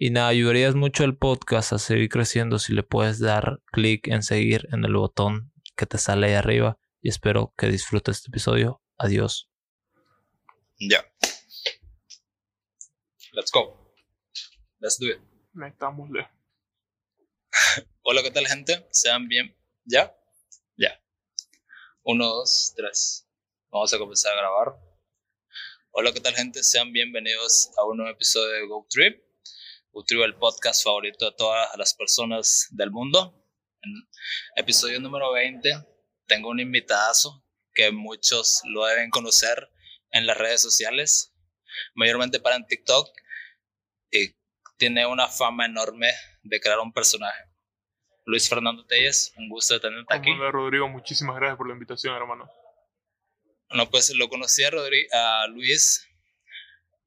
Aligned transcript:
y 0.00 0.10
nada, 0.10 0.28
ayudarías 0.28 0.76
mucho 0.76 1.02
al 1.02 1.16
podcast 1.16 1.72
a 1.72 1.78
seguir 1.78 2.08
creciendo 2.08 2.60
si 2.60 2.72
le 2.72 2.84
puedes 2.84 3.18
dar 3.18 3.60
clic 3.72 4.06
en 4.06 4.22
seguir 4.22 4.68
en 4.70 4.84
el 4.84 4.94
botón 4.94 5.52
que 5.76 5.86
te 5.86 5.98
sale 5.98 6.28
ahí 6.28 6.34
arriba. 6.34 6.78
Y 7.02 7.08
espero 7.08 7.52
que 7.56 7.66
disfrutes 7.66 8.18
este 8.18 8.28
episodio. 8.30 8.80
Adiós. 8.96 9.50
Ya. 10.78 11.04
Let's 13.32 13.50
go. 13.50 13.92
Let's 14.78 14.98
do 15.00 15.06
it. 15.08 15.18
Metámosle. 15.52 16.28
Hola, 18.02 18.22
¿qué 18.22 18.30
tal, 18.30 18.46
gente? 18.46 18.86
Sean 18.92 19.26
bien. 19.26 19.52
¿Ya? 19.84 20.16
Ya. 20.76 21.02
Uno, 22.04 22.24
dos, 22.24 22.72
tres. 22.76 23.28
Vamos 23.70 23.92
a 23.92 23.98
comenzar 23.98 24.32
a 24.32 24.36
grabar. 24.36 24.76
Hola, 25.90 26.12
¿qué 26.12 26.20
tal, 26.20 26.34
gente? 26.34 26.62
Sean 26.62 26.92
bienvenidos 26.92 27.72
a 27.76 27.84
un 27.84 27.96
nuevo 27.96 28.12
episodio 28.12 28.52
de 28.52 28.66
Go 28.68 28.86
Trip 28.88 29.27
el 30.06 30.36
podcast 30.36 30.84
favorito 30.84 31.26
de 31.26 31.36
todas 31.36 31.76
las 31.76 31.94
personas 31.94 32.68
del 32.70 32.90
mundo. 32.90 33.34
En 33.82 33.92
episodio 34.56 35.00
número 35.00 35.32
20 35.32 35.70
tengo 36.26 36.50
un 36.50 36.60
invitadazo 36.60 37.44
que 37.74 37.90
muchos 37.90 38.62
lo 38.64 38.86
deben 38.86 39.10
conocer 39.10 39.70
en 40.12 40.26
las 40.26 40.38
redes 40.38 40.62
sociales, 40.62 41.34
mayormente 41.94 42.38
para 42.38 42.56
en 42.56 42.66
TikTok, 42.66 43.08
y 44.10 44.36
tiene 44.76 45.04
una 45.04 45.26
fama 45.28 45.66
enorme 45.66 46.10
de 46.42 46.60
crear 46.60 46.78
un 46.78 46.92
personaje. 46.92 47.44
Luis 48.24 48.48
Fernando 48.48 48.86
Telles, 48.86 49.34
un 49.36 49.48
gusto 49.48 49.74
de 49.74 49.80
tenerte 49.80 50.14
aquí. 50.14 50.30
Hola 50.30 50.50
Rodrigo, 50.50 50.88
muchísimas 50.88 51.36
gracias 51.36 51.56
por 51.56 51.66
la 51.66 51.74
invitación, 51.74 52.14
hermano. 52.14 52.48
No, 53.70 53.90
pues 53.90 54.14
lo 54.14 54.28
conocí 54.28 54.62
a, 54.64 54.70
a 54.70 55.46
Luis 55.48 56.07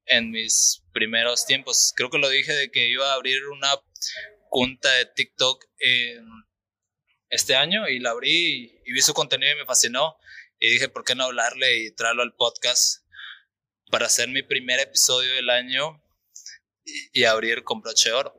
en 0.06 0.30
mis 0.30 0.82
primeros 0.92 1.46
tiempos. 1.46 1.92
Creo 1.96 2.10
que 2.10 2.18
lo 2.18 2.28
dije 2.28 2.52
de 2.52 2.70
que 2.70 2.88
iba 2.88 3.10
a 3.10 3.14
abrir 3.14 3.46
una 3.48 3.72
cuenta 4.48 4.90
de 4.92 5.06
TikTok 5.06 5.64
este 7.30 7.56
año 7.56 7.88
y 7.88 7.98
la 7.98 8.10
abrí 8.10 8.80
y, 8.84 8.92
vi 8.92 9.00
su 9.00 9.14
contenido 9.14 9.52
y 9.52 9.56
me 9.56 9.66
fascinó. 9.66 10.16
Y 10.58 10.70
dije, 10.70 10.88
¿por 10.88 11.04
qué 11.04 11.14
no 11.14 11.24
hablarle 11.24 11.78
y 11.78 11.94
traerlo 11.94 12.22
al 12.22 12.34
podcast 12.34 13.04
para 13.90 14.06
hacer 14.06 14.28
mi 14.28 14.42
primer 14.42 14.78
episodio 14.80 15.32
del 15.34 15.50
año 15.50 16.02
y, 17.12 17.24
abrir 17.24 17.64
con 17.64 17.80
broche 17.80 18.12
oro? 18.12 18.38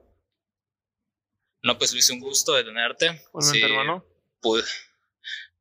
No, 1.61 1.77
pues 1.77 1.93
Luis, 1.93 2.09
un 2.09 2.19
gusto 2.19 2.53
de 2.53 2.63
tenerte. 2.63 3.21
si 3.39 3.61
hermano. 3.61 4.05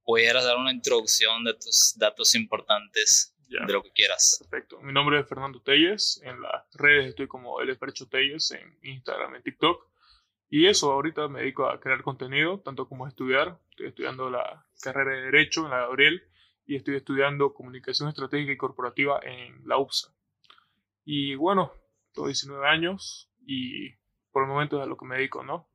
pudieras 0.04 0.44
dar 0.44 0.56
una 0.56 0.72
introducción 0.72 1.44
de 1.44 1.54
tus 1.54 1.94
datos 1.96 2.34
importantes 2.34 3.31
de 3.60 3.72
lo 3.72 3.82
que 3.82 3.92
quieras. 3.92 4.38
Perfecto. 4.40 4.80
Mi 4.80 4.92
nombre 4.92 5.20
es 5.20 5.28
Fernando 5.28 5.60
Telles. 5.60 6.20
En 6.24 6.40
las 6.40 6.64
redes 6.74 7.08
estoy 7.08 7.28
como 7.28 7.60
El 7.60 7.70
Espercho 7.70 8.08
Telles 8.08 8.50
en 8.52 8.78
Instagram, 8.82 9.34
en 9.36 9.42
TikTok. 9.42 9.86
Y 10.48 10.66
eso, 10.66 10.92
ahorita 10.92 11.28
me 11.28 11.40
dedico 11.40 11.66
a 11.66 11.80
crear 11.80 12.02
contenido, 12.02 12.60
tanto 12.60 12.88
como 12.88 13.06
a 13.06 13.08
estudiar. 13.08 13.58
Estoy 13.70 13.86
estudiando 13.86 14.30
la 14.30 14.66
carrera 14.82 15.12
de 15.12 15.22
Derecho 15.22 15.64
en 15.64 15.70
la 15.70 15.80
Gabriel 15.80 16.22
y 16.66 16.76
estoy 16.76 16.96
estudiando 16.96 17.54
Comunicación 17.54 18.08
Estratégica 18.08 18.52
y 18.52 18.56
Corporativa 18.56 19.20
en 19.22 19.66
la 19.66 19.78
UPSA. 19.78 20.14
Y 21.04 21.34
bueno, 21.34 21.72
tengo 22.12 22.28
19 22.28 22.66
años 22.66 23.30
y 23.46 23.94
por 24.30 24.44
el 24.44 24.48
momento 24.48 24.76
es 24.78 24.82
a 24.82 24.86
lo 24.86 24.96
que 24.96 25.06
me 25.06 25.16
dedico, 25.16 25.42
¿no? 25.42 25.68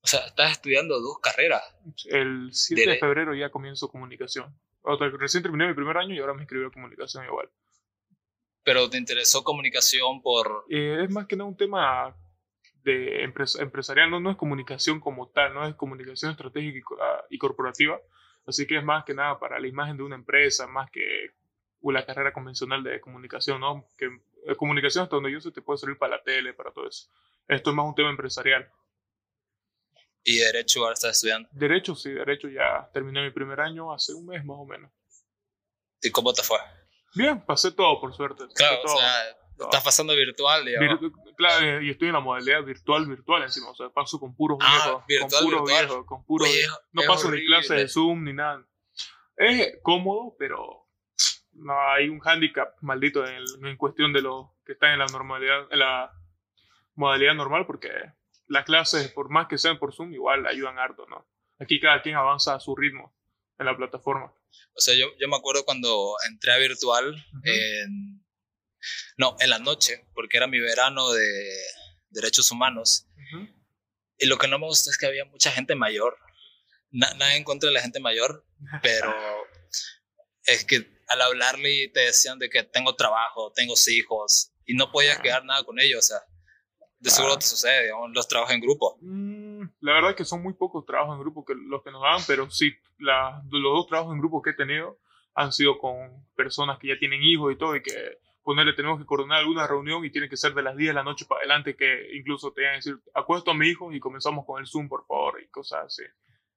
O 0.00 0.06
sea, 0.06 0.20
estás 0.26 0.52
estudiando 0.52 1.00
dos 1.00 1.18
carreras. 1.20 1.62
El 2.04 2.50
7 2.52 2.90
de 2.90 2.98
febrero 2.98 3.34
ya 3.34 3.50
comienzo 3.50 3.88
comunicación 3.88 4.54
recién 5.18 5.42
terminé 5.42 5.66
mi 5.66 5.74
primer 5.74 5.96
año 5.96 6.14
y 6.14 6.18
ahora 6.18 6.34
me 6.34 6.42
inscribí 6.42 6.66
a 6.66 6.70
comunicación 6.70 7.24
igual. 7.24 7.48
¿Pero 8.62 8.88
te 8.88 8.96
interesó 8.96 9.44
comunicación 9.44 10.22
por...? 10.22 10.64
Eh, 10.70 11.04
es 11.04 11.10
más 11.10 11.26
que 11.26 11.36
nada 11.36 11.48
un 11.48 11.56
tema 11.56 12.16
de 12.82 13.22
empresarial, 13.22 14.10
no, 14.10 14.30
es 14.30 14.36
comunicación 14.36 15.00
como 15.00 15.28
tal, 15.28 15.54
no 15.54 15.66
es 15.66 15.74
comunicación 15.74 16.32
estratégica 16.32 16.86
y, 17.30 17.38
corporativa, 17.38 17.98
así 18.46 18.66
que 18.66 18.76
es 18.76 18.84
más 18.84 19.04
que 19.04 19.14
nada 19.14 19.38
para 19.38 19.58
la 19.58 19.66
imagen 19.66 19.96
de 19.96 20.02
una 20.02 20.16
empresa, 20.16 20.66
más 20.66 20.90
que 20.90 21.30
la 21.82 22.04
carrera 22.04 22.32
convencional 22.32 22.82
de 22.82 23.00
comunicación, 23.00 23.60
¿no? 23.60 23.86
Que 23.96 24.06
eh, 24.46 24.54
comunicación 24.56 25.04
hasta 25.04 25.16
donde 25.16 25.32
yo 25.32 25.40
sé 25.40 25.50
te 25.50 25.62
puede 25.62 25.78
servir 25.78 25.98
para 25.98 26.16
la 26.16 26.22
tele, 26.22 26.54
para 26.54 26.70
todo 26.70 26.88
eso. 26.88 27.08
Esto 27.48 27.70
es 27.70 27.76
más 27.76 27.86
un 27.86 27.94
tema 27.94 28.10
empresarial. 28.10 28.70
¿Y 30.24 30.38
Derecho 30.38 30.80
ahora 30.80 30.94
estás 30.94 31.16
estudiando? 31.16 31.48
Derecho, 31.52 31.94
sí, 31.94 32.10
Derecho 32.10 32.48
ya 32.48 32.88
terminé 32.94 33.22
mi 33.22 33.30
primer 33.30 33.60
año 33.60 33.92
hace 33.92 34.14
un 34.14 34.26
mes 34.26 34.42
más 34.42 34.56
o 34.58 34.64
menos. 34.64 34.90
¿Y 36.02 36.10
cómo 36.10 36.32
te 36.32 36.42
fue? 36.42 36.58
Bien, 37.14 37.44
pasé 37.44 37.72
todo 37.72 38.00
por 38.00 38.14
suerte. 38.14 38.44
Claro, 38.54 38.80
o 38.84 38.88
sea, 38.88 39.22
estás 39.60 39.84
pasando 39.84 40.16
virtual, 40.16 40.64
digamos. 40.64 41.12
claro, 41.36 41.82
y 41.82 41.90
estoy 41.90 42.08
en 42.08 42.14
la 42.14 42.20
modalidad 42.20 42.64
virtual, 42.64 43.06
virtual 43.06 43.42
encima, 43.42 43.68
o 43.68 43.74
sea, 43.74 43.90
paso 43.90 44.18
con 44.18 44.34
puros 44.34 44.58
ah, 44.62 45.04
viejos. 45.06 45.30
con 45.30 45.44
puros 45.44 45.68
viejos, 45.68 46.06
con 46.06 46.24
puros 46.24 46.48
No 46.92 47.02
paso 47.06 47.30
ni 47.30 47.44
clases 47.44 47.76
de 47.76 47.88
Zoom 47.88 48.24
ni 48.24 48.32
nada. 48.32 48.66
Es 49.36 49.78
cómodo, 49.82 50.34
pero 50.38 50.88
no 51.52 51.74
hay 51.90 52.08
un 52.08 52.20
handicap 52.24 52.74
maldito 52.80 53.26
en, 53.26 53.44
en 53.62 53.76
cuestión 53.76 54.12
de 54.14 54.22
los 54.22 54.46
que 54.64 54.72
están 54.72 54.92
en 54.92 55.00
la 55.00 55.06
normalidad, 55.06 55.70
en 55.70 55.78
la 55.80 56.12
modalidad 56.94 57.34
normal, 57.34 57.66
porque 57.66 57.90
las 58.46 58.64
clases, 58.64 59.10
por 59.10 59.30
más 59.30 59.46
que 59.48 59.58
sean 59.58 59.78
por 59.78 59.94
Zoom, 59.94 60.12
igual 60.12 60.46
ayudan 60.46 60.78
harto, 60.78 61.06
¿no? 61.06 61.28
Aquí 61.58 61.80
cada 61.80 62.02
quien 62.02 62.16
avanza 62.16 62.54
a 62.54 62.60
su 62.60 62.74
ritmo 62.74 63.16
en 63.58 63.66
la 63.66 63.76
plataforma. 63.76 64.34
O 64.74 64.80
sea, 64.80 64.94
yo, 64.94 65.06
yo 65.18 65.28
me 65.28 65.36
acuerdo 65.36 65.64
cuando 65.64 66.14
entré 66.28 66.52
a 66.52 66.58
virtual, 66.58 67.14
no, 69.16 69.36
en 69.38 69.50
la 69.50 69.58
noche, 69.58 70.06
porque 70.14 70.36
era 70.36 70.46
mi 70.46 70.60
verano 70.60 71.12
de 71.12 71.56
derechos 72.10 72.50
humanos. 72.50 73.06
Y 74.18 74.26
lo 74.26 74.38
que 74.38 74.48
no 74.48 74.58
me 74.58 74.66
gusta 74.66 74.90
es 74.90 74.98
que 74.98 75.06
había 75.06 75.24
mucha 75.24 75.50
gente 75.50 75.74
mayor. 75.74 76.16
nada 76.90 77.34
en 77.36 77.44
contra 77.44 77.68
de 77.68 77.74
la 77.74 77.82
gente 77.82 78.00
mayor, 78.00 78.46
pero 78.82 79.14
es 80.44 80.64
que 80.64 81.02
al 81.08 81.20
hablarle 81.20 81.88
te 81.92 82.00
decían 82.00 82.38
de 82.38 82.48
que 82.48 82.62
tengo 82.62 82.96
trabajo, 82.96 83.52
tengo 83.54 83.74
hijos, 83.88 84.52
y 84.64 84.74
no 84.74 84.90
podías 84.90 85.18
quedar 85.20 85.44
nada 85.44 85.64
con 85.64 85.78
ellos, 85.78 85.98
o 85.98 86.02
sea, 86.02 86.18
de 87.04 87.10
seguro 87.10 87.36
te 87.36 87.44
sucede, 87.44 87.82
digamos, 87.82 88.10
los 88.14 88.26
trabajos 88.26 88.54
en 88.54 88.60
grupo. 88.62 88.96
Mm, 89.02 89.64
la 89.80 89.92
verdad 89.92 90.10
es 90.12 90.16
que 90.16 90.24
son 90.24 90.42
muy 90.42 90.54
pocos 90.54 90.86
trabajos 90.86 91.14
en 91.14 91.20
grupo 91.20 91.44
que 91.44 91.54
los 91.54 91.82
que 91.82 91.90
nos 91.90 92.00
dan, 92.00 92.22
pero 92.26 92.50
sí, 92.50 92.72
la, 92.98 93.42
los 93.50 93.62
dos 93.62 93.86
trabajos 93.86 94.14
en 94.14 94.20
grupo 94.20 94.40
que 94.40 94.50
he 94.50 94.54
tenido 94.54 94.98
han 95.34 95.52
sido 95.52 95.78
con 95.78 96.26
personas 96.34 96.78
que 96.78 96.88
ya 96.88 96.98
tienen 96.98 97.22
hijos 97.22 97.52
y 97.52 97.56
todo, 97.56 97.76
y 97.76 97.82
que 97.82 97.92
ponerle 98.42 98.72
tenemos 98.72 98.98
que 98.98 99.04
coordinar 99.04 99.40
alguna 99.40 99.66
reunión 99.66 100.02
y 100.02 100.10
tiene 100.10 100.30
que 100.30 100.38
ser 100.38 100.54
de 100.54 100.62
las 100.62 100.76
10 100.76 100.90
de 100.90 100.94
la 100.94 101.02
noche 101.02 101.26
para 101.28 101.40
adelante, 101.40 101.76
que 101.76 102.08
incluso 102.14 102.52
te 102.52 102.62
van 102.62 102.72
a 102.72 102.76
decir, 102.76 102.98
acuesto 103.12 103.50
a 103.50 103.54
mi 103.54 103.68
hijo 103.68 103.92
y 103.92 104.00
comenzamos 104.00 104.46
con 104.46 104.60
el 104.60 104.66
Zoom, 104.66 104.88
por 104.88 105.06
favor, 105.06 105.42
y 105.42 105.48
cosas 105.48 105.84
así. 105.84 106.04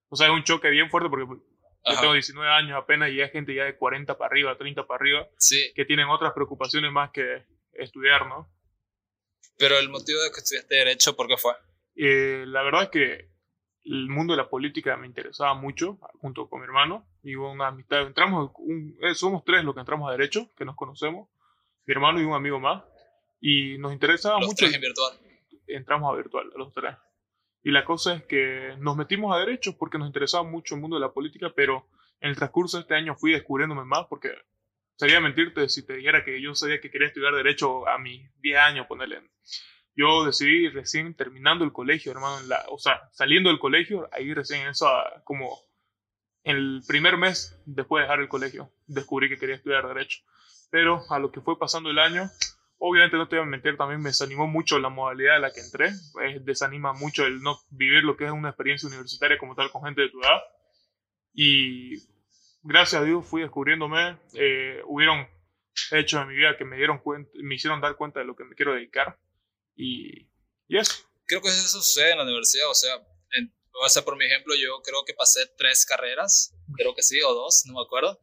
O 0.08 0.16
sea, 0.16 0.28
es 0.28 0.34
un 0.34 0.44
choque 0.44 0.70
bien 0.70 0.90
fuerte 0.90 1.10
porque 1.10 1.26
yo 1.28 2.00
tengo 2.00 2.14
19 2.14 2.50
años 2.50 2.78
apenas 2.82 3.12
y 3.12 3.20
hay 3.20 3.30
gente 3.32 3.54
ya 3.54 3.66
de 3.66 3.76
40 3.76 4.18
para 4.18 4.30
arriba, 4.30 4.58
30 4.58 4.88
para 4.88 4.98
arriba, 4.98 5.28
que 5.76 5.84
tienen 5.84 6.08
otras 6.08 6.32
preocupaciones 6.32 6.90
más 6.90 7.12
que 7.12 7.44
estudiar, 7.74 8.28
¿no? 8.28 8.50
Pero 9.58 9.78
el 9.80 9.90
motivo 9.90 10.22
de 10.22 10.32
que 10.32 10.40
estudiaste 10.40 10.76
Derecho, 10.76 11.16
¿por 11.16 11.28
qué 11.28 11.38
fue? 11.38 11.54
Eh, 11.96 12.46
la 12.48 12.62
verdad 12.62 12.84
es 12.84 12.90
que 12.90 13.30
el 13.86 14.10
mundo 14.10 14.34
de 14.34 14.38
la 14.38 14.50
política 14.50 14.98
me 14.98 15.08
interesaba 15.08 15.54
mucho, 15.54 15.98
junto 16.20 16.50
con 16.50 16.60
mi 16.60 16.66
hermano, 16.66 17.08
y 17.24 17.36
hubo 17.36 17.52
una 17.52 17.68
amistad, 17.68 18.02
entramos, 18.02 18.52
un, 18.58 18.98
eh, 19.02 19.16
somos 19.16 19.44
tres 19.44 19.64
los 19.64 19.74
que 19.74 19.80
entramos 19.80 20.10
a 20.10 20.12
Derecho, 20.12 20.52
que 20.56 20.66
nos 20.66 20.76
conocemos, 20.76 21.30
mi 21.86 21.94
hermano 21.94 22.22
y 22.22 22.26
un 22.26 22.34
amigo 22.34 22.60
más, 22.60 22.84
y 23.40 23.78
nos 23.78 23.94
interesaba 23.94 24.40
Los 24.40 24.50
mucho, 24.50 24.66
tres 24.66 24.76
en 24.76 24.82
virtual. 24.82 25.14
entramos 25.68 26.14
a 26.14 26.18
virtual, 26.18 26.52
los 26.56 26.74
tres. 26.74 26.96
Y 27.64 27.72
la 27.72 27.86
cosa 27.86 28.16
es 28.16 28.24
que 28.24 28.76
nos 28.80 28.96
metimos 28.96 29.36
a 29.36 29.40
Derecho 29.40 29.78
porque 29.78 29.98
nos 29.98 30.08
interesaba 30.08 30.44
mucho 30.44 30.76
el 30.76 30.82
mundo 30.82 30.98
de 30.98 31.02
la 31.02 31.12
política, 31.14 31.52
pero 31.56 31.88
en 32.20 32.30
el 32.30 32.36
transcurso 32.36 32.78
de 32.78 32.82
este 32.82 32.96
año 32.96 33.16
fui 33.16 33.32
descubriéndome 33.32 33.84
más 33.84 34.06
porque 34.08 34.32
sería 34.98 35.22
mentirte 35.22 35.70
si 35.70 35.86
te 35.86 35.94
dijera 35.94 36.26
que 36.26 36.42
yo 36.42 36.54
sabía 36.56 36.82
que 36.82 36.92
quería 36.92 37.08
estudiar 37.08 37.34
Derecho 37.36 37.88
a 37.88 37.98
mis 37.98 38.30
10 38.42 38.58
años, 38.58 38.88
ponerle. 38.88 39.22
Yo 39.96 40.26
decidí 40.26 40.70
recién 40.70 41.16
terminando 41.16 41.64
el 41.64 41.72
colegio, 41.72 42.12
hermano, 42.12 42.40
en 42.40 42.50
la, 42.50 42.66
o 42.70 42.78
sea, 42.78 43.10
saliendo 43.14 43.50
del 43.50 43.60
colegio, 43.60 44.10
ahí 44.12 44.34
recién 44.34 44.68
ah, 44.82 45.22
como 45.24 45.60
el 46.44 46.82
primer 46.88 47.18
mes 47.18 47.60
después 47.66 48.02
de 48.02 48.04
dejar 48.04 48.20
el 48.20 48.30
colegio, 48.30 48.72
descubrí 48.86 49.30
que 49.30 49.38
quería 49.38 49.56
estudiar 49.56 49.88
Derecho. 49.88 50.20
Pero 50.70 51.02
a 51.10 51.20
lo 51.20 51.32
que 51.32 51.42
fue 51.42 51.58
pasando 51.58 51.90
el 51.90 52.00
año, 52.00 52.30
obviamente 52.78 53.18
no 53.18 53.28
te 53.28 53.38
voy 53.38 53.46
a 53.46 53.50
mentir, 53.50 53.78
también 53.78 54.02
me 54.02 54.10
desanimó 54.10 54.48
mucho 54.48 54.80
la 54.80 54.90
modalidad 54.90 55.38
a 55.38 55.40
la 55.40 55.52
que 55.52 55.62
entré, 55.62 55.90
eh, 56.24 56.40
desanima 56.42 56.94
mucho 56.94 57.26
el 57.26 57.42
no 57.42 57.60
vivir 57.70 58.04
lo 58.04 58.18
que 58.18 58.26
es 58.26 58.32
una 58.32 58.50
experiencia 58.50 58.88
universitaria 58.88 59.38
como 59.38 59.56
tal 59.56 59.72
con 59.72 59.84
gente 59.84 60.02
de 60.02 60.10
tu 60.10 60.22
edad. 60.22 60.42
Y 61.34 61.98
gracias 62.64 63.02
a 63.02 63.06
Dios 63.06 63.26
fui 63.26 63.42
descubriéndome, 63.42 64.18
eh, 64.34 64.82
hubieron 64.86 65.28
hechos 65.92 66.22
en 66.22 66.28
mi 66.28 66.36
vida 66.36 66.58
que 66.58 66.66
me 66.66 66.78
dieron 66.78 67.00
cuenta, 67.00 67.32
me 67.36 67.56
hicieron 67.56 67.82
dar 67.82 67.96
cuenta 67.96 68.20
de 68.20 68.26
lo 68.26 68.36
que 68.36 68.44
me 68.44 68.56
quiero 68.56 68.74
dedicar. 68.74 69.20
Y, 69.76 70.28
y 70.68 70.78
eso. 70.78 70.94
Creo 71.26 71.42
que 71.42 71.50
eso 71.50 71.68
sucede 71.68 72.12
en 72.12 72.18
la 72.18 72.24
universidad, 72.24 72.70
o 72.70 72.74
sea, 72.74 72.96
en, 73.34 73.54
o 73.84 73.90
sea, 73.90 74.04
por 74.04 74.18
mi 74.18 74.26
ejemplo, 74.26 74.56
yo 74.56 74.82
creo 74.82 75.04
que 75.06 75.14
pasé 75.14 75.46
tres 75.58 75.86
carreras, 75.86 76.56
creo 76.76 76.96
que 76.96 77.04
sí, 77.04 77.22
o 77.22 77.34
dos, 77.34 77.64
no 77.66 77.74
me 77.74 77.82
acuerdo. 77.82 78.20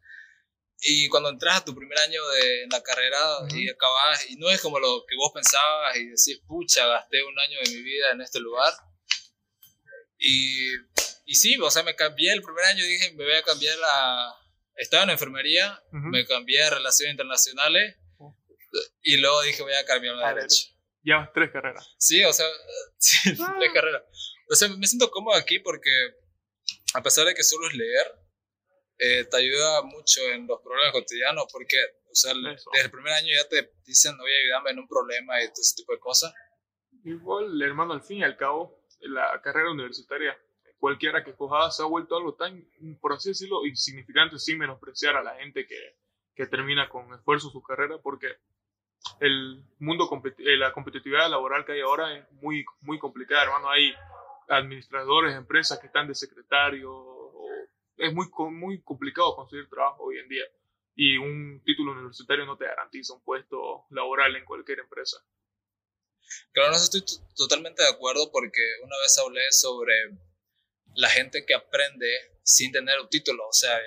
Y 0.80 1.08
cuando 1.08 1.30
entras 1.30 1.58
a 1.58 1.64
tu 1.64 1.74
primer 1.74 1.98
año 1.98 2.20
de 2.28 2.66
la 2.70 2.82
carrera 2.82 3.18
y 3.54 3.70
acabas, 3.70 4.30
y 4.30 4.36
no 4.36 4.50
es 4.50 4.60
como 4.60 4.78
lo 4.78 5.04
que 5.08 5.16
vos 5.16 5.32
pensabas 5.32 5.96
y 5.96 6.06
decís, 6.06 6.40
pucha, 6.46 6.86
gasté 6.86 7.22
un 7.22 7.38
año 7.38 7.58
de 7.64 7.70
mi 7.70 7.82
vida 7.82 8.10
en 8.12 8.20
este 8.20 8.40
lugar. 8.40 8.72
Y, 10.18 10.72
y 11.24 11.34
sí, 11.36 11.56
o 11.60 11.70
sea, 11.70 11.82
me 11.82 11.94
cambié 11.96 12.32
el 12.32 12.42
primer 12.42 12.64
año, 12.64 12.84
dije, 12.84 13.12
me 13.14 13.24
voy 13.24 13.34
a 13.34 13.42
cambiar 13.42 13.76
a... 13.92 14.32
Estaba 14.76 15.04
en 15.04 15.10
enfermería, 15.10 15.80
Ujú. 15.92 16.08
me 16.08 16.26
cambié 16.26 16.62
a 16.64 16.70
Relaciones 16.70 17.12
Internacionales 17.12 17.96
Oh. 18.18 18.36
y 19.02 19.16
luego 19.18 19.40
dije, 19.42 19.62
voy 19.62 19.72
a 19.74 19.84
cambiarme 19.84 20.22
a 20.24 20.28
A 20.28 20.34
Derecho. 20.34 20.66
Llevas 21.02 21.30
tres 21.34 21.50
carreras. 21.52 21.94
Sí, 21.98 22.24
o 22.24 22.32
sea, 22.32 22.46
sí, 22.98 23.34
Ah. 23.40 23.54
tres 23.58 23.70
carreras. 23.72 24.02
O 24.50 24.54
sea, 24.56 24.68
me 24.68 24.86
siento 24.86 25.10
cómodo 25.10 25.34
aquí 25.36 25.58
porque 25.60 25.90
a 26.94 27.02
pesar 27.02 27.26
de 27.26 27.34
que 27.34 27.42
solo 27.44 27.68
es 27.68 27.74
leer, 27.74 28.06
eh, 28.98 29.24
te 29.24 29.36
ayuda 29.36 29.82
mucho 29.82 30.20
en 30.32 30.46
los 30.46 30.60
problemas 30.62 30.92
cotidianos 30.92 31.46
porque, 31.52 31.76
o 32.10 32.14
sea, 32.14 32.32
Eso. 32.32 32.70
desde 32.72 32.86
el 32.86 32.90
primer 32.90 33.12
año 33.12 33.28
ya 33.34 33.48
te 33.48 33.72
dicen, 33.84 34.12
oye, 34.20 34.34
ayúdame 34.44 34.70
en 34.70 34.78
un 34.80 34.88
problema 34.88 35.42
y 35.42 35.46
todo 35.48 35.60
ese 35.62 35.74
tipo 35.76 35.92
de 35.92 35.98
cosas. 36.00 36.32
Igual, 37.04 37.60
hermano, 37.62 37.92
al 37.92 38.02
fin 38.02 38.18
y 38.18 38.24
al 38.24 38.36
cabo, 38.36 38.84
la 39.00 39.40
carrera 39.42 39.70
universitaria, 39.72 40.36
cualquiera 40.84 41.24
que 41.24 41.32
coja, 41.32 41.70
se 41.70 41.82
ha 41.82 41.86
vuelto 41.86 42.14
algo 42.14 42.34
tan, 42.34 42.62
por 43.00 43.14
así 43.14 43.30
decirlo, 43.30 43.64
insignificante 43.64 44.38
sin 44.38 44.58
menospreciar 44.58 45.16
a 45.16 45.22
la 45.22 45.34
gente 45.36 45.66
que, 45.66 45.96
que 46.34 46.46
termina 46.46 46.90
con 46.90 47.10
esfuerzo 47.14 47.48
su 47.48 47.62
carrera, 47.62 47.96
porque 48.02 48.36
el 49.20 49.64
mundo, 49.78 50.06
eh, 50.36 50.56
la 50.58 50.74
competitividad 50.74 51.30
laboral 51.30 51.64
que 51.64 51.72
hay 51.72 51.80
ahora 51.80 52.14
es 52.14 52.30
muy, 52.32 52.66
muy 52.82 52.98
complicada, 52.98 53.44
hermano. 53.44 53.70
Hay 53.70 53.94
administradores 54.46 55.34
empresas 55.34 55.78
que 55.78 55.86
están 55.86 56.06
de 56.06 56.14
secretario, 56.14 57.32
es 57.96 58.12
muy, 58.12 58.26
muy 58.50 58.82
complicado 58.82 59.36
conseguir 59.36 59.70
trabajo 59.70 60.02
hoy 60.02 60.18
en 60.18 60.28
día. 60.28 60.44
Y 60.96 61.16
un 61.16 61.62
título 61.64 61.92
universitario 61.92 62.44
no 62.44 62.58
te 62.58 62.66
garantiza 62.66 63.14
un 63.14 63.24
puesto 63.24 63.86
laboral 63.88 64.36
en 64.36 64.44
cualquier 64.44 64.80
empresa. 64.80 65.16
Claro, 66.52 66.72
no 66.72 66.76
estoy 66.76 67.02
totalmente 67.34 67.82
de 67.82 67.88
acuerdo 67.88 68.30
porque 68.30 68.60
una 68.82 68.98
vez 69.02 69.18
hablé 69.18 69.50
sobre 69.50 69.94
la 70.94 71.08
gente 71.08 71.44
que 71.46 71.54
aprende 71.54 72.06
sin 72.42 72.72
tener 72.72 73.00
un 73.00 73.08
título, 73.08 73.48
o 73.48 73.52
sea, 73.52 73.78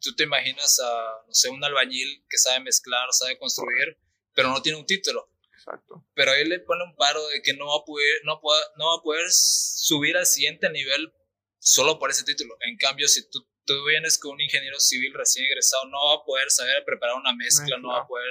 tú 0.00 0.14
te 0.16 0.24
imaginas 0.24 0.80
a, 0.80 1.24
no 1.26 1.34
sé, 1.34 1.50
un 1.50 1.62
albañil 1.62 2.24
que 2.28 2.38
sabe 2.38 2.60
mezclar, 2.60 3.08
sabe 3.12 3.38
construir, 3.38 3.98
pero 4.32 4.48
no 4.48 4.62
tiene 4.62 4.78
un 4.78 4.86
título. 4.86 5.30
Exacto. 5.52 6.04
Pero 6.14 6.32
ahí 6.32 6.44
le 6.44 6.60
pone 6.60 6.84
un 6.84 6.96
paro 6.96 7.26
de 7.28 7.40
que 7.42 7.54
no 7.54 7.66
va 7.66 7.82
a 7.82 7.84
poder, 7.84 8.20
no 8.24 8.40
pueda, 8.40 8.60
no 8.76 8.86
va 8.86 9.00
a 9.00 9.02
poder 9.02 9.26
subir 9.30 10.16
al 10.16 10.26
siguiente 10.26 10.68
nivel 10.70 11.12
solo 11.58 11.98
por 11.98 12.10
ese 12.10 12.24
título. 12.24 12.56
En 12.60 12.76
cambio, 12.76 13.08
si 13.08 13.28
tú, 13.30 13.46
tú 13.64 13.74
vienes 13.86 14.18
con 14.18 14.32
un 14.32 14.40
ingeniero 14.40 14.78
civil 14.78 15.12
recién 15.14 15.46
egresado, 15.46 15.86
no 15.86 16.08
va 16.08 16.14
a 16.22 16.24
poder 16.24 16.50
saber 16.50 16.84
preparar 16.84 17.16
una 17.16 17.34
mezcla, 17.34 17.78
no 17.78 17.88
va 17.88 18.00
a 18.00 18.06
poder 18.06 18.28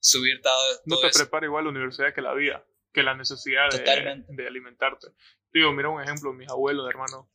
subir 0.00 0.40
todo, 0.42 0.80
no 0.84 0.96
todo 0.96 1.02
te 1.02 1.08
eso. 1.08 1.18
prepara 1.20 1.46
igual 1.46 1.64
la 1.64 1.70
universidad 1.70 2.14
que 2.14 2.22
la 2.22 2.34
vida, 2.34 2.66
que 2.92 3.02
la 3.02 3.14
necesidad 3.14 3.70
de 3.70 4.46
alimentarte. 4.46 5.08
Digo, 5.52 5.72
mira 5.72 5.88
un 5.88 6.02
ejemplo, 6.02 6.32
mis 6.32 6.48
abuelos, 6.48 6.88
hermano, 6.88 7.28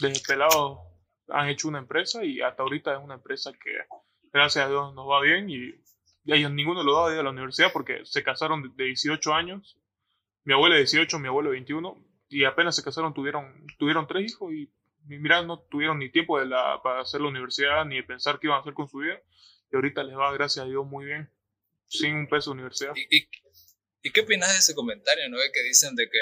desde 0.00 0.36
han 1.28 1.48
hecho 1.48 1.68
una 1.68 1.78
empresa 1.78 2.24
y 2.24 2.40
hasta 2.40 2.62
ahorita 2.62 2.94
es 2.94 3.02
una 3.02 3.14
empresa 3.14 3.52
que, 3.52 3.70
gracias 4.32 4.66
a 4.66 4.68
Dios, 4.68 4.94
nos 4.94 5.08
va 5.08 5.20
bien 5.20 5.48
y, 5.50 5.56
y 6.24 6.32
ellos 6.32 6.50
ninguno 6.50 6.82
lo 6.82 6.94
da 7.00 7.10
de 7.10 7.20
a 7.20 7.22
la 7.22 7.30
universidad 7.30 7.72
porque 7.72 8.04
se 8.04 8.22
casaron 8.22 8.62
de, 8.62 8.68
de 8.74 8.84
18 8.84 9.34
años, 9.34 9.78
mi 10.44 10.54
abuelo 10.54 10.74
de 10.74 10.82
18, 10.82 11.18
mi 11.18 11.28
abuelo 11.28 11.50
de 11.50 11.56
21, 11.56 12.04
y 12.28 12.44
apenas 12.44 12.76
se 12.76 12.82
casaron 12.82 13.14
tuvieron, 13.14 13.66
tuvieron 13.78 14.06
tres 14.06 14.32
hijos 14.32 14.52
y 14.52 14.70
mira, 15.04 15.42
no 15.42 15.60
tuvieron 15.60 15.98
ni 15.98 16.10
tiempo 16.10 16.38
de 16.38 16.46
la, 16.46 16.80
para 16.82 17.00
hacer 17.00 17.20
la 17.20 17.28
universidad 17.28 17.84
ni 17.84 17.96
de 17.96 18.02
pensar 18.02 18.38
qué 18.38 18.48
iban 18.48 18.58
a 18.58 18.60
hacer 18.60 18.74
con 18.74 18.88
su 18.88 18.98
vida 18.98 19.20
y 19.70 19.76
ahorita 19.76 20.02
les 20.04 20.16
va, 20.16 20.32
gracias 20.32 20.64
a 20.64 20.68
Dios, 20.68 20.86
muy 20.86 21.04
bien, 21.04 21.30
sin 21.86 22.14
un 22.14 22.28
peso 22.28 22.50
de 22.50 22.54
universidad. 22.54 22.92
¿Y, 22.94 23.16
y, 23.16 23.28
y 24.02 24.10
qué 24.10 24.20
opinas 24.20 24.52
de 24.52 24.58
ese 24.58 24.74
comentario, 24.74 25.28
no? 25.28 25.38
Que 25.52 25.62
dicen 25.64 25.94
de 25.96 26.08
que, 26.08 26.18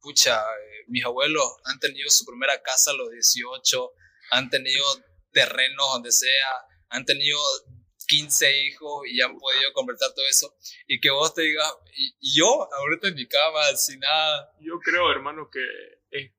pucha, 0.00 0.40
eh, 0.40 0.84
mis 0.88 1.04
abuelos 1.04 1.44
han 1.64 1.78
tenido 1.78 2.10
su 2.10 2.24
primera 2.24 2.60
casa 2.62 2.90
a 2.90 2.94
los 2.94 3.10
18, 3.10 3.92
han 4.32 4.50
tenido 4.50 4.84
terrenos 5.32 5.86
donde 5.92 6.12
sea, 6.12 6.48
han 6.88 7.04
tenido 7.04 7.38
15 8.10 8.64
hijos 8.64 9.06
y 9.06 9.20
han 9.20 9.38
podido 9.38 9.72
completar 9.72 10.12
todo 10.14 10.26
eso. 10.28 10.54
Y 10.86 11.00
que 11.00 11.10
vos 11.10 11.32
te 11.34 11.42
digas, 11.42 11.72
y, 11.96 12.36
yo 12.36 12.68
ahorita 12.74 13.08
en 13.08 13.14
mi 13.14 13.26
cama, 13.26 13.64
sin 13.76 14.00
nada. 14.00 14.52
Yo 14.60 14.78
creo, 14.80 15.10
hermano, 15.12 15.48
que 15.50 15.64
es 16.10 16.32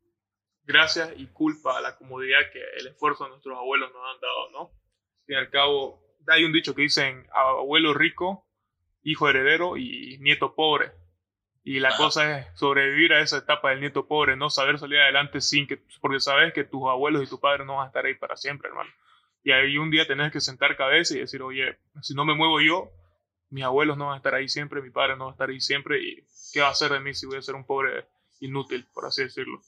gracias 0.64 1.14
y 1.18 1.28
culpa 1.28 1.78
a 1.78 1.82
la 1.82 1.98
comodidad 1.98 2.40
que 2.52 2.62
el 2.78 2.88
esfuerzo 2.88 3.24
de 3.24 3.32
nuestros 3.32 3.58
abuelos 3.58 3.92
nos 3.94 4.04
han 4.14 4.20
dado, 4.20 4.52
¿no? 4.52 4.72
Y 5.28 5.34
al 5.34 5.50
cabo, 5.50 6.04
hay 6.28 6.44
un 6.44 6.52
dicho 6.52 6.76
que 6.76 6.82
dicen 6.84 7.28
abuelo 7.32 7.94
rico, 7.94 8.46
hijo 9.04 9.30
heredero 9.30 9.78
y 9.78 10.18
nieto 10.20 10.54
pobre. 10.54 10.92
Y 11.64 11.80
la 11.80 11.96
cosa 11.96 12.40
es 12.40 12.48
sobrevivir 12.60 13.14
a 13.14 13.22
esa 13.22 13.38
etapa 13.38 13.70
del 13.70 13.82
nieto 13.82 14.08
pobre, 14.08 14.36
no 14.36 14.50
saber 14.50 14.80
salir 14.80 15.00
adelante 15.00 15.42
sin 15.42 15.68
que, 15.68 15.78
porque 16.02 16.20
sabes 16.20 16.54
que 16.54 16.64
tus 16.64 16.82
abuelos 16.90 17.24
y 17.24 17.28
tus 17.28 17.40
padres 17.40 17.68
no 17.68 17.76
van 17.78 17.86
a 17.86 17.88
estar 17.88 18.06
ahí 18.06 18.16
para 18.16 18.36
siempre, 18.36 18.70
hermano. 18.70 18.90
Y 19.44 19.52
ahí 19.52 19.78
un 19.78 19.92
día 19.92 20.08
tenés 20.08 20.32
que 20.32 20.42
sentar 20.42 20.76
cabeza 20.76 21.16
y 21.16 21.20
decir, 21.20 21.42
oye, 21.44 21.78
si 22.02 22.14
no 22.16 22.26
me 22.26 22.36
muevo 22.36 22.62
yo, 22.62 22.92
mis 23.50 23.64
abuelos 23.64 23.98
no 23.98 24.06
van 24.08 24.16
a 24.16 24.18
estar 24.18 24.34
ahí 24.34 24.50
siempre, 24.50 24.82
mi 24.82 24.90
padre 24.92 25.18
no 25.18 25.26
va 25.26 25.32
a 25.32 25.34
estar 25.34 25.50
ahí 25.50 25.60
siempre, 25.62 26.02
y 26.02 26.26
¿qué 26.54 26.62
va 26.62 26.70
a 26.70 26.72
hacer 26.72 26.92
de 26.92 27.00
mí 27.00 27.14
si 27.14 27.26
voy 27.28 27.38
a 27.38 27.42
ser 27.42 27.56
un 27.56 27.66
pobre 27.66 28.08
inútil, 28.40 28.88
por 28.94 29.06
así 29.06 29.24
decirlo? 29.24 29.62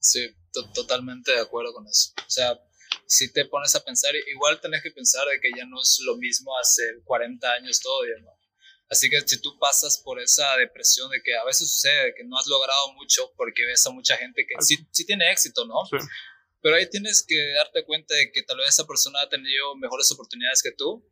Sí, 0.00 0.34
to- 0.52 0.70
totalmente 0.72 1.32
de 1.32 1.40
acuerdo 1.40 1.72
con 1.74 1.86
eso. 1.86 2.12
O 2.18 2.30
sea, 2.30 2.58
si 3.06 3.32
te 3.32 3.44
pones 3.46 3.74
a 3.74 3.84
pensar, 3.84 4.14
igual 4.32 4.60
tenés 4.60 4.82
que 4.82 4.90
pensar 4.90 5.26
de 5.26 5.40
que 5.40 5.50
ya 5.56 5.66
no 5.66 5.80
es 5.80 6.00
lo 6.06 6.16
mismo 6.16 6.56
hace 6.58 6.82
40 7.04 7.52
años 7.52 7.80
todavía, 7.80 8.14
¿no? 8.22 8.30
Así 8.90 9.10
que 9.10 9.20
si 9.20 9.40
tú 9.40 9.58
pasas 9.58 10.00
por 10.02 10.18
esa 10.20 10.56
depresión 10.56 11.10
de 11.10 11.20
que 11.22 11.36
a 11.36 11.44
veces 11.44 11.70
sucede 11.70 12.14
que 12.16 12.24
no 12.24 12.38
has 12.38 12.46
logrado 12.46 12.92
mucho 12.94 13.32
porque 13.36 13.66
ves 13.66 13.86
a 13.86 13.90
mucha 13.90 14.16
gente 14.16 14.46
que 14.46 14.54
sí, 14.64 14.76
sí 14.90 15.04
tiene 15.04 15.30
éxito, 15.30 15.66
¿no? 15.66 15.84
Sí. 15.90 15.98
Pero 16.62 16.76
ahí 16.76 16.88
tienes 16.88 17.24
que 17.26 17.52
darte 17.52 17.84
cuenta 17.84 18.14
de 18.14 18.32
que 18.32 18.42
tal 18.42 18.56
vez 18.56 18.70
esa 18.70 18.86
persona 18.86 19.20
ha 19.20 19.28
tenido 19.28 19.76
mejores 19.76 20.10
oportunidades 20.10 20.62
que 20.62 20.72
tú, 20.72 21.06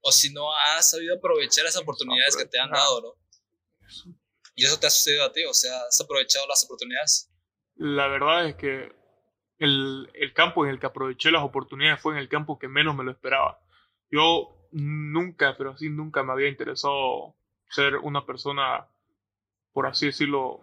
o 0.00 0.12
si 0.12 0.32
no 0.32 0.52
has 0.54 0.90
sabido 0.90 1.16
aprovechar 1.16 1.66
esas 1.66 1.82
oportunidades 1.82 2.36
que 2.36 2.46
te 2.46 2.58
han 2.58 2.70
dado, 2.70 3.00
¿no? 3.02 3.14
Y 4.54 4.64
eso 4.64 4.78
te 4.80 4.86
ha 4.86 4.90
sucedido 4.90 5.24
a 5.24 5.32
ti, 5.32 5.44
o 5.44 5.54
sea, 5.54 5.82
has 5.82 6.00
aprovechado 6.00 6.46
las 6.48 6.64
oportunidades. 6.64 7.30
La 7.76 8.08
verdad 8.08 8.48
es 8.48 8.56
que 8.56 8.90
el, 9.58 10.10
el 10.14 10.32
campo 10.32 10.64
en 10.64 10.72
el 10.72 10.80
que 10.80 10.86
aproveché 10.86 11.30
las 11.30 11.44
oportunidades 11.44 12.00
fue 12.00 12.14
en 12.14 12.18
el 12.18 12.28
campo 12.28 12.58
que 12.58 12.68
menos 12.68 12.96
me 12.96 13.04
lo 13.04 13.12
esperaba. 13.12 13.60
Yo 14.10 14.57
nunca, 14.72 15.56
pero 15.56 15.70
así 15.70 15.88
nunca 15.88 16.22
me 16.22 16.32
había 16.32 16.48
interesado 16.48 17.34
ser 17.68 17.96
una 17.96 18.24
persona, 18.24 18.86
por 19.72 19.86
así 19.86 20.06
decirlo, 20.06 20.60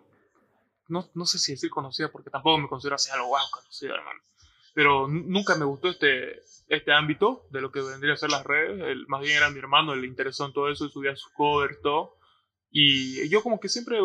no, 0.87 1.09
no 1.13 1.25
sé 1.25 1.39
si 1.39 1.53
decir 1.53 1.69
conocida, 1.69 2.11
porque 2.11 2.29
tampoco 2.29 2.57
me 2.59 2.67
considero 2.67 2.95
así 2.95 3.11
algo 3.11 3.27
guau 3.27 3.45
conocido, 3.51 3.95
hermano. 3.95 4.19
Pero 4.73 5.07
nunca 5.07 5.55
me 5.55 5.65
gustó 5.65 5.89
este, 5.89 6.41
este 6.67 6.91
ámbito 6.91 7.47
de 7.49 7.61
lo 7.61 7.71
que 7.71 7.81
vendría 7.81 8.13
a 8.13 8.17
ser 8.17 8.29
las 8.29 8.43
redes. 8.43 8.81
El, 8.81 9.07
más 9.07 9.21
bien 9.21 9.37
era 9.37 9.49
mi 9.49 9.59
hermano, 9.59 9.93
el 9.93 10.03
interesó 10.03 10.45
en 10.45 10.53
todo 10.53 10.69
eso 10.69 10.85
y 10.85 10.89
subía 10.89 11.15
sus 11.15 11.31
covers, 11.31 11.81
todo. 11.81 12.17
Y 12.69 13.29
yo 13.29 13.41
como 13.41 13.59
que 13.59 13.69
siempre 13.69 13.97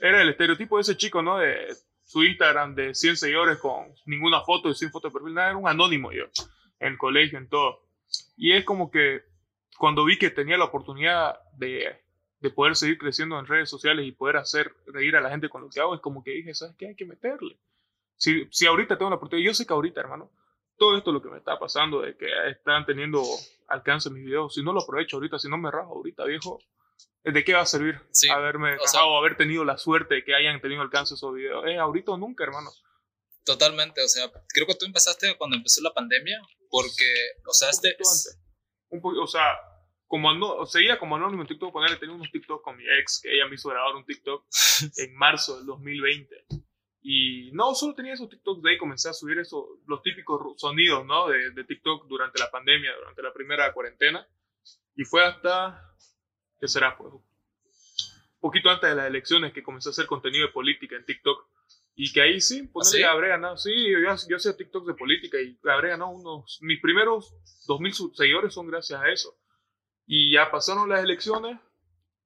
era 0.00 0.20
el 0.20 0.28
estereotipo 0.28 0.76
de 0.76 0.82
ese 0.82 0.96
chico, 0.96 1.22
¿no? 1.22 1.38
De 1.38 1.74
su 2.04 2.22
Instagram 2.22 2.74
de 2.74 2.94
100 2.94 3.16
seguidores 3.16 3.58
con 3.58 3.94
ninguna 4.06 4.42
foto 4.42 4.68
y 4.70 4.74
sin 4.74 4.90
foto 4.90 5.08
de 5.08 5.12
perfil, 5.12 5.34
nada, 5.34 5.48
era 5.48 5.56
un 5.56 5.68
anónimo 5.68 6.12
yo, 6.12 6.24
en 6.80 6.92
el 6.92 6.98
colegio, 6.98 7.38
en 7.38 7.48
todo. 7.48 7.87
Y 8.36 8.52
es 8.52 8.64
como 8.64 8.90
que 8.90 9.22
cuando 9.78 10.04
vi 10.04 10.18
que 10.18 10.30
tenía 10.30 10.56
la 10.56 10.64
oportunidad 10.64 11.40
de, 11.56 12.00
de 12.40 12.50
poder 12.50 12.76
seguir 12.76 12.98
creciendo 12.98 13.38
en 13.38 13.46
redes 13.46 13.70
sociales 13.70 14.06
y 14.06 14.12
poder 14.12 14.36
hacer 14.36 14.74
reír 14.86 15.16
a 15.16 15.20
la 15.20 15.30
gente 15.30 15.48
con 15.48 15.62
lo 15.62 15.70
que 15.70 15.80
hago, 15.80 15.94
es 15.94 16.00
como 16.00 16.22
que 16.22 16.32
dije, 16.32 16.54
¿sabes 16.54 16.76
qué? 16.76 16.88
Hay 16.88 16.96
que 16.96 17.06
meterle. 17.06 17.58
Si, 18.16 18.48
si 18.50 18.66
ahorita 18.66 18.98
tengo 18.98 19.10
la 19.10 19.16
oportunidad, 19.16 19.46
yo 19.46 19.54
sé 19.54 19.66
que 19.66 19.72
ahorita, 19.72 20.00
hermano, 20.00 20.30
todo 20.76 20.96
esto 20.96 21.12
lo 21.12 21.20
que 21.20 21.28
me 21.28 21.38
está 21.38 21.58
pasando, 21.58 22.00
de 22.00 22.16
que 22.16 22.26
están 22.50 22.86
teniendo 22.86 23.22
alcance 23.68 24.10
mis 24.10 24.24
videos, 24.24 24.54
si 24.54 24.62
no 24.62 24.72
lo 24.72 24.80
aprovecho 24.80 25.16
ahorita, 25.16 25.38
si 25.38 25.48
no 25.48 25.58
me 25.58 25.70
rajo 25.70 25.94
ahorita, 25.94 26.24
viejo, 26.24 26.60
¿de 27.24 27.44
qué 27.44 27.52
va 27.52 27.60
a 27.60 27.66
servir 27.66 28.00
haberme 28.32 28.76
o, 28.76 29.18
haber 29.18 29.36
tenido 29.36 29.64
la 29.64 29.76
suerte 29.76 30.16
de 30.16 30.24
que 30.24 30.34
hayan 30.34 30.60
tenido 30.60 30.80
alcance 30.80 31.14
esos 31.14 31.34
videos? 31.34 31.64
Eh, 31.66 31.78
ahorita 31.78 32.12
o 32.12 32.16
nunca, 32.16 32.44
hermano. 32.44 32.70
Totalmente, 33.44 34.02
o 34.02 34.08
sea, 34.08 34.30
creo 34.48 34.66
que 34.66 34.74
tú 34.74 34.86
empezaste 34.86 35.36
cuando 35.36 35.56
empezó 35.56 35.82
la 35.82 35.92
pandemia, 35.92 36.40
porque, 36.70 37.12
o 37.46 37.52
sea, 37.52 37.70
este... 37.70 37.96
Un 38.90 39.02
o 39.04 39.26
sea, 39.26 39.54
como 40.08 40.32
no, 40.32 40.64
seguía 40.64 40.98
como 40.98 41.16
anónimo 41.16 41.42
en 41.42 41.48
TikTok, 41.48 41.72
ponerle, 41.72 41.98
tenía 41.98 42.14
unos 42.14 42.30
TikTok 42.30 42.62
con 42.62 42.76
mi 42.76 42.84
ex, 42.98 43.20
que 43.22 43.34
ella 43.34 43.46
me 43.46 43.56
hizo 43.56 43.68
grabar 43.68 43.94
un 43.94 44.06
TikTok 44.06 44.46
en 44.96 45.14
marzo 45.14 45.58
del 45.58 45.66
2020. 45.66 46.46
Y 47.02 47.52
no, 47.52 47.74
solo 47.74 47.94
tenía 47.94 48.14
esos 48.14 48.28
TikToks 48.28 48.62
de 48.62 48.70
ahí, 48.70 48.78
comencé 48.78 49.10
a 49.10 49.12
subir 49.12 49.38
eso, 49.38 49.78
los 49.86 50.02
típicos 50.02 50.60
sonidos, 50.60 51.04
¿no? 51.06 51.28
De, 51.28 51.50
de 51.50 51.64
TikTok 51.64 52.06
durante 52.06 52.38
la 52.38 52.50
pandemia, 52.50 52.94
durante 52.96 53.22
la 53.22 53.32
primera 53.32 53.72
cuarentena. 53.72 54.26
Y 54.96 55.04
fue 55.04 55.24
hasta, 55.24 55.94
¿qué 56.58 56.66
será? 56.66 56.96
Pues, 56.96 57.12
un 57.12 57.22
poquito 58.40 58.70
antes 58.70 58.88
de 58.88 58.96
las 58.96 59.06
elecciones 59.06 59.52
que 59.52 59.62
comencé 59.62 59.90
a 59.90 59.92
hacer 59.92 60.06
contenido 60.06 60.46
de 60.46 60.52
política 60.52 60.96
en 60.96 61.04
TikTok. 61.04 61.48
Y 62.00 62.12
que 62.12 62.22
ahí 62.22 62.40
sí, 62.40 62.62
ponerle 62.62 63.04
¿Ah, 63.04 63.10
habré 63.10 63.28
ganado. 63.30 63.56
Sí, 63.56 63.72
yo, 63.90 63.98
yo 64.28 64.36
hacía 64.36 64.56
TikTok 64.56 64.86
de 64.86 64.94
política 64.94 65.36
y 65.40 65.58
habré 65.68 65.88
ganado 65.88 66.10
unos. 66.10 66.60
Mis 66.62 66.80
primeros 66.80 67.34
2.000 67.66 68.14
seguidores 68.14 68.54
son 68.54 68.68
gracias 68.68 69.00
a 69.00 69.08
eso. 69.08 69.36
Y 70.06 70.32
ya 70.32 70.48
pasaron 70.48 70.88
las 70.88 71.02
elecciones 71.02 71.58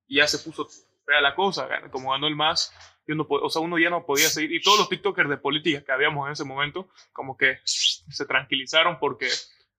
y 0.06 0.16
ya 0.16 0.26
se 0.26 0.40
puso 0.40 0.68
fea 1.06 1.22
la 1.22 1.34
cosa. 1.34 1.66
Como 1.90 2.10
ganó 2.10 2.26
el 2.26 2.36
MAS, 2.36 2.70
uno, 3.08 3.26
o 3.26 3.48
sea, 3.48 3.62
uno 3.62 3.78
ya 3.78 3.88
no 3.88 4.04
podía 4.04 4.28
seguir. 4.28 4.52
Y 4.52 4.60
todos 4.60 4.78
los 4.78 4.90
TikTokers 4.90 5.30
de 5.30 5.38
política 5.38 5.82
que 5.82 5.92
habíamos 5.92 6.26
en 6.26 6.32
ese 6.32 6.44
momento, 6.44 6.90
como 7.14 7.38
que 7.38 7.60
se 7.64 8.26
tranquilizaron 8.26 8.98
porque 8.98 9.28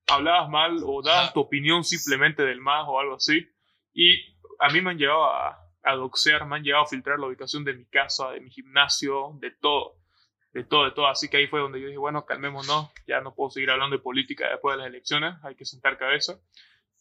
hablabas 0.08 0.50
mal 0.50 0.78
o 0.84 1.04
dabas 1.04 1.34
tu 1.34 1.42
opinión 1.42 1.84
simplemente 1.84 2.42
del 2.42 2.62
MAS 2.62 2.86
o 2.88 3.00
algo 3.00 3.18
así. 3.18 3.48
Y 3.94 4.16
a 4.58 4.70
mí 4.70 4.82
me 4.82 4.90
han 4.90 4.98
llegado 4.98 5.26
a, 5.26 5.63
a 5.84 5.96
doxear, 5.96 6.46
me 6.46 6.56
han 6.56 6.64
llegado 6.64 6.84
a 6.84 6.88
filtrar 6.88 7.20
la 7.20 7.28
ubicación 7.28 7.64
de 7.64 7.74
mi 7.74 7.86
casa, 7.86 8.32
de 8.32 8.42
mi 8.42 8.50
gimnasio, 8.50 9.32
de 9.40 9.52
todo. 9.52 9.98
De 10.54 10.64
todo, 10.64 10.86
de 10.86 10.92
todo. 10.92 11.08
Así 11.08 11.30
que 11.30 11.38
ahí 11.38 11.48
fue 11.48 11.60
donde 11.60 11.82
yo 11.82 11.88
dije, 11.88 11.98
bueno, 11.98 12.26
calmémonos, 12.26 12.92
ya 13.08 13.22
no 13.22 13.34
puedo 13.34 13.50
seguir 13.50 13.72
hablando 13.72 13.98
de 13.98 14.04
política 14.04 14.50
después 14.50 14.76
de 14.76 14.84
las 14.84 14.88
elecciones, 14.88 15.36
hay 15.44 15.56
que 15.56 15.66
sentar 15.66 15.98
cabeza. 15.98 16.40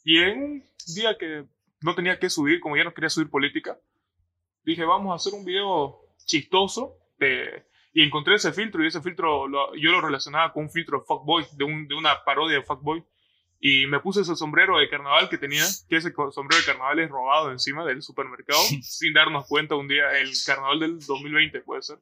Y 0.04 0.18
en 0.18 0.42
un 0.42 0.64
día 0.94 1.16
que 1.18 1.44
no 1.82 1.94
tenía 1.94 2.18
que 2.18 2.30
subir, 2.30 2.60
como 2.60 2.76
ya 2.76 2.84
no 2.84 2.94
quería 2.94 3.10
subir 3.10 3.30
política, 3.30 3.78
dije, 4.62 4.84
vamos 4.84 5.12
a 5.12 5.16
hacer 5.16 5.38
un 5.38 5.44
video 5.44 6.00
chistoso 6.24 6.96
de, 7.18 7.66
y 7.92 8.02
encontré 8.02 8.34
ese 8.34 8.52
filtro 8.52 8.82
y 8.82 8.86
ese 8.86 9.02
filtro 9.02 9.46
yo 9.76 9.92
lo 9.92 10.00
relacionaba 10.00 10.52
con 10.52 10.64
un 10.64 10.70
filtro 10.70 11.02
Fuckboy, 11.02 11.44
de, 11.52 11.64
un, 11.64 11.86
de 11.86 11.94
una 11.94 12.24
parodia 12.24 12.56
de 12.56 12.62
Fuckboy. 12.62 13.04
Y 13.64 13.86
me 13.86 14.00
puse 14.00 14.22
ese 14.22 14.34
sombrero 14.34 14.76
de 14.76 14.88
carnaval 14.88 15.28
que 15.28 15.38
tenía, 15.38 15.64
que 15.88 15.94
ese 15.94 16.12
sombrero 16.32 16.60
de 16.60 16.66
carnaval 16.66 16.98
es 16.98 17.08
robado 17.08 17.52
encima 17.52 17.84
del 17.84 18.02
supermercado, 18.02 18.60
sin 18.82 19.14
darnos 19.14 19.46
cuenta 19.46 19.76
un 19.76 19.86
día, 19.86 20.10
el 20.18 20.32
carnaval 20.44 20.80
del 20.80 20.98
2020 20.98 21.60
puede 21.60 21.80
ser, 21.82 21.98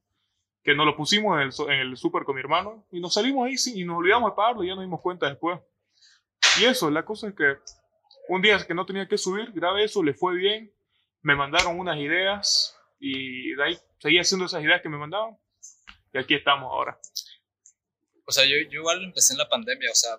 que 0.65 0.75
nos 0.75 0.87
lo 0.87 0.97
pusimos 0.97 1.39
en 1.39 1.49
el, 1.49 1.75
en 1.75 1.81
el 1.81 1.97
super 1.99 2.25
con 2.25 2.37
mi 2.37 2.41
hermano 2.41 2.87
y 2.91 2.99
nos 2.99 3.13
salimos 3.13 3.47
ahí 3.47 3.57
y 3.79 3.85
nos 3.85 3.99
olvidamos 3.99 4.31
de 4.31 4.37
pagarlo 4.37 4.65
y 4.65 4.69
ya 4.69 4.75
nos 4.75 4.85
dimos 4.85 5.03
cuenta 5.03 5.29
después. 5.29 5.61
Y 6.63 6.65
eso, 6.65 6.91
la 6.91 7.05
cosa 7.05 7.29
es 7.29 7.35
que 7.35 7.59
un 8.29 8.41
día 8.41 8.67
que 8.67 8.73
no 8.73 8.87
tenía 8.87 9.07
que 9.07 9.19
subir, 9.19 9.53
grabé 9.53 9.85
eso, 9.85 10.03
le 10.03 10.15
fue 10.15 10.37
bien, 10.37 10.73
me 11.21 11.37
mandaron 11.37 11.79
unas 11.79 11.99
ideas 11.99 12.75
y 12.99 13.55
de 13.55 13.63
ahí 13.63 13.79
seguí 13.99 14.19
haciendo 14.19 14.47
esas 14.47 14.65
ideas 14.65 14.81
que 14.81 14.89
me 14.89 14.97
mandaban 14.97 15.37
y 16.15 16.19
aquí 16.19 16.33
estamos 16.33 16.73
ahora. 16.73 16.99
O 18.25 18.33
sea, 18.33 18.47
yo, 18.47 18.57
yo 18.71 18.81
igual 18.81 19.05
empecé 19.05 19.35
en 19.35 19.39
la 19.39 19.49
pandemia, 19.51 19.91
o 19.91 19.95
sea, 19.95 20.17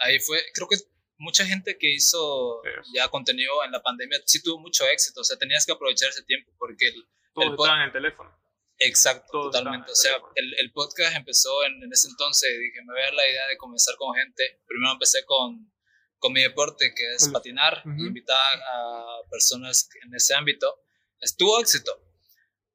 ahí 0.00 0.18
fue, 0.20 0.42
creo 0.54 0.68
que 0.68 0.76
mucha 1.18 1.44
gente 1.44 1.76
que 1.78 1.92
hizo 1.92 2.62
ya 2.94 3.08
contenido 3.08 3.62
en 3.64 3.72
la 3.72 3.82
pandemia 3.82 4.20
sí 4.24 4.42
tuvo 4.42 4.58
mucho 4.58 4.86
éxito, 4.86 5.20
o 5.20 5.24
sea, 5.24 5.36
tenías 5.36 5.64
que 5.64 5.72
aprovechar 5.72 6.10
ese 6.10 6.22
tiempo 6.24 6.52
porque 6.58 6.88
el, 6.88 7.06
Todos 7.34 7.68
el 7.68 7.74
en 7.76 7.82
el 7.82 7.92
teléfono. 7.92 8.40
Exacto, 8.82 9.50
totalmente. 9.50 9.92
O 9.92 9.94
sea, 9.94 10.16
el, 10.34 10.54
el, 10.58 10.72
podcast 10.72 11.14
empezó 11.14 11.64
en, 11.66 11.82
en, 11.82 11.92
ese 11.92 12.08
entonces, 12.08 12.48
dije, 12.58 12.82
me 12.82 12.94
voy 12.94 13.02
a 13.02 13.04
dar 13.04 13.14
la 13.14 13.28
idea 13.28 13.46
de 13.46 13.58
comenzar 13.58 13.94
con 13.96 14.14
gente. 14.14 14.62
Primero 14.66 14.92
empecé 14.92 15.22
con, 15.26 15.70
con 16.18 16.32
mi 16.32 16.42
deporte, 16.42 16.94
que 16.96 17.14
es 17.14 17.28
patinar, 17.28 17.82
invitar 17.84 18.58
a 18.58 19.20
personas 19.30 19.88
en 20.02 20.14
ese 20.14 20.34
ámbito. 20.34 20.82
Estuvo 21.20 21.60
éxito. 21.60 21.92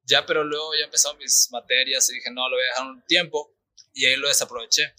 Ya, 0.04 0.24
pero 0.24 0.44
luego 0.44 0.72
ya 0.78 0.84
empezaron 0.84 1.18
mis 1.18 1.48
materias 1.50 2.08
y 2.10 2.14
dije, 2.14 2.30
no, 2.30 2.48
lo 2.48 2.54
voy 2.54 2.64
a 2.64 2.68
dejar 2.68 2.86
un 2.86 3.04
tiempo 3.06 3.56
y 3.92 4.06
ahí 4.06 4.16
lo 4.16 4.28
desaproveché. 4.28 4.94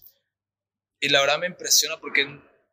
Y 1.00 1.08
la 1.08 1.20
verdad 1.20 1.38
me 1.38 1.46
impresiona 1.46 1.96
porque, 2.00 2.26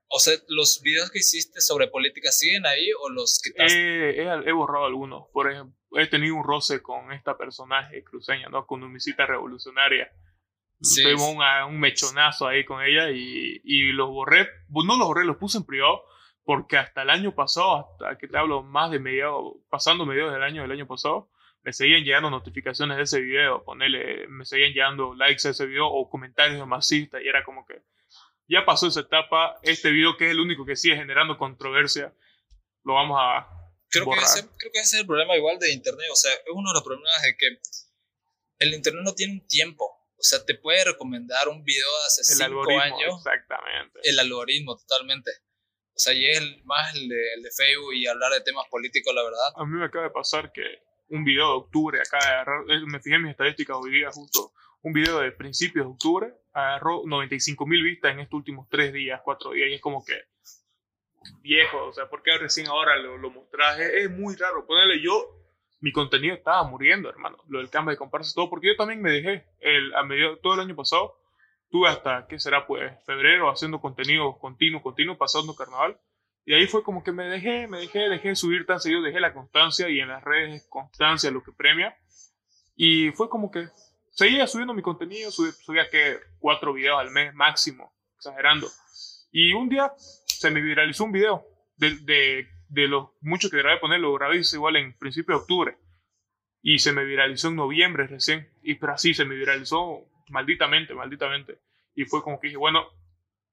o 0.07 0.19
sea, 0.19 0.33
los 0.47 0.81
videos 0.81 1.11
que 1.11 1.19
hiciste 1.19 1.61
sobre 1.61 1.87
política 1.87 2.31
siguen 2.31 2.65
ahí 2.65 2.89
o 2.99 3.09
los 3.09 3.39
quitaste. 3.43 4.21
he, 4.21 4.23
he, 4.23 4.51
borrado 4.51 4.85
algunos. 4.85 5.27
Por 5.31 5.51
ejemplo, 5.51 5.75
he 5.99 6.07
tenido 6.07 6.35
un 6.35 6.43
roce 6.43 6.81
con 6.81 7.11
esta 7.11 7.37
personaje 7.37 8.03
cruceña, 8.03 8.49
¿no? 8.49 8.65
Con 8.65 8.91
visita 8.93 9.25
revolucionaria. 9.25 10.11
Sí, 10.81 11.03
Tuvimos 11.03 11.29
un, 11.29 11.73
un, 11.73 11.79
mechonazo 11.79 12.47
ahí 12.47 12.65
con 12.65 12.83
ella 12.83 13.09
y, 13.11 13.61
y 13.63 13.91
los 13.93 14.09
borré. 14.09 14.49
No 14.69 14.97
los 14.97 15.07
borré, 15.07 15.25
los 15.25 15.37
puse 15.37 15.57
en 15.57 15.65
privado 15.65 16.03
porque 16.45 16.77
hasta 16.77 17.01
el 17.01 17.09
año 17.09 17.33
pasado, 17.33 17.75
hasta 17.75 18.17
que 18.17 18.27
te 18.27 18.37
hablo 18.37 18.61
más 18.61 18.91
de 18.91 18.99
medio, 18.99 19.57
pasando 19.69 20.05
mediados 20.05 20.31
del 20.31 20.43
año 20.43 20.61
del 20.61 20.71
año 20.71 20.87
pasado, 20.87 21.29
me 21.63 21.73
seguían 21.73 22.03
llegando 22.03 22.29
notificaciones 22.29 22.97
de 22.97 23.03
ese 23.03 23.19
video, 23.19 23.63
ponele, 23.63 24.27
me 24.27 24.45
seguían 24.45 24.71
llegando 24.71 25.15
likes 25.15 25.47
a 25.47 25.51
ese 25.51 25.65
video 25.65 25.87
o 25.87 26.07
comentarios 26.07 26.59
de 26.59 26.65
masistas 26.65 27.23
y 27.23 27.27
era 27.27 27.43
como 27.43 27.65
que 27.65 27.81
ya 28.47 28.65
pasó 28.65 28.87
esa 28.87 29.01
etapa, 29.01 29.59
este 29.63 29.91
video 29.91 30.17
que 30.17 30.25
es 30.25 30.31
el 30.31 30.39
único 30.39 30.65
que 30.65 30.75
sigue 30.75 30.95
generando 30.95 31.37
controversia, 31.37 32.13
lo 32.83 32.93
vamos 32.93 33.17
a... 33.21 33.47
Creo 33.89 34.09
que, 34.11 34.19
ese, 34.19 34.41
creo 34.57 34.71
que 34.73 34.79
ese 34.79 34.97
es 34.97 35.01
el 35.01 35.07
problema 35.07 35.37
igual 35.37 35.57
de 35.57 35.71
Internet, 35.71 36.07
o 36.11 36.15
sea, 36.15 36.33
es 36.33 36.41
uno 36.53 36.69
de 36.69 36.73
los 36.73 36.83
problemas 36.83 37.21
de 37.23 37.37
que 37.37 37.59
el 38.59 38.73
Internet 38.73 39.03
no 39.05 39.13
tiene 39.13 39.33
un 39.33 39.47
tiempo, 39.47 39.85
o 39.85 40.23
sea, 40.23 40.43
te 40.43 40.55
puede 40.55 40.83
recomendar 40.83 41.47
un 41.47 41.63
video 41.63 41.87
de 41.87 42.05
hace 42.07 42.21
el 42.21 42.49
cinco 42.49 42.79
años. 42.79 43.17
Exactamente. 43.17 43.99
El 44.03 44.19
algoritmo, 44.19 44.75
totalmente. 44.77 45.31
O 45.95 45.99
sea, 45.99 46.13
y 46.13 46.25
es 46.25 46.41
más 46.65 46.95
el 46.95 47.07
de, 47.07 47.33
el 47.35 47.43
de 47.43 47.51
Facebook 47.51 47.93
y 47.93 48.07
hablar 48.07 48.31
de 48.31 48.41
temas 48.41 48.65
políticos, 48.69 49.13
la 49.13 49.23
verdad. 49.23 49.53
A 49.55 49.65
mí 49.65 49.77
me 49.77 49.85
acaba 49.85 50.05
de 50.05 50.11
pasar 50.11 50.51
que 50.51 50.63
un 51.09 51.23
video 51.23 51.47
de 51.47 51.57
octubre, 51.57 51.99
acá 51.99 52.17
agarrar, 52.17 52.65
me 52.65 52.99
fijé 52.99 53.15
en 53.15 53.23
mis 53.23 53.31
estadísticas 53.31 53.77
hoy 53.79 53.91
día 53.91 54.11
justo, 54.11 54.51
un 54.85 54.93
video 54.93 55.19
de 55.19 55.31
principios 55.31 55.87
de 55.87 55.91
octubre 55.91 56.33
agarró 56.53 57.01
95 57.05 57.65
mil 57.65 57.81
vistas 57.81 58.11
en 58.11 58.19
estos 58.19 58.37
últimos 58.37 58.67
tres 58.69 58.93
días, 58.93 59.19
cuatro 59.23 59.51
días, 59.51 59.67
y 59.71 59.73
es 59.73 59.81
como 59.81 60.05
que 60.05 60.13
viejo, 61.41 61.87
o 61.87 61.91
sea, 61.91 62.07
¿por 62.07 62.21
qué 62.21 62.37
recién 62.37 62.67
ahora 62.67 62.95
lo, 62.97 63.17
lo 63.17 63.33
Es, 63.79 64.11
muy 64.11 64.35
raro, 64.35 64.67
ponerle 64.67 65.01
yo, 65.01 65.41
mi 65.81 65.91
contenido 65.91 66.35
estaba 66.35 66.63
muriendo, 66.69 67.09
hermano, 67.09 67.37
lo 67.47 67.57
del 67.57 67.71
cambio 67.71 67.93
de 67.93 67.97
comparsa, 67.97 68.35
todo, 68.35 68.47
porque 68.47 68.67
yo 68.67 68.75
también 68.75 69.01
me 69.01 69.09
dejé, 69.09 69.47
el, 69.59 69.91
a 69.95 70.03
medio, 70.03 70.37
todo 70.37 70.53
el 70.53 70.59
año 70.59 70.75
pasado, 70.75 71.17
tuve 71.71 71.89
hasta, 71.89 72.27
¿qué 72.27 72.37
será? 72.37 72.67
Pues 72.67 72.93
febrero 73.07 73.49
haciendo 73.49 73.81
contenido 73.81 74.37
continuo, 74.37 74.83
continuo, 74.83 75.17
pasando 75.17 75.55
carnaval, 75.55 75.99
y 76.45 76.53
ahí 76.53 76.67
fue 76.67 76.83
como 76.83 77.03
que 77.03 77.11
me 77.11 77.23
dejé, 77.23 77.67
me 77.67 77.79
dejé, 77.79 78.07
dejé 78.07 78.29
de 78.29 78.35
subir 78.35 78.67
tan 78.67 78.79
seguido, 78.79 79.01
dejé 79.01 79.19
la 79.19 79.33
constancia 79.33 79.89
y 79.89 79.99
en 79.99 80.09
las 80.09 80.23
redes 80.23 80.67
constancia 80.69 81.31
lo 81.31 81.41
que 81.41 81.51
premia. 81.51 81.97
Y 82.75 83.09
fue 83.13 83.29
como 83.29 83.49
que 83.49 83.69
seguía 84.15 84.47
subiendo 84.47 84.73
mi 84.73 84.81
contenido, 84.81 85.29
subía, 85.29 85.89
que 85.89 86.19
cuatro 86.39 86.73
videos 86.73 86.99
al 86.99 87.11
mes 87.11 87.33
máximo, 87.35 87.93
exagerando. 88.15 88.67
Y 89.31 89.53
un 89.53 89.69
día 89.69 89.91
se 89.97 90.49
me 90.49 90.61
viralizó 90.61 91.03
un 91.03 91.11
video 91.11 91.45
de, 91.75 91.97
de, 91.97 92.47
de 92.69 92.87
los 92.87 93.09
muchos 93.21 93.51
que 93.51 93.57
grabé 93.57 93.79
poner, 93.79 93.99
lo 93.99 94.13
grabé 94.13 94.41
igual 94.51 94.77
en 94.77 94.97
principio 94.97 95.35
de 95.35 95.41
octubre. 95.41 95.77
Y 96.61 96.79
se 96.79 96.93
me 96.93 97.05
viralizó 97.05 97.49
en 97.49 97.57
noviembre 97.57 98.07
recién. 98.07 98.49
Y 98.63 98.75
pero 98.75 98.93
así 98.93 99.13
se 99.13 99.25
me 99.25 99.35
viralizó 99.35 100.09
malditamente, 100.29 100.95
malditamente. 100.95 101.59
Y 101.93 102.05
fue 102.05 102.23
como 102.23 102.39
que 102.39 102.47
dije, 102.47 102.57
bueno, 102.57 102.87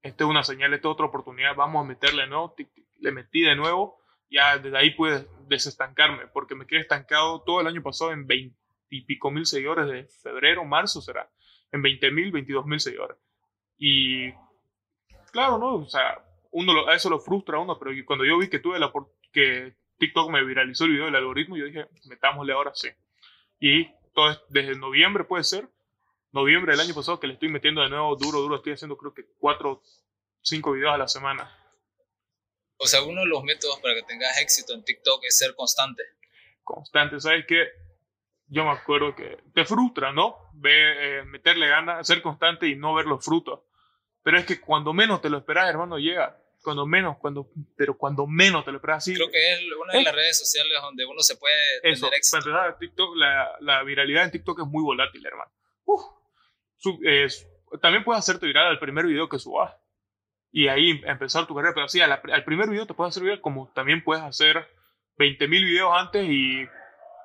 esta 0.01 0.23
es 0.23 0.29
una 0.29 0.43
señal, 0.43 0.73
esta 0.73 0.87
es 0.87 0.93
otra 0.93 1.05
oportunidad, 1.05 1.55
vamos 1.55 1.83
a 1.83 1.87
meterle, 1.87 2.25
¿no? 2.27 2.55
Le 2.99 3.11
metí 3.11 3.41
de 3.41 3.55
nuevo, 3.55 3.99
ya 4.29 4.57
desde 4.57 4.77
ahí 4.77 4.91
pude 4.91 5.27
desestancarme, 5.47 6.27
porque 6.27 6.55
me 6.55 6.65
quedé 6.65 6.79
estancado 6.79 7.43
todo 7.43 7.61
el 7.61 7.67
año 7.67 7.83
pasado 7.83 8.11
en 8.11 8.25
20 8.25 8.62
y 8.93 9.01
pico 9.01 9.31
mil 9.31 9.47
seguidores 9.47 9.87
de 9.87 10.05
febrero, 10.21 10.63
marzo 10.65 11.01
será, 11.01 11.27
en 11.71 11.81
20 11.81 12.11
mil, 12.11 12.31
22 12.31 12.65
mil 12.67 12.79
seguidores. 12.79 13.17
Y 13.75 14.31
claro, 15.31 15.57
¿no? 15.57 15.75
O 15.77 15.89
sea, 15.89 16.23
uno 16.51 16.87
a 16.87 16.93
eso 16.93 17.09
lo 17.09 17.19
frustra 17.19 17.57
a 17.57 17.61
uno, 17.61 17.79
pero 17.79 17.91
cuando 18.05 18.23
yo 18.23 18.37
vi 18.37 18.49
que 18.49 18.59
tuve 18.59 18.77
la 18.77 18.93
que 19.31 19.73
TikTok 19.97 20.29
me 20.29 20.45
viralizó 20.45 20.85
el 20.85 20.91
video 20.91 21.05
del 21.05 21.15
algoritmo, 21.15 21.57
yo 21.57 21.65
dije, 21.65 21.87
metámosle 22.07 22.53
ahora 22.53 22.71
sí. 22.75 22.89
Y 23.59 23.89
todo 24.13 24.39
desde 24.49 24.75
noviembre 24.75 25.23
puede 25.23 25.43
ser, 25.43 25.67
noviembre 26.31 26.73
del 26.73 26.81
año 26.81 26.93
pasado 26.93 27.19
que 27.19 27.25
le 27.25 27.33
estoy 27.33 27.49
metiendo 27.49 27.81
de 27.81 27.89
nuevo 27.89 28.15
duro, 28.15 28.41
duro. 28.41 28.57
Estoy 28.57 28.73
haciendo 28.73 28.95
creo 28.95 29.15
que 29.15 29.25
cuatro, 29.39 29.81
cinco 30.43 30.73
videos 30.73 30.93
a 30.93 30.99
la 30.99 31.07
semana. 31.07 31.51
O 32.77 32.85
sea, 32.85 33.01
uno 33.01 33.21
de 33.21 33.27
los 33.27 33.43
métodos 33.43 33.79
para 33.79 33.95
que 33.95 34.03
tengas 34.03 34.37
éxito 34.39 34.75
en 34.75 34.83
TikTok 34.83 35.23
es 35.23 35.35
ser 35.35 35.55
constante. 35.55 36.03
Constante, 36.63 37.19
¿sabes 37.19 37.45
qué? 37.47 37.69
Yo 38.53 38.63
me 38.65 38.71
acuerdo 38.71 39.15
que 39.15 39.39
te 39.53 39.65
frustra, 39.65 40.11
¿no? 40.11 40.35
Ve, 40.53 41.19
eh, 41.19 41.23
meterle 41.23 41.67
ganas, 41.67 42.05
ser 42.05 42.21
constante 42.21 42.67
y 42.67 42.75
no 42.75 42.93
ver 42.93 43.05
los 43.07 43.23
frutos. 43.25 43.61
Pero 44.21 44.37
es 44.37 44.45
que 44.45 44.61
cuando 44.61 44.93
menos 44.93 45.21
te 45.21 45.29
lo 45.29 45.39
esperas, 45.39 45.67
hermano, 45.69 45.97
llega. 45.97 46.37
Cuando 46.61 46.85
menos, 46.85 47.17
cuando, 47.17 47.49
pero 47.75 47.97
cuando 47.97 48.25
menos 48.27 48.63
te 48.63 48.71
lo 48.71 48.77
esperas, 48.77 49.03
sí. 49.03 49.15
Creo 49.15 49.29
que 49.31 49.53
es 49.53 49.59
una 49.83 49.93
de 49.93 50.03
las 50.03 50.15
redes 50.15 50.37
sociales 50.39 50.71
donde 50.81 51.03
uno 51.05 51.19
se 51.21 51.35
puede 51.35 51.55
Eso, 51.83 52.05
tener 52.05 52.17
éxito. 52.19 52.37
para 52.45 52.67
empezar, 52.67 52.79
TikTok, 52.79 53.15
la, 53.17 53.51
la 53.59 53.83
viralidad 53.83 54.23
en 54.25 54.31
TikTok 54.31 54.59
es 54.61 54.67
muy 54.67 54.83
volátil, 54.83 55.25
hermano. 55.25 55.51
Uf. 55.85 56.01
Su- 56.77 56.99
es- 57.03 57.49
también 57.81 58.03
puedes 58.03 58.19
hacerte 58.19 58.45
viral 58.45 58.67
al 58.67 58.79
primer 58.79 59.05
video 59.07 59.27
que 59.27 59.39
subas. 59.39 59.73
Y 60.51 60.67
ahí 60.67 61.01
empezar 61.05 61.47
tu 61.47 61.55
carrera. 61.55 61.73
Pero 61.73 61.87
sí, 61.89 61.97
la- 61.99 62.21
al 62.31 62.43
primer 62.45 62.69
video 62.69 62.85
te 62.85 62.93
puedes 62.93 63.09
hacer 63.11 63.23
viral 63.23 63.41
como 63.41 63.71
también 63.73 64.03
puedes 64.03 64.23
hacer 64.23 64.65
20.000 65.17 65.65
videos 65.65 65.91
antes 65.93 66.25
y 66.29 66.65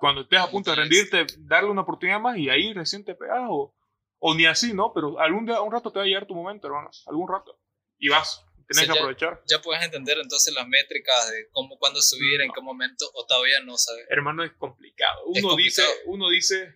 cuando 0.01 0.23
estés 0.23 0.39
a 0.41 0.51
punto 0.51 0.71
de 0.71 0.77
rendirte, 0.77 1.27
darle 1.39 1.71
una 1.71 1.83
oportunidad 1.83 2.21
más 2.21 2.37
y 2.39 2.49
ahí 2.51 2.73
recién 2.73 3.05
te 3.05 3.15
pegas. 3.15 3.41
O, 3.49 3.75
o 4.21 4.35
ni 4.35 4.47
así, 4.47 4.75
¿no? 4.75 4.93
Pero 4.95 5.19
algún 5.21 5.47
día, 5.47 5.61
un 5.61 5.71
rato 5.73 5.93
te 5.93 5.99
va 5.99 6.05
a 6.05 6.07
llegar 6.09 6.27
tu 6.27 6.35
momento, 6.35 6.67
hermano. 6.67 6.91
Algún 7.07 7.29
rato. 7.29 7.59
Y 7.99 8.09
vas. 8.09 8.45
Tienes 8.69 8.77
Sí, 8.77 8.81
que 8.83 8.87
ya- 8.95 9.01
aprovechar. 9.01 9.43
Ya 9.49 9.63
puedes 9.63 9.83
entender 9.83 10.19
entonces 10.21 10.53
las 10.53 10.67
métricas 10.69 11.31
de 11.31 11.49
cómo, 11.53 11.79
cuándo 11.79 12.03
subir, 12.03 12.41
en 12.43 12.51
qué 12.53 12.61
momento, 12.61 13.07
o 13.15 13.25
todavía 13.27 13.61
no 13.65 13.79
sabes. 13.79 14.05
hermano, 14.11 14.45
es 14.45 14.53
complicado. 14.53 15.23
Es 15.35 15.43
Uno 15.43 15.57
dice, 15.57 15.83
complicado. 15.83 16.13
uno 16.13 16.29
dice, 16.29 16.75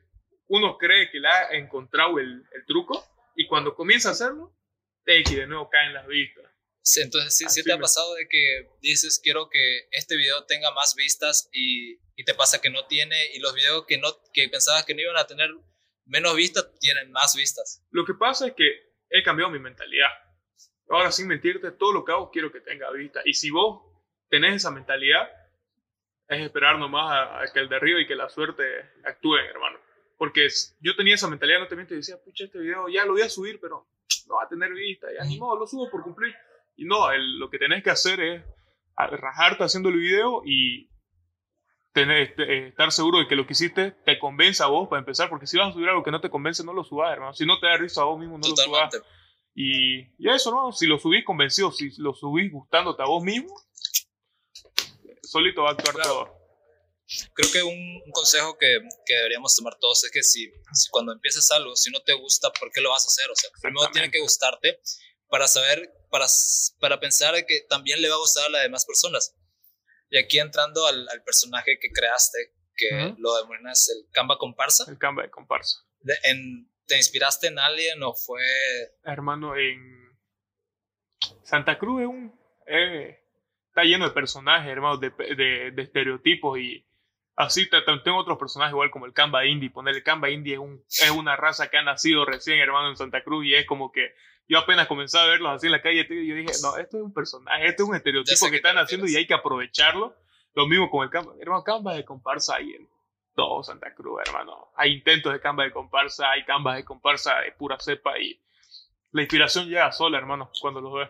uno 0.49 0.79
cree 0.79 1.11
que 1.11 1.21
le 1.21 1.29
ha 1.29 1.50
encontrado 1.52 2.19
el, 2.19 2.45
el 2.55 2.64
truco 2.67 3.05
y 3.37 3.47
cuando 3.47 3.75
comienza 3.75 4.09
a 4.09 4.12
hacerlo, 4.12 4.57
X 5.05 5.37
de 5.37 5.47
nuevo 5.47 5.69
caen 5.69 5.93
las 5.93 6.07
vistas. 6.07 6.45
Sí, 6.81 7.00
entonces, 7.02 7.37
sí, 7.37 7.45
sí 7.49 7.62
te 7.62 7.73
ha 7.73 7.79
pasado 7.79 8.14
de 8.14 8.26
que 8.29 8.69
dices, 8.81 9.21
quiero 9.23 9.49
que 9.50 9.87
este 9.91 10.17
video 10.17 10.45
tenga 10.47 10.71
más 10.73 10.95
vistas 10.97 11.49
y, 11.52 11.97
y 12.16 12.25
te 12.25 12.35
pasa 12.35 12.61
que 12.61 12.71
no 12.71 12.87
tiene, 12.87 13.16
y 13.35 13.40
los 13.40 13.54
videos 13.54 13.85
que, 13.87 13.99
no, 13.99 14.09
que 14.33 14.49
pensabas 14.49 14.85
que 14.85 14.95
no 14.95 15.00
iban 15.02 15.16
a 15.16 15.26
tener 15.26 15.50
menos 16.07 16.35
vistas, 16.37 16.69
tienen 16.81 17.11
más 17.12 17.35
vistas. 17.37 17.83
Lo 17.90 18.04
que 18.04 18.14
pasa 18.14 18.49
es 18.49 18.54
que 18.54 18.92
he 19.11 19.23
cambiado 19.23 19.50
mi 19.50 19.59
mentalidad. 19.59 20.09
Ahora, 20.88 21.11
sin 21.12 21.28
mentirte, 21.28 21.71
todo 21.73 21.92
lo 21.92 22.04
que 22.04 22.12
hago 22.12 22.31
quiero 22.31 22.50
que 22.52 22.61
tenga 22.61 22.90
vista. 22.90 23.21
Y 23.25 23.35
si 23.35 23.50
vos 23.50 23.83
tenés 24.28 24.57
esa 24.57 24.71
mentalidad, 24.71 25.31
es 26.28 26.40
esperar 26.42 26.78
nomás 26.78 27.11
a, 27.12 27.40
a 27.42 27.52
que 27.52 27.61
el 27.61 27.69
de 27.69 27.76
arriba 27.76 28.00
y 28.00 28.07
que 28.07 28.14
la 28.14 28.28
suerte 28.28 28.62
actúen, 29.04 29.45
hermano. 29.47 29.78
Porque 30.19 30.49
yo 30.81 30.95
tenía 30.97 31.14
esa 31.14 31.28
mentalidad, 31.28 31.61
no 31.61 31.69
te 31.69 31.76
miento, 31.76 31.95
y 31.95 31.99
decía, 31.99 32.16
pucha, 32.23 32.45
este 32.45 32.59
video 32.59 32.88
ya 32.88 33.04
lo 33.04 33.12
voy 33.12 33.23
a 33.23 33.28
subir, 33.28 33.59
pero 33.61 33.87
no 34.26 34.35
va 34.37 34.45
a 34.45 34.49
tener 34.49 34.71
vista. 34.73 35.09
Ya 35.12 35.25
ni 35.25 35.37
Ujú. 35.37 35.45
modo, 35.47 35.59
lo 35.61 35.66
subo 35.66 35.90
por 35.90 36.02
cumplir. 36.02 36.35
Y 36.76 36.85
no, 36.85 37.11
el- 37.11 37.38
lo 37.38 37.49
que 37.50 37.59
tenés 37.59 37.83
que 37.83 37.90
hacer 37.90 38.21
es 38.21 38.42
rajarte 38.97 39.64
haciendo 39.64 39.88
el 39.88 39.97
video 39.97 40.42
y 40.45 40.88
tener, 41.92 42.22
este, 42.22 42.42
eh, 42.42 42.68
estar 42.68 42.90
seguro 42.92 43.18
de 43.18 43.26
que 43.28 43.37
lo 43.37 43.46
que 43.46 43.52
hiciste 43.52 43.90
te 44.04 44.18
convence 44.18 44.62
a 44.62 44.66
vos 44.66 44.88
para 44.88 45.00
empezar. 45.00 45.28
Porque 45.28 45.46
si 45.46 45.56
vas 45.58 45.70
a 45.70 45.72
subir 45.72 45.88
algo 45.88 46.02
que 46.02 46.11
no 46.11 46.20
te 46.20 46.30
convence, 46.30 46.64
no 46.64 46.72
lo 46.72 46.84
subas, 46.84 47.12
hermano. 47.12 47.34
Si 47.34 47.44
no 47.46 47.58
te 47.61 47.66
da 47.66 47.76
risa 47.76 48.02
a 48.02 48.04
vos 48.04 48.18
mismo, 48.18 48.38
no 48.38 48.49
lo 48.49 48.56
subas. 48.56 48.90
Totalmente. 48.90 49.08
Y, 49.54 50.00
y 50.18 50.30
eso, 50.30 50.50
¿no? 50.50 50.72
Si 50.72 50.87
lo 50.87 50.99
subís 50.99 51.25
convencido, 51.25 51.70
si 51.72 51.90
lo 51.99 52.14
subís 52.14 52.50
gustándote 52.50 53.02
a 53.02 53.06
vos 53.06 53.22
mismo, 53.22 53.54
solito 55.22 55.62
va 55.62 55.70
a 55.70 55.72
actuar 55.72 55.94
Claro. 55.94 56.08
todo. 56.11 56.42
Creo 57.34 57.52
que 57.52 57.62
un, 57.62 58.02
un 58.06 58.12
consejo 58.12 58.56
que, 58.58 58.78
que 59.04 59.14
deberíamos 59.14 59.54
tomar 59.54 59.76
todos 59.78 60.02
es 60.04 60.11
que 60.11 60.22
si, 60.22 60.50
si 60.72 60.88
cuando 60.90 61.12
empieces 61.12 61.50
algo, 61.50 61.76
si 61.76 61.90
no 61.90 62.00
te 62.00 62.14
gusta, 62.14 62.50
¿por 62.52 62.70
qué 62.72 62.80
lo 62.80 62.90
vas 62.90 63.04
a 63.04 63.08
hacer? 63.08 63.30
O 63.30 63.37
sea, 63.37 63.50
primero 63.61 63.90
tiene 63.90 64.11
que 64.11 64.20
gustarte 64.20 64.80
para 65.28 65.46
saber, 65.46 65.92
para, 66.11 66.26
para 66.80 67.00
pensar 67.00 67.34
que 67.46 67.61
también 67.68 68.00
le 68.00 68.08
va 68.08 68.14
a 68.14 68.18
gustar 68.18 68.46
a 68.46 68.50
las 68.50 68.62
demás 68.62 68.86
personas. 68.86 69.34
Y 70.14 70.18
aquí 70.18 70.38
entrando 70.38 70.86
al, 70.86 71.08
al 71.08 71.22
personaje 71.25 71.78
que 71.80 71.90
creaste, 71.90 72.38
que 72.76 73.14
lo 73.18 73.34
denominas 73.36 73.88
el 73.88 74.06
Canva 74.12 74.36
comparsa, 74.36 74.84
El 74.90 74.98
cambio 74.98 75.25
de 75.25 75.30
comparsa. 75.30 75.78
de- 76.00 76.18
en- 76.25 76.70
¿te 76.86 76.96
inspiraste 76.98 77.46
en 77.46 77.58
alguien 77.58 78.02
o 78.02 78.12
fue 78.12 78.42
Hermano, 79.04 79.56
en 79.56 79.80
Santa 81.44 81.78
Cruz 81.78 82.02
es 82.02 82.08
un, 82.08 82.38
eh, 82.66 83.18
está 83.68 83.84
lleno 83.84 84.06
de 84.06 84.14
personajes, 84.14 84.70
hermano, 84.70 84.98
de, 84.98 85.10
de, 85.10 85.70
de 85.75 85.82
estereotipos 85.82 86.58
y 86.58 86.84
así 87.36 87.68
te- 87.68 87.82
te- 87.82 87.99
tengo 87.99 88.18
otros 88.18 88.38
personajes 88.38 88.73
igual 88.73 88.90
como 88.90 89.06
el 89.06 89.12
Canva 89.12 89.47
Indie. 89.47 89.71
Poner 89.71 89.95
el 89.95 90.02
Canva 90.02 90.30
Indie 90.30 90.54
es, 90.54 90.58
un, 90.60 90.84
es 90.88 91.10
una 91.10 91.36
raza 91.36 91.68
que 91.71 91.78
ha 91.78 91.82
nacido 91.82 92.25
recién, 92.25 92.58
hermano, 92.58 92.88
en 92.90 92.97
Santa 92.97 93.23
Cruz 93.25 93.45
y 93.47 93.54
es 93.54 93.66
como 93.66 93.90
que 93.92 94.14
yo 94.49 94.58
apenas 94.58 94.86
comencé 94.88 95.18
a 95.18 95.25
verlos 95.26 95.50
así 95.52 95.66
en 95.66 95.73
la 95.73 95.82
calle 95.82 96.06
y 96.10 96.26
yo 96.28 96.34
dije, 96.34 96.52
no, 96.62 96.76
esto 96.76 96.97
es 96.99 97.02
un 97.02 97.14
personaje, 97.14 97.66
esto 97.66 97.84
es 97.84 97.88
un 97.88 97.95
estereotipo 97.97 98.50
que 98.50 98.56
están 98.56 98.76
haciendo 98.78 99.06
y 99.06 99.16
hay 99.16 99.26
que 99.26 99.34
aprovecharlo. 99.34 100.16
Lo 100.54 100.66
mismo 100.66 100.90
con 100.90 101.04
el 101.04 101.10
Canva. 101.10 101.32
Hermano, 101.40 101.64
Canva 101.64 101.95
de 101.95 102.04
comparsa 102.04 102.56
hay 102.56 102.73
en 102.75 102.88
todo 103.34 103.62
Santa 103.62 103.95
Cruz, 103.95 104.21
hermano. 104.26 104.71
Hay 104.76 104.92
intentos 104.92 105.32
de 105.32 105.40
Canva 105.40 105.64
de 105.64 105.71
comparsa, 105.73 106.30
hay 106.30 106.45
Canvas 106.45 106.76
de 106.76 106.84
comparsa 106.84 107.40
de 107.40 107.52
pura 107.52 107.78
cepa 107.80 108.18
y 108.18 108.38
la 109.12 109.23
inspiración 109.23 109.66
llega 109.68 109.90
sola, 109.92 110.18
hermano, 110.18 110.50
cuando 110.60 110.80
los 110.82 110.92
ves. 110.92 111.08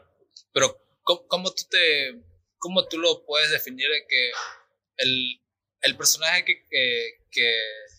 Pero, 0.53 0.77
¿cómo, 1.03 1.27
cómo 1.27 1.51
tú 1.51 1.65
te, 1.69 2.23
cómo 2.59 2.87
tú 2.87 2.99
lo 2.99 3.25
puedes 3.27 3.51
definir 3.51 3.89
de 3.89 4.07
que 4.09 4.31
el, 4.99 5.41
el 5.83 5.97
personaje 5.97 6.45
que, 6.45 6.67
que, 6.69 7.11
que 7.31 7.53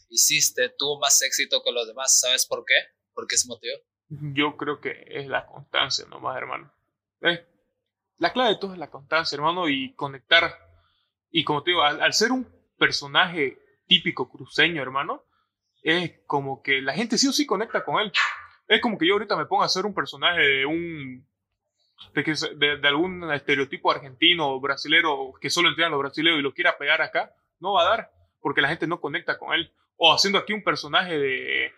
hiciste 0.10 0.70
tuvo 0.78 1.00
más 1.00 1.22
éxito 1.22 1.62
que 1.64 1.72
los 1.72 1.88
demás? 1.88 2.20
¿Sabes 2.20 2.46
por 2.46 2.64
qué? 2.66 2.76
¿Por 3.14 3.28
qué 3.28 3.38
se 3.38 3.48
motivó? 3.48 3.76
Yo 4.10 4.58
creo 4.58 4.80
que 4.80 5.06
es 5.08 5.28
la 5.28 5.46
constancia 5.46 6.06
nomás, 6.08 6.38
hermano. 6.38 6.72
Eh, 7.22 7.46
La 8.18 8.32
clave 8.32 8.52
de 8.52 8.58
todo 8.58 8.74
es 8.74 8.80
la 8.80 8.90
constancia, 8.92 9.36
hermano, 9.36 9.68
y 9.70 9.94
conectar. 9.96 10.56
Y 11.32 11.44
como 11.44 11.64
te 11.64 11.72
digo, 11.72 11.82
al, 11.84 12.02
al 12.02 12.14
ser 12.14 12.32
un 12.32 12.48
personaje 12.78 13.58
típico 13.88 14.30
cruceño, 14.30 14.82
hermano, 14.82 15.26
es 15.82 16.20
como 16.28 16.62
que 16.62 16.82
la 16.82 16.94
gente 16.94 17.18
sí 17.18 17.28
o 17.28 17.34
sí 17.34 17.46
conecta 17.46 17.84
con 17.84 18.00
él. 18.02 18.12
Es 18.68 18.82
como 18.82 18.98
que 18.98 19.08
yo 19.08 19.14
ahorita 19.14 19.36
me 19.36 19.46
ponga 19.46 19.66
a 19.66 19.70
ser 19.70 19.86
un 19.86 19.94
personaje 19.94 20.40
de 20.42 20.66
un. 20.66 21.28
de, 22.14 22.24
que 22.24 22.34
de, 22.56 22.78
de 22.78 22.88
algún 22.88 23.32
estereotipo 23.34 23.92
argentino 23.92 24.50
o 24.52 24.60
brasilero 24.62 25.34
que 25.42 25.50
solo 25.50 25.70
entiendan 25.70 25.92
los 25.92 26.00
brasileños 26.02 26.40
y 26.40 26.44
lo 26.44 26.54
quiera 26.54 26.78
pegar 26.78 27.02
acá, 27.02 27.34
no 27.60 27.74
va 27.74 27.84
a 27.84 27.90
dar, 27.90 28.12
porque 28.42 28.62
la 28.62 28.70
gente 28.70 28.88
no 28.88 29.00
conecta 29.00 29.38
con 29.38 29.54
él. 29.54 29.74
O 29.98 30.12
haciendo 30.14 30.40
aquí 30.40 30.54
un 30.54 30.64
personaje 30.64 31.18
de, 31.18 31.72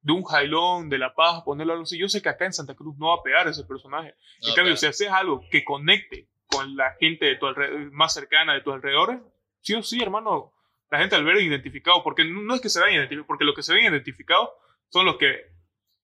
de 0.00 0.12
un 0.12 0.22
jailón 0.24 0.88
de 0.88 0.98
La 0.98 1.14
Paz, 1.14 1.42
ponerlo 1.44 1.72
algo 1.72 1.84
así. 1.84 1.98
Yo 1.98 2.08
sé 2.08 2.20
que 2.22 2.28
acá 2.28 2.44
en 2.46 2.52
Santa 2.52 2.74
Cruz 2.74 2.96
no 2.98 3.08
va 3.08 3.14
a 3.16 3.22
pegar 3.22 3.48
ese 3.48 3.64
personaje. 3.64 4.14
No, 4.42 4.48
en 4.48 4.54
cambio, 4.54 4.70
pero- 4.72 4.76
si 4.76 4.86
haces 4.86 5.08
algo 5.08 5.42
que 5.50 5.64
conecte 5.64 6.28
con 6.46 6.76
la 6.76 6.94
gente 6.98 7.26
de 7.26 7.36
tu 7.36 7.46
alrededor, 7.46 7.92
más 7.92 8.12
cercana 8.12 8.54
de 8.54 8.60
tus 8.62 8.74
alrededores, 8.74 9.20
sí 9.60 9.74
o 9.74 9.82
sí, 9.82 10.02
hermano, 10.02 10.52
la 10.90 10.98
gente 10.98 11.14
al 11.14 11.24
ver 11.24 11.36
identificado, 11.40 12.02
porque 12.02 12.24
no 12.24 12.42
no 12.42 12.54
es 12.56 12.60
que 12.60 12.68
se 12.68 12.80
vean 12.80 12.94
identificados, 12.94 13.26
porque 13.28 13.44
los 13.44 13.54
que 13.54 13.62
se 13.62 13.72
ven 13.72 13.84
identificados 13.84 14.48
son 14.88 15.06
los 15.06 15.16
que 15.16 15.44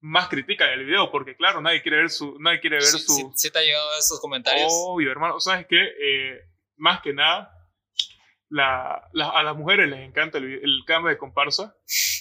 más 0.00 0.28
critican 0.28 0.68
el 0.70 0.84
video, 0.86 1.10
porque 1.10 1.34
claro, 1.34 1.60
nadie 1.60 1.82
quiere 1.82 1.96
ver 1.96 2.10
su, 2.10 2.38
nadie 2.38 2.60
quiere 2.60 2.76
ver 2.76 2.84
Sí, 2.84 2.98
su, 3.00 3.12
sí- 3.12 3.26
sí 3.34 3.50
te 3.50 3.58
ha 3.58 3.62
llegado 3.62 3.90
a 3.90 3.98
esos 3.98 4.20
comentarios? 4.20 4.68
Obvio, 4.70 5.10
hermano. 5.10 5.40
¿Sabes 5.40 5.66
qué? 5.68 5.78
Eh, 6.00 6.40
más 6.76 7.00
que 7.00 7.12
nada, 7.12 7.50
la, 8.48 9.09
la- 9.12 9.30
a 9.30 9.42
las 9.42 9.56
mujeres 9.56 9.88
les 9.88 10.00
encanta 10.00 10.38
el, 10.38 10.44
el 10.62 10.82
cambio 10.87 11.11
de 11.11 11.18
comparsa. 11.18 11.74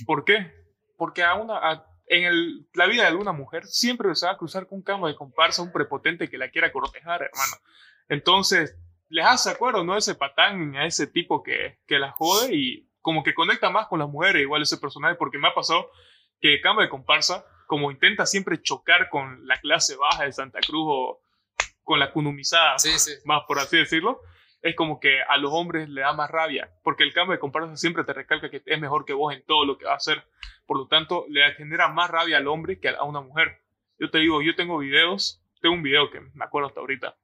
¿Por 0.05 0.25
qué? 0.25 0.51
Porque 0.97 1.23
a 1.23 1.35
una, 1.35 1.57
a- 1.57 1.85
en 2.07 2.23
el- 2.25 2.67
la 2.73 2.85
vida 2.87 3.03
de 3.03 3.09
alguna 3.09 3.31
mujer 3.31 3.65
siempre 3.65 4.13
se 4.15 4.25
va 4.25 4.33
a 4.33 4.37
cruzar 4.37 4.67
con 4.67 4.77
un 4.79 4.83
cambio 4.83 5.07
de 5.07 5.15
comparsa, 5.15 5.61
un 5.61 5.71
prepotente 5.71 6.29
que 6.29 6.37
la 6.37 6.49
quiera 6.49 6.71
cortejar, 6.71 7.21
hermano. 7.23 7.55
Entonces, 8.09 8.77
les 9.09 9.25
hace 9.25 9.49
acuerdo, 9.49 9.83
¿no? 9.83 9.97
Ese 9.97 10.15
patán, 10.15 10.75
a 10.75 10.85
ese 10.85 11.07
tipo 11.07 11.43
que, 11.43 11.79
que 11.87 11.99
la 11.99 12.11
jode 12.11 12.53
y 12.55 12.89
como 13.01 13.23
que 13.23 13.33
conecta 13.33 13.69
más 13.69 13.87
con 13.87 13.99
las 13.99 14.09
mujeres, 14.09 14.41
igual 14.41 14.61
ese 14.63 14.77
personaje, 14.77 15.15
porque 15.15 15.37
me 15.37 15.47
ha 15.47 15.53
pasado 15.53 15.89
que 16.41 16.59
cambio 16.61 16.83
de 16.83 16.89
comparsa, 16.89 17.45
como 17.67 17.91
intenta 17.91 18.25
siempre 18.25 18.61
chocar 18.61 19.09
con 19.09 19.45
la 19.47 19.59
clase 19.59 19.95
baja 19.95 20.25
de 20.25 20.31
Santa 20.31 20.59
Cruz 20.59 20.85
o 20.87 21.21
con 21.83 21.99
la 21.99 22.11
cunumizada, 22.11 22.77
Sí, 22.79 22.97
sí. 22.97 23.11
más 23.25 23.43
por 23.47 23.59
así 23.59 23.77
decirlo, 23.77 24.21
es 24.65 24.75
como 24.75 24.99
que 24.99 25.21
a 25.21 25.37
los 25.37 25.51
hombres 25.53 25.89
le 25.89 26.01
da 26.01 26.13
más 26.13 26.31
rabia, 26.31 26.71
porque 26.83 27.03
el 27.03 27.13
cambio 27.13 27.33
de 27.33 27.39
comparsa 27.39 27.77
siempre 27.77 28.03
te 28.03 28.13
recalca 28.13 28.49
que 28.49 28.63
es 28.65 28.81
mejor 28.81 29.05
que 29.05 29.13
vos 29.13 29.31
en 29.31 29.45
todo 29.45 29.63
lo 29.63 29.77
que 29.77 29.85
va 29.85 29.93
a 29.93 29.97
hacer. 29.97 30.23
Por 30.65 30.79
lo 30.79 30.87
tanto, 30.87 31.27
le 31.29 31.53
genera 31.53 31.87
más 31.89 32.09
rabia 32.09 32.37
al 32.37 32.47
hombre 32.47 32.79
que 32.79 32.89
a 32.89 33.03
una 33.03 33.21
mujer. 33.21 33.59
Yo 33.99 34.09
te 34.09 34.17
digo, 34.17 34.41
yo 34.41 34.55
tengo 34.55 34.79
videos, 34.79 35.39
tengo 35.61 35.75
un 35.75 35.83
video 35.83 36.09
que 36.09 36.19
me 36.19 36.43
acuerdo 36.43 36.69
hasta 36.69 36.79
ahorita, 36.79 37.15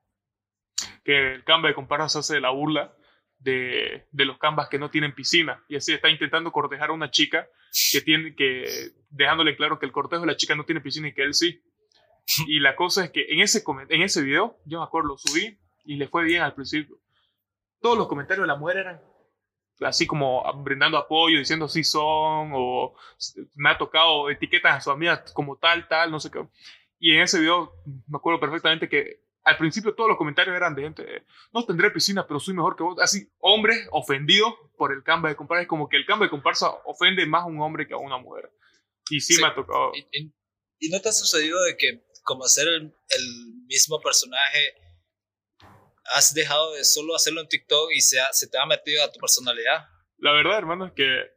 que 1.04 1.34
el 1.34 1.44
cambio 1.44 1.70
de 1.70 1.74
comparsa 1.74 2.10
se 2.10 2.20
hace 2.20 2.34
de 2.36 2.42
la 2.42 2.52
burla 2.52 2.94
de, 3.40 4.06
de 4.12 4.26
los 4.26 4.38
cambas 4.38 4.70
que 4.70 4.78
no 4.78 4.92
tienen 4.92 5.16
piscina, 5.16 5.64
y 5.68 5.78
así 5.78 5.94
está 5.94 6.10
intentando 6.10 6.52
cortejar 6.52 6.92
a 6.92 6.94
una 6.94 7.10
chica 7.10 7.48
que 7.92 8.02
tiene 8.02 8.36
que, 8.36 8.92
dejándole 9.10 9.56
claro 9.56 9.80
que 9.80 9.88
el 9.88 9.92
cortejo 9.92 10.22
de 10.22 10.28
la 10.28 10.38
chica 10.38 10.54
no 10.54 10.66
tiene 10.66 10.80
piscina 10.80 11.08
y 11.08 11.16
que 11.16 11.24
él 11.24 11.34
sí. 11.34 11.60
Y 12.46 12.60
la 12.60 12.76
cosa 12.76 13.06
es 13.06 13.10
que 13.10 13.26
en 13.30 13.40
ese, 13.40 13.64
en 13.90 14.04
ese 14.04 14.22
video, 14.22 14.60
yo 14.66 14.78
me 14.78 14.86
acuerdo, 14.86 15.08
lo 15.08 15.18
subí 15.18 15.58
y 15.86 15.96
le 15.96 16.08
fue 16.08 16.24
bien 16.24 16.44
al 16.44 16.54
principio. 16.54 17.00
Todos 17.82 17.98
los 17.98 18.08
comentarios 18.08 18.44
de 18.44 18.48
la 18.48 18.56
mujer 18.56 18.78
eran, 18.78 19.02
así 19.82 20.08
como 20.08 20.44
brindando 20.64 20.98
apoyo, 20.98 21.40
diciendo 21.40 21.68
sí 21.68 21.84
son, 21.84 22.52
o 22.54 22.96
me 23.56 23.70
ha 23.70 23.78
tocado 23.78 24.30
etiquetas 24.30 24.78
a 24.78 24.82
su 24.82 24.92
amiga 24.92 25.24
como 25.34 25.58
tal, 25.58 25.88
tal, 25.88 26.12
no 26.12 26.20
sé 26.20 26.32
qué. 26.32 26.48
Y 27.00 27.16
en 27.16 27.22
ese 27.22 27.40
video 27.40 27.74
me 28.08 28.18
acuerdo 28.18 28.40
perfectamente 28.40 28.88
que 28.88 29.22
al 29.44 29.58
principio 29.58 29.96
todos 29.96 30.10
los 30.10 30.18
comentarios 30.18 30.56
eran 30.56 30.76
de 30.76 30.84
gente, 30.84 31.26
no 31.52 31.66
tendré 31.66 31.90
piscina, 31.92 32.28
pero 32.28 32.40
soy 32.40 32.54
mejor 32.54 32.76
que 32.76 32.84
vos. 32.84 33.00
Así, 33.00 33.28
hombres 33.40 33.88
ofendidos 33.92 34.54
por 34.78 34.94
el 34.94 35.04
cambio 35.04 35.30
de 35.30 35.36
comparsa. 35.36 35.64
Es 35.64 35.68
como 35.68 35.90
que 35.90 35.98
el 35.98 36.06
cambio 36.06 36.28
de 36.28 36.32
comparsa 36.32 36.70
ofende 36.86 37.26
más 37.26 37.44
a 37.44 37.48
un 37.48 37.60
hombre 37.62 37.88
que 37.88 37.94
a 37.94 37.98
una 37.98 38.18
mujer. 38.18 38.52
Y 39.10 39.20
sí, 39.20 39.42
me 39.42 39.48
ha 39.48 39.56
tocado. 39.56 39.92
Y, 39.96 40.32
y, 40.80 40.90
no 40.90 41.02
te 41.02 41.10
ha 41.10 41.12
sucedido 41.12 41.62
de 41.64 41.76
que, 41.76 42.06
como 42.24 42.46
hacer 42.46 42.68
el, 42.68 42.84
el, 42.84 43.54
mismo 43.66 44.00
personaje, 44.02 44.76
has 46.16 46.34
dejado 46.34 46.74
de 46.74 46.84
solo 46.84 47.16
hacerlo 47.16 47.42
en 47.42 47.48
TikTok 47.48 47.92
y 47.92 48.02
se, 48.02 48.18
se 48.32 48.48
te 48.48 48.58
ha 48.58 48.66
metido 48.66 49.04
a 49.04 49.12
tu 49.12 49.20
personalidad? 49.20 49.88
La 50.18 50.32
verdad, 50.34 50.58
hermano, 50.58 50.86
es 50.88 50.94
que 50.94 51.32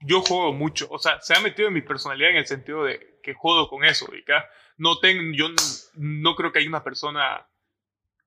yo 0.00 0.22
juego 0.22 0.52
mucho. 0.52 0.88
O 0.90 0.98
sea, 0.98 1.20
se 1.20 1.34
ha 1.34 1.40
metido 1.40 1.68
en 1.68 1.74
mi 1.74 1.82
personalidad 1.82 2.30
en 2.30 2.36
el 2.36 2.46
sentido 2.46 2.84
de 2.84 3.20
que 3.22 3.34
juego 3.34 3.68
con 3.68 3.84
eso. 3.84 4.06
¿y 4.14 4.24
no 4.78 4.98
tengo, 4.98 5.22
yo 5.34 5.48
no 5.94 6.34
creo 6.34 6.52
que 6.52 6.58
haya 6.58 6.68
una 6.68 6.84
persona 6.84 7.48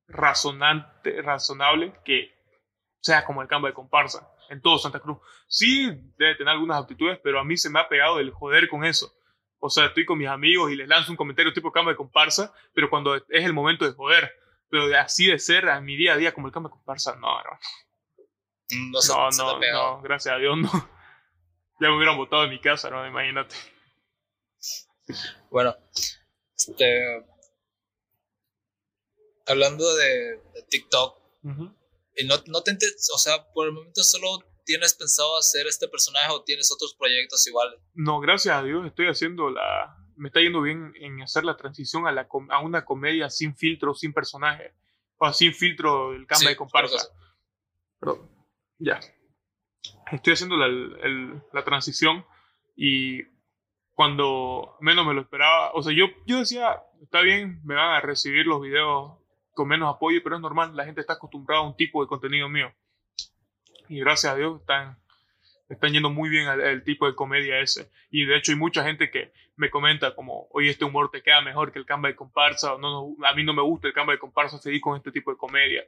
razonante, 0.08 1.21
razonable 1.21 1.93
que 2.03 2.34
sea 3.01 3.25
como 3.25 3.41
el 3.41 3.47
campo 3.47 3.67
de 3.67 3.73
comparsa 3.73 4.27
en 4.49 4.62
todo 4.62 4.77
Santa 4.77 4.99
Cruz. 4.99 5.17
Sí, 5.47 5.88
debe 6.17 6.36
tener 6.36 6.53
algunas 6.53 6.81
aptitudes, 6.81 7.19
pero 7.23 7.39
a 7.39 7.43
mí 7.43 7.58
se 7.58 7.69
me 7.69 7.79
ha 7.79 7.89
pegado 7.89 8.19
el 8.19 8.31
joder 8.31 8.69
con 8.69 8.84
eso. 8.86 9.12
O 9.60 9.69
sea, 9.69 9.88
estoy 9.88 10.05
con 10.05 10.17
mis 10.17 10.27
amigos 10.27 10.71
y 10.71 10.75
les 10.75 10.88
lanzo 10.88 11.12
un 11.12 11.17
comentario 11.17 11.53
tipo 11.53 11.71
campo 11.71 11.89
de 11.89 11.95
comparsa, 11.95 12.53
pero 12.73 12.89
cuando 12.89 13.15
es 13.15 13.23
el 13.29 13.53
momento 13.53 13.86
de 13.86 13.93
joder. 13.93 14.31
Pero 14.75 14.89
de 14.89 14.97
así 14.97 15.27
de 15.27 15.39
ser 15.39 15.69
a 15.69 15.79
mi 15.79 15.95
día 15.95 16.15
a 16.15 16.17
día 16.17 16.33
como 16.33 16.47
el 16.47 16.53
de 16.53 16.69
comparsa, 16.69 17.15
no, 17.15 17.29
no. 17.43 17.59
No, 18.91 19.29
no, 19.38 19.59
no, 19.61 20.01
gracias 20.01 20.35
a 20.35 20.38
Dios 20.38 20.57
no. 20.57 20.69
Ya 21.79 21.88
me 21.88 21.95
hubieran 21.95 22.17
votado 22.17 22.43
en 22.43 22.49
mi 22.49 22.59
casa, 22.59 22.89
¿no? 22.89 23.07
Imagínate. 23.07 23.55
Bueno, 25.49 25.77
este, 26.57 27.25
hablando 29.47 29.95
de, 29.95 30.41
TikTok, 30.67 31.21
y 32.17 32.25
no, 32.25 32.35
no 32.47 32.61
te, 32.61 32.77
o 33.13 33.17
sea, 33.17 33.49
por 33.53 33.67
el 33.67 33.73
momento 33.73 34.03
solo 34.03 34.39
tienes 34.65 34.93
pensado 34.93 35.38
hacer 35.38 35.67
este 35.67 35.88
personaje 35.88 36.33
o 36.33 36.43
tienes 36.43 36.69
otros 36.69 36.95
proyectos 36.95 37.47
iguales. 37.47 37.79
No, 37.93 38.19
gracias 38.19 38.57
a 38.57 38.63
Dios 38.63 38.85
estoy 38.85 39.07
haciendo 39.07 39.49
la, 39.49 40.05
me 40.15 40.30
está 40.30 40.39
yendo 40.41 40.62
bien 40.62 40.93
en 40.95 41.21
hacer 41.21 41.43
la 41.43 41.58
transición 41.58 42.08
a, 42.08 42.12
la, 42.12 42.28
a 42.49 42.60
una 42.60 42.86
comedia 42.86 43.30
sin 43.30 43.56
filtro, 43.56 43.93
sin 43.93 44.13
personaje, 44.13 44.73
o 45.17 45.32
sin 45.34 45.54
filtro 45.54 46.12
del 46.12 46.28
cambio 46.28 46.49
de 46.49 46.56
comparsa. 46.56 47.10
Ya. 48.78 48.99
Estoy 50.12 50.34
haciendo 50.34 50.58
la, 50.58 50.67
la 51.51 51.63
transición 51.63 52.25
y 52.75 53.23
cuando 53.93 54.75
menos 54.82 55.06
me 55.06 55.13
lo 55.13 55.21
esperaba. 55.21 55.71
O 55.73 55.82
sea, 55.82 55.93
yo, 55.93 56.08
yo 56.25 56.39
decía, 56.39 56.84
está 57.01 57.21
bien, 57.21 57.62
me 57.63 57.75
van 57.75 57.91
a 57.91 58.01
recibir 58.01 58.45
los 58.45 58.62
videos 58.62 59.17
con 59.54 59.69
menos 59.69 59.95
apoyo, 59.95 60.19
pero 60.21 60.36
es 60.36 60.41
normal, 60.41 60.75
la 60.75 60.86
gente 60.86 61.01
está 61.01 61.13
acostumbrada 61.13 61.63
a 61.63 61.67
un 61.67 61.78
tipo 61.78 62.01
de 62.01 62.08
contenido 62.08 62.49
mío. 62.49 62.73
Y 63.88 63.99
gracias 63.99 64.34
a 64.34 64.36
Dios 64.36 64.60
están, 64.60 64.97
están 65.69 65.93
yendo 65.93 66.10
muy 66.10 66.30
bien 66.30 66.47
el, 66.47 66.84
tipo 66.84 67.08
de 67.08 67.15
comedia 67.15 67.60
ese. 67.60 67.89
Y 68.10 68.25
de 68.25 68.38
hecho 68.38 68.51
hay 68.51 68.58
mucha 68.58 68.84
gente 68.84 69.10
que 69.10 69.32
me 69.56 69.69
comenta 69.69 70.15
como, 70.15 70.47
oye, 70.51 70.69
este 70.69 70.86
humor 70.86 71.10
te 71.12 71.23
queda 71.23 71.41
mejor 71.41 71.71
que 71.71 71.80
el 71.80 71.86
cambio 71.86 72.10
de 72.10 72.15
comparsa, 72.15 72.75
o 72.75 72.78
no, 72.78 73.15
a 73.25 73.34
mí 73.34 73.43
no 73.43 73.54
me 73.54 73.62
gusta 73.62 73.88
el 73.88 73.93
cambio 73.93 74.13
de 74.13 74.19
comparsa, 74.19 74.58
seguir 74.58 74.82
con 74.82 74.97
este 74.97 75.12
tipo 75.12 75.32
de 75.32 75.38
comedia. 75.38 75.84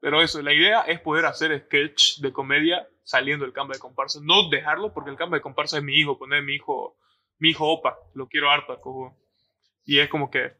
Pero 0.00 0.20
eso, 0.20 0.42
la 0.42 0.52
idea 0.52 0.82
es 0.82 1.00
poder 1.00 1.24
hacer 1.26 1.66
sketch 1.66 2.18
de 2.18 2.32
comedia 2.32 2.88
saliendo 3.04 3.44
del 3.44 3.54
cambio 3.54 3.74
de 3.74 3.80
comparsa. 3.80 4.20
No 4.22 4.48
dejarlo, 4.48 4.92
porque 4.92 5.10
el 5.10 5.16
cambio 5.16 5.36
de 5.36 5.42
comparsa 5.42 5.78
es 5.78 5.84
mi 5.84 5.94
hijo, 5.94 6.18
poner 6.18 6.42
mi 6.42 6.54
hijo 6.54 6.96
mi 7.42 7.50
hijo 7.50 7.66
Opa, 7.66 7.98
lo 8.14 8.28
quiero 8.28 8.48
harto, 8.48 8.80
cojo. 8.80 9.18
Y 9.84 9.98
es 9.98 10.08
como 10.08 10.30
que 10.30 10.52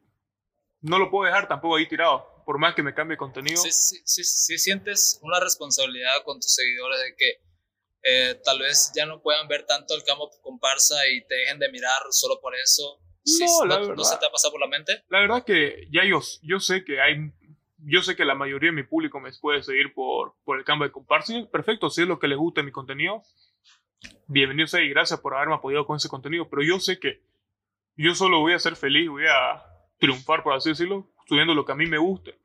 no 0.81 0.99
lo 0.99 1.13
puedo 1.13 1.27
dejar 1.27 1.47
tampoco 1.47 1.77
ahí 1.77 1.89
tirado, 1.89 2.43
por 2.45 2.59
más 2.59 2.75
que 2.75 2.83
me 2.83 2.93
cambie 2.93 3.17
contenido. 3.17 3.63
Sí, 3.63 3.71
sí, 3.71 4.03
sí, 4.05 4.25
sí 4.25 4.59
sientes 4.59 5.21
una 5.23 5.39
responsabilidad 5.39 6.25
con 6.25 6.41
tus 6.41 6.53
seguidores 6.53 6.99
de 6.99 7.15
que 7.17 7.52
eh, 8.03 8.41
tal 8.45 8.59
vez 8.59 8.93
ya 8.95 9.07
no 9.07 9.21
puedan 9.23 9.49
ver 9.49 9.65
tanto 9.65 9.95
el 9.95 10.03
campo 10.03 10.31
comparsa 10.43 10.97
y 11.09 11.25
te 11.27 11.35
dejen 11.35 11.59
de 11.59 11.71
mirar 11.71 12.03
solo 12.11 12.41
por 12.41 12.55
eso. 12.55 13.01
No, 13.39 13.65
la 13.67 13.79
verdad, 13.79 13.95
¿No 13.95 14.05
se 14.05 14.17
te 14.17 14.27
ha 14.27 14.31
pasado 14.31 14.53
por 14.53 14.61
la 14.61 14.67
mente? 14.67 15.05
La 15.09 15.21
verdad 15.21 15.45
que 15.45 15.87
ya 15.91 16.05
yo, 16.05 16.21
yo 16.43 16.59
sé 16.59 16.85
que 16.85 17.01
hay 17.01 17.33
yo 17.85 18.01
sé 18.03 18.15
que 18.15 18.25
la 18.25 18.35
mayoría 18.35 18.71
de 18.71 18.77
mi 18.77 18.85
público 18.85 19.21
me 19.21 19.33
puede 19.41 19.63
seguir 19.63 19.93
por, 19.93 20.35
por 20.45 20.59
el 20.59 20.65
campo 20.65 20.85
de 20.85 20.93
comparsa. 20.93 21.35
Perfecto, 21.51 21.91
si 21.91 22.03
es 22.03 22.09
lo 22.09 22.19
que 22.19 22.29
les 22.29 22.39
gusta 22.39 22.63
mi 22.63 22.71
contenido, 22.71 23.23
bienvenido 24.27 24.67
sea 24.67 24.83
y 24.83 24.89
gracias 24.89 25.21
por 25.21 25.35
haberme 25.35 25.55
apoyado 25.55 25.87
con 25.87 25.97
ese 25.97 26.09
contenido, 26.09 26.49
pero 26.49 26.63
yo 26.63 26.79
sé 26.79 26.99
que 26.99 27.23
yo 27.97 28.15
solo 28.15 28.41
voy 28.41 28.55
a 28.55 28.59
ser 28.59 28.77
feliz, 28.77 29.09
voy 29.09 29.25
a 29.27 29.63
triunfar, 29.99 30.43
por 30.43 30.55
así 30.55 30.71
decirlo, 30.71 31.11
subiendo 31.27 31.55
lo 31.55 31.65
que 31.65 31.73
a 31.73 31.77
mí 31.77 31.87
me 31.87 31.99
guste. 31.99 32.39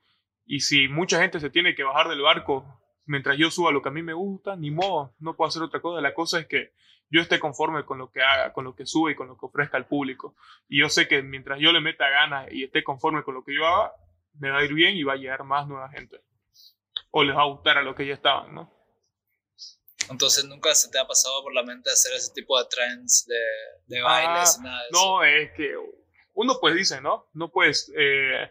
Y 0.45 0.61
si 0.61 0.87
mucha 0.87 1.19
gente 1.19 1.39
se 1.39 1.49
tiene 1.49 1.75
que 1.75 1.83
bajar 1.83 2.09
del 2.09 2.21
barco 2.21 2.65
mientras 3.07 3.37
yo 3.37 3.49
suba 3.49 3.71
lo 3.71 3.81
que 3.81 3.89
a 3.89 3.91
mí 3.91 4.03
me 4.03 4.13
gusta, 4.13 4.55
ni 4.55 4.69
modo, 4.69 5.15
no 5.19 5.35
puedo 5.35 5.49
hacer 5.49 5.63
otra 5.63 5.81
cosa. 5.81 6.01
La 6.01 6.13
cosa 6.13 6.39
es 6.39 6.47
que 6.47 6.73
yo 7.09 7.21
esté 7.21 7.39
conforme 7.39 7.85
con 7.85 7.97
lo 7.97 8.11
que 8.11 8.21
haga, 8.21 8.53
con 8.53 8.65
lo 8.65 8.75
que 8.75 8.85
sube 8.85 9.13
y 9.13 9.15
con 9.15 9.27
lo 9.27 9.37
que 9.37 9.45
ofrezca 9.45 9.77
al 9.77 9.87
público. 9.87 10.35
Y 10.67 10.81
yo 10.81 10.89
sé 10.89 11.07
que 11.07 11.23
mientras 11.23 11.59
yo 11.59 11.71
le 11.71 11.81
meta 11.81 12.09
ganas 12.09 12.51
y 12.51 12.63
esté 12.63 12.83
conforme 12.83 13.23
con 13.23 13.33
lo 13.33 13.43
que 13.43 13.55
yo 13.55 13.65
haga, 13.65 13.93
me 14.39 14.51
va 14.51 14.59
a 14.59 14.63
ir 14.63 14.73
bien 14.73 14.95
y 14.95 15.03
va 15.03 15.13
a 15.13 15.17
llegar 15.17 15.43
más 15.43 15.67
nueva 15.67 15.89
gente. 15.89 16.21
O 17.11 17.23
les 17.23 17.35
va 17.35 17.41
a 17.41 17.47
gustar 17.47 17.77
a 17.77 17.81
lo 17.81 17.95
que 17.95 18.05
ya 18.05 18.13
estaban, 18.13 18.53
¿no? 18.53 18.71
Entonces 20.09 20.45
nunca 20.45 20.73
se 20.75 20.89
te 20.89 20.99
ha 20.99 21.07
pasado 21.07 21.43
por 21.43 21.53
la 21.53 21.63
mente 21.63 21.89
hacer 21.91 22.13
ese 22.13 22.33
tipo 22.33 22.57
de 22.57 22.65
trends 22.69 23.25
de, 23.25 23.95
de 23.95 24.01
bailes, 24.01 24.57
ah, 24.59 24.63
nada 24.63 24.83
de 24.83 24.89
No, 24.91 25.23
es 25.23 25.51
que 25.51 25.75
uno 26.33 26.57
pues 26.61 26.75
dice, 26.75 27.01
¿no? 27.01 27.29
No 27.33 27.51
puedes, 27.51 27.91
eh, 27.97 28.49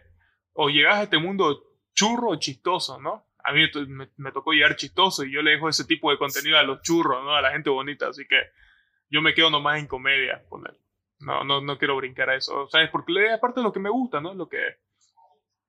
o 0.53 0.69
llegas 0.69 0.97
a 0.97 1.03
este 1.03 1.17
mundo 1.17 1.63
churro 1.93 2.31
o 2.31 2.35
chistoso, 2.35 2.99
¿no? 2.99 3.26
A 3.47 3.53
mí 3.53 3.61
me, 4.17 4.31
tocó 4.33 4.51
llegar 4.51 4.75
chistoso 4.75 5.23
y 5.23 5.31
yo 5.31 5.41
le 5.41 5.51
dejo 5.51 5.69
ese 5.69 5.85
tipo 5.85 6.11
de 6.11 6.17
contenido 6.17 6.57
a 6.57 6.63
los 6.63 6.81
churros, 6.81 7.23
¿no? 7.23 7.33
A 7.33 7.41
la 7.41 7.51
gente 7.51 7.69
bonita, 7.69 8.09
así 8.09 8.27
que 8.27 8.35
yo 9.09 9.21
me 9.21 9.33
quedo 9.33 9.49
nomás 9.49 9.79
en 9.79 9.87
comedia, 9.87 10.43
poner. 10.49 10.75
No, 11.19 11.45
no, 11.45 11.61
no 11.61 11.77
quiero 11.77 11.95
brincar 11.95 12.29
a 12.29 12.35
eso, 12.35 12.67
¿sabes? 12.67 12.89
Porque 12.91 13.31
aparte 13.31 13.61
de 13.61 13.63
lo 13.63 13.71
que 13.71 13.79
me 13.79 13.89
gusta, 13.89 14.19
¿no? 14.19 14.33
Lo 14.33 14.49
que, 14.49 14.59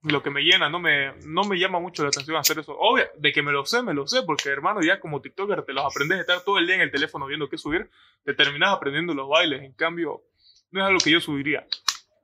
lo 0.02 0.22
que 0.24 0.30
me 0.30 0.42
llena, 0.42 0.68
no 0.68 0.80
me, 0.80 1.14
no 1.24 1.44
me 1.44 1.56
llama 1.56 1.78
mucho 1.78 2.02
la 2.02 2.08
atención 2.08 2.36
hacer 2.36 2.58
eso. 2.58 2.76
Obvio, 2.76 3.06
de 3.16 3.32
que 3.32 3.42
me 3.42 3.52
lo 3.52 3.64
sé, 3.64 3.80
me 3.82 3.94
lo 3.94 4.08
sé, 4.08 4.22
porque 4.22 4.48
hermano, 4.48 4.80
ya 4.82 4.98
como 4.98 5.20
TikToker 5.20 5.62
te 5.62 5.72
los 5.72 5.84
aprendes 5.84 6.18
de 6.18 6.22
estar 6.22 6.40
todo 6.42 6.58
el 6.58 6.66
día 6.66 6.76
en 6.76 6.82
el 6.82 6.90
teléfono 6.90 7.26
viendo 7.26 7.48
qué 7.48 7.58
subir, 7.58 7.88
te 8.24 8.34
terminas 8.34 8.74
aprendiendo 8.74 9.14
los 9.14 9.28
bailes. 9.28 9.62
En 9.62 9.72
cambio, 9.74 10.24
no 10.70 10.80
es 10.80 10.86
algo 10.86 10.98
que 10.98 11.10
yo 11.10 11.20
subiría. 11.20 11.66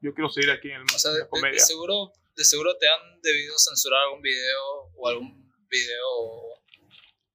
Yo 0.01 0.12
quiero 0.14 0.29
seguir 0.29 0.51
aquí 0.51 0.69
en, 0.69 0.83
el, 0.83 0.83
o 0.83 0.99
sea, 0.99 1.12
la 1.12 1.29
comedia. 1.29 1.53
De, 1.53 1.61
seguro, 1.61 2.12
de 2.37 2.45
seguro 2.45 2.77
te 2.77 2.88
han 2.88 3.21
debido 3.23 3.55
censurar 3.57 4.03
algún 4.03 4.21
video 4.21 4.93
o 4.97 5.09
algún 5.09 5.44
video 5.75 6.07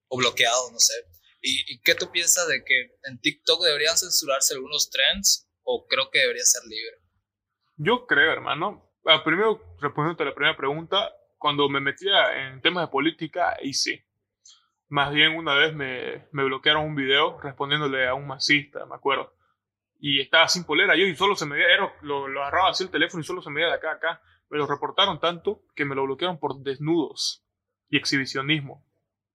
o, 0.07 0.17
bloqueado, 0.17 0.71
no 0.71 0.79
sé. 0.79 0.93
¿Y, 1.41 1.73
¿Y 1.73 1.81
qué 1.81 1.95
tú 1.95 2.11
piensas 2.11 2.47
de 2.47 2.63
que 2.63 2.97
en 3.03 3.19
TikTok 3.19 3.63
deberían 3.63 3.97
censurarse 3.97 4.53
algunos 4.53 4.89
trends 4.89 5.49
o 5.63 5.85
creo 5.87 6.09
que 6.11 6.19
debería 6.19 6.43
ser 6.43 6.63
libre? 6.63 6.97
Yo 7.77 8.05
creo, 8.07 8.33
hermano, 8.33 8.89
Ah, 9.05 9.23
primero, 9.23 9.59
respondiendo 9.79 10.21
a 10.21 10.27
la 10.27 10.35
primera 10.35 10.57
pregunta, 10.57 11.11
cuando 11.37 11.69
me 11.69 11.79
metía 11.79 12.47
en 12.47 12.61
temas 12.61 12.85
de 12.85 12.91
política, 12.91 13.57
y 13.61 13.73
sí. 13.73 13.99
Más 14.89 15.11
bien 15.13 15.35
una 15.35 15.53
vez 15.53 15.73
me, 15.73 16.27
me 16.31 16.43
bloquearon 16.43 16.85
un 16.85 16.95
video 16.95 17.39
respondiéndole 17.39 18.07
a 18.07 18.13
un 18.13 18.27
masista, 18.27 18.85
me 18.85 18.95
acuerdo. 18.95 19.33
Y 19.99 20.21
estaba 20.21 20.47
sin 20.47 20.63
polera 20.63 20.95
yo 20.95 21.05
y 21.05 21.15
solo 21.15 21.35
se 21.35 21.45
me 21.45 21.55
veía, 21.55 21.77
lo, 22.01 22.27
lo 22.27 22.41
agarraba 22.41 22.69
así 22.69 22.83
el 22.83 22.91
teléfono 22.91 23.21
y 23.21 23.25
solo 23.25 23.41
se 23.41 23.49
me 23.49 23.55
veía 23.55 23.69
de 23.69 23.75
acá 23.75 23.91
a 23.91 23.95
acá. 23.95 24.21
Me 24.49 24.57
lo 24.57 24.67
reportaron 24.67 25.19
tanto 25.19 25.63
que 25.75 25.85
me 25.85 25.95
lo 25.95 26.03
bloquearon 26.03 26.39
por 26.39 26.59
desnudos 26.59 27.45
y 27.89 27.97
exhibicionismo. 27.97 28.85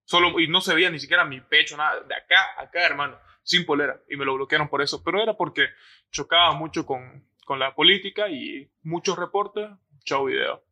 Solo, 0.05 0.39
y 0.39 0.49
no 0.49 0.61
se 0.61 0.75
veía 0.75 0.91
ni 0.91 1.01
siquiera 1.01 1.25
mi 1.25 1.41
pecho, 1.41 1.77
nada, 1.77 2.01
de 2.03 2.15
acá 2.15 2.37
a 2.59 2.63
acá, 2.65 2.85
hermano, 2.85 3.19
sin 3.43 3.65
polera. 3.65 4.03
Y 4.09 4.17
me 4.17 4.25
lo 4.25 4.35
bloquearon 4.35 4.69
por 4.69 4.83
eso. 4.83 5.03
Pero 5.03 5.23
era 5.23 5.37
porque 5.37 5.69
chocaba 6.11 6.53
mucho 6.53 6.85
con, 6.85 7.27
con 7.47 7.59
la 7.59 7.75
política 7.75 8.29
y 8.29 8.71
muchos 8.83 9.19
reportes, 9.19 9.69
chao 10.05 10.27
video. 10.27 10.63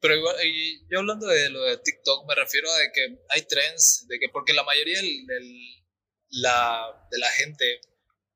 Pero 0.00 0.16
igual, 0.16 0.36
y 0.44 0.86
yo 0.88 0.98
hablando 0.98 1.26
de 1.26 1.50
lo 1.50 1.62
de 1.62 1.78
TikTok, 1.78 2.28
me 2.28 2.34
refiero 2.34 2.70
a 2.70 2.78
de 2.78 2.92
que 2.92 3.18
hay 3.30 3.42
trends, 3.46 4.06
de 4.08 4.18
que 4.18 4.28
porque 4.28 4.52
la 4.52 4.62
mayoría 4.62 5.00
del, 5.00 5.84
la, 6.30 7.08
de 7.10 7.18
la 7.18 7.28
gente 7.30 7.80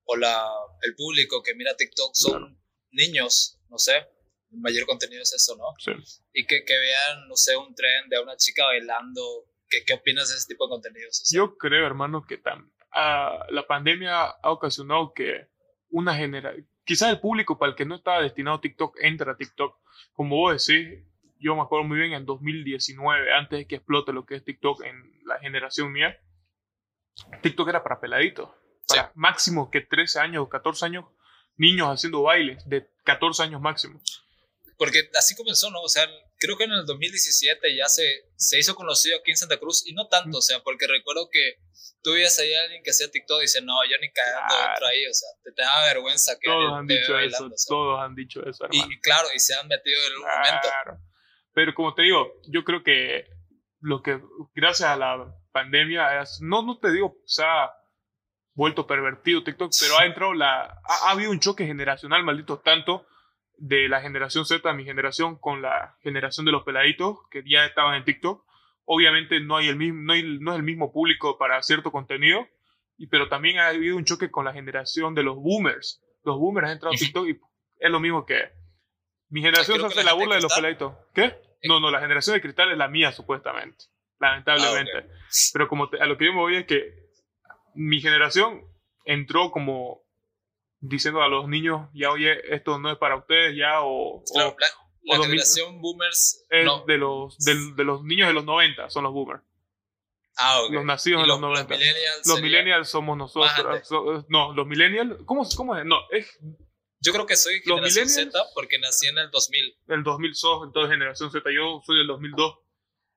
o 0.05 0.17
la, 0.17 0.49
el 0.83 0.95
público 0.95 1.43
que 1.43 1.55
mira 1.55 1.77
TikTok 1.77 2.15
son 2.15 2.59
niños, 2.91 3.61
no 3.69 3.79
sé, 3.79 4.07
mayor 4.53 4.87
contenido 4.87 5.23
es 5.23 5.33
eso, 5.35 5.57
¿no? 5.57 5.65
Sí. 5.79 5.93
Y 6.33 6.47
que, 6.47 6.65
que 6.65 6.79
vean, 6.79 7.29
no 7.29 7.37
sé, 7.37 7.57
un 7.57 7.75
trend 7.75 8.09
de 8.11 8.19
una 8.21 8.37
chica 8.37 8.65
bailando, 8.67 9.23
¿qué, 9.69 9.85
qué 9.87 9.95
opinas 9.95 10.29
de 10.29 10.37
ese 10.37 10.49
tipo 10.49 10.67
de 10.67 10.71
contenidos? 10.71 11.29
Yo 11.33 11.57
creo, 11.57 11.87
hermano, 11.87 12.25
que 12.27 12.39
tan, 12.39 12.73
ah, 12.93 13.45
la 13.51 13.67
pandemia 13.67 14.25
ha 14.25 14.51
ocasionado 14.51 15.13
que 15.15 15.49
una 15.91 16.15
generación, 16.15 16.69
quizás 16.85 17.11
el 17.11 17.21
público 17.21 17.59
para 17.59 17.71
el 17.71 17.77
que 17.77 17.85
no 17.85 17.97
estaba 17.97 18.23
destinado 18.23 18.57
a 18.59 18.61
TikTok 18.61 18.97
entra 19.01 19.33
a 19.33 19.37
TikTok. 19.37 19.77
Como 20.13 20.37
vos 20.37 20.67
decís, 20.67 21.05
yo 21.39 21.55
me 21.57 21.63
acuerdo 21.63 21.87
muy 21.87 21.99
bien 21.99 22.13
en 22.13 22.27
2019, 22.27 23.33
antes 23.33 23.59
de 23.61 23.67
que 23.67 23.77
explote 23.77 24.13
lo 24.13 24.27
que 24.27 24.37
es 24.37 24.45
TikTok 24.45 24.83
en 24.85 25.21
la 25.25 25.39
generación 25.39 25.93
mía, 25.93 26.19
TikTok 27.43 27.69
era 27.69 27.83
para 27.83 28.01
peladitos. 28.01 28.51
Para 28.89 29.05
Sí. 29.05 29.11
máximo 29.15 29.71
que 29.71 29.81
13 29.83 30.21
años 30.21 30.43
o 30.45 30.49
14 30.49 30.85
años, 30.87 31.05
niños 31.57 31.89
haciendo 31.89 32.23
bailes 32.23 32.69
de 32.69 32.89
14 33.05 33.43
años 33.45 33.61
máximo. 33.61 34.01
Porque 34.81 35.11
así 35.19 35.37
comenzó, 35.37 35.71
¿no? 35.71 35.83
O 35.83 35.89
sea, 35.91 36.09
creo 36.39 36.57
que 36.57 36.65
en 36.65 36.73
el 36.73 36.87
2017 36.87 37.77
ya 37.77 37.87
se, 37.87 38.03
se 38.37 38.59
hizo 38.59 38.75
conocido 38.75 39.19
aquí 39.19 39.31
en 39.31 39.37
Santa 39.37 39.59
Cruz 39.59 39.87
y 39.87 39.93
no 39.93 40.09
tanto, 40.09 40.39
o 40.39 40.41
sea, 40.41 40.61
porque 40.65 40.87
recuerdo 40.87 41.29
que 41.31 41.57
tú 42.03 42.13
veías 42.15 42.39
ahí 42.39 42.55
a 42.55 42.63
alguien 42.63 42.83
que 42.83 42.91
hacía 42.91 43.11
TikTok 43.11 43.41
y 43.41 43.43
dice, 43.43 43.61
no, 43.61 43.75
yo 43.85 43.97
ni 44.01 44.11
cagando 44.11 44.55
Claro. 44.57 44.87
ahí, 44.87 45.05
o 45.07 45.13
sea, 45.13 45.29
te, 45.45 45.53
te 45.53 45.61
da 45.61 45.85
vergüenza 45.85 46.33
que 46.41 46.49
Todos 46.49 46.73
han 46.79 46.87
dicho 46.87 47.19
eso, 47.19 47.45
o 47.45 47.49
sea. 47.59 47.69
todos 47.69 48.01
han 48.01 48.15
dicho 48.15 48.41
eso, 48.47 48.65
Y, 48.71 48.79
hermano. 48.79 48.93
y 48.95 49.01
claro, 49.03 49.29
y 49.35 49.39
se 49.39 49.55
han 49.55 49.69
metido 49.69 50.01
en 50.07 50.19
momento. 50.19 50.61
Claro. 50.63 50.99
Pero 51.53 51.75
como 51.75 51.95
te 51.95 52.03
digo, 52.03 52.41
yo 52.49 52.65
creo 52.65 52.83
que 52.83 53.27
lo 53.81 54.01
que 54.03 54.19
gracias 54.55 54.89
a 54.89 54.97
la 54.97 55.35
pandemia, 55.53 56.23
es- 56.23 56.39
no, 56.41 56.63
no 56.63 56.79
te 56.79 56.91
digo, 56.91 57.19
se 57.27 57.43
ha 57.45 57.71
vuelto 58.55 58.87
pervertido 58.87 59.45
TikTok, 59.45 59.73
pero 59.79 59.99
ha 59.99 60.07
entrado 60.07 60.33
la, 60.33 60.63
ha, 60.63 61.09
ha 61.09 61.11
habido 61.11 61.31
un 61.33 61.41
choque 61.41 61.67
generacional, 61.67 62.25
maldito 62.25 62.61
tanto, 62.61 63.07
de 63.63 63.89
la 63.89 64.01
generación 64.01 64.45
Z, 64.47 64.73
mi 64.73 64.85
generación, 64.85 65.37
con 65.39 65.61
la 65.63 65.97
generación 66.03 66.47
de 66.47 66.53
los 66.53 66.65
peladitos 66.65 67.19
que 67.31 67.43
ya 67.47 67.65
estaban 67.67 67.95
en 67.95 68.05
TikTok. 68.05 68.45
Obviamente 68.85 69.39
no 69.41 69.57
hay 69.57 69.69
el 69.69 69.77
mismo, 69.77 70.01
no, 70.03 70.13
hay- 70.15 70.39
no 70.41 70.53
es 70.53 70.57
el 70.57 70.63
mismo 70.65 70.91
público 70.93 71.37
para 71.39 71.63
cierto 71.63 71.93
contenido, 71.93 72.49
y, 72.97 73.07
pero 73.09 73.29
también 73.29 73.59
ha 73.59 73.69
habido 73.69 73.97
un 73.97 74.05
choque 74.05 74.31
con 74.31 74.45
la 74.47 74.53
generación 74.53 75.15
de 75.15 75.23
los 75.23 75.37
boomers. 75.37 76.03
Los 76.25 76.39
boomers 76.39 76.67
han 76.67 76.73
entrado 76.73 76.95
a. 76.95 76.99
TikTok 76.99 77.29
y 77.29 77.41
es 77.79 77.91
lo 77.91 78.01
mismo 78.01 78.25
que 78.27 78.51
mi 79.29 79.43
generación 79.43 79.77
Creo 79.79 79.91
se 79.91 80.01
hace 80.01 80.07
la 80.07 80.15
burla 80.15 80.35
de 80.35 80.39
de 80.39 80.43
los 80.43 80.55
peladitos. 80.55 80.95
¿Qué? 81.15 81.35
No, 81.65 81.79
no, 81.81 81.91
la 81.91 82.01
generación 82.01 82.35
de 82.35 82.41
cristal 82.43 82.73
es 82.73 82.79
la 82.79 82.89
mía, 82.89 83.13
supuestamente. 83.13 83.85
Lamentablemente. 84.19 85.09
Pero 85.53 85.69
como 85.69 85.89
te- 85.91 86.01
a 86.01 86.07
lo 86.07 86.17
que 86.19 86.25
yo 86.27 86.33
me 86.33 86.39
voy 86.41 86.57
es 86.57 86.67
que 86.67 86.93
mi 87.75 88.01
generación 88.01 88.63
entró 89.05 89.51
como 89.51 90.01
diciendo 90.81 91.23
a 91.23 91.29
los 91.29 91.49
niños, 91.49 91.89
ya 91.95 92.11
oye, 92.11 92.55
esto 92.55 92.79
no 92.79 92.91
es 92.91 92.99
para 92.99 93.17
ustedes, 93.17 93.57
ya, 93.57 93.83
o, 93.83 94.23
Claro, 94.33 94.51
o 94.51 94.57
la, 94.59 94.67
la 95.03 95.15
o 95.15 95.19
2000 95.19 95.27
generación 95.31 95.81
boomers, 95.81 96.47
es 96.51 96.65
no. 96.65 96.85
de, 96.87 96.99
los, 96.99 97.37
de 97.39 97.85
los 97.85 98.03
niños 98.03 98.29
de 98.29 98.35
los 98.35 98.45
90, 98.45 98.91
son 98.91 99.05
los 99.05 99.13
boomers. 99.13 99.43
Ah, 100.37 100.63
ok. 100.63 100.71
Los 100.73 100.85
nacidos 100.85 101.23
en 101.23 101.29
los, 101.29 101.41
los, 101.41 101.51
90. 101.51 101.75
millennials. 101.77 102.27
Los 102.27 102.41
millennials 102.43 102.89
somos 102.89 103.17
nosotros. 103.19 103.87
so- 103.87 104.25
no, 104.29 104.55
los 104.55 104.67
millennials, 104.67 105.19
¿cómo, 105.27 105.47
¿cómo 105.57 105.77
es? 105.77 105.85
No, 105.85 105.97
es 106.11 106.39
Yo 107.01 107.13
creo 107.13 107.27
que 107.27 107.37
soy 107.37 107.61
generación 107.61 108.09
Z 108.09 108.31
porque 108.55 108.79
nací 108.79 109.07
en 109.09 109.19
el 109.19 109.31
2000. 109.31 109.77
el 109.89 110.03
2000 110.03 110.35
sos, 110.35 110.67
entonces 110.67 110.91
generación 110.93 111.31
Z, 111.31 111.45
yo 111.55 111.83
soy 111.85 111.99
del 111.99 112.07
2002 112.07 112.59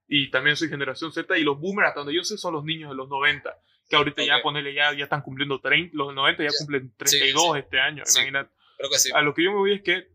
y 0.07 0.29
también 0.31 0.57
soy 0.57 0.67
generación 0.67 1.13
Z 1.13 1.37
y 1.37 1.43
los 1.43 1.57
boomers 1.59 1.89
hasta 1.89 2.01
donde 2.01 2.13
yo 2.15 2.23
sé 2.25 2.37
son 2.37 2.53
los 2.55 2.65
niños 2.65 2.89
de 2.89 2.95
los 2.97 3.07
90 3.07 3.55
que 3.89 3.95
ahorita 3.95 4.23
ya 4.23 4.37
Ok. 4.37 4.43
ponerle 4.43 4.73
ya, 4.73 4.93
ya 4.93 5.03
están 5.03 5.21
cumpliendo 5.21 5.59
30, 5.59 5.95
los 5.95 6.13
90 6.13 6.43
ya 6.43 6.49
Ya. 6.49 6.55
cumplen 6.57 6.89
Sí, 6.89 6.95
32 6.97 7.53
sí. 7.53 7.59
este 7.59 7.79
año, 7.79 8.03
Sí. 8.05 8.19
imagínate. 8.19 8.51
Creo 8.77 8.89
que 8.89 8.97
sí. 8.99 9.11
A 9.13 9.21
lo 9.21 9.33
que 9.33 9.43
yo 9.43 9.51
me 9.51 9.57
voy 9.57 9.73
es 9.73 9.81
que, 9.81 10.07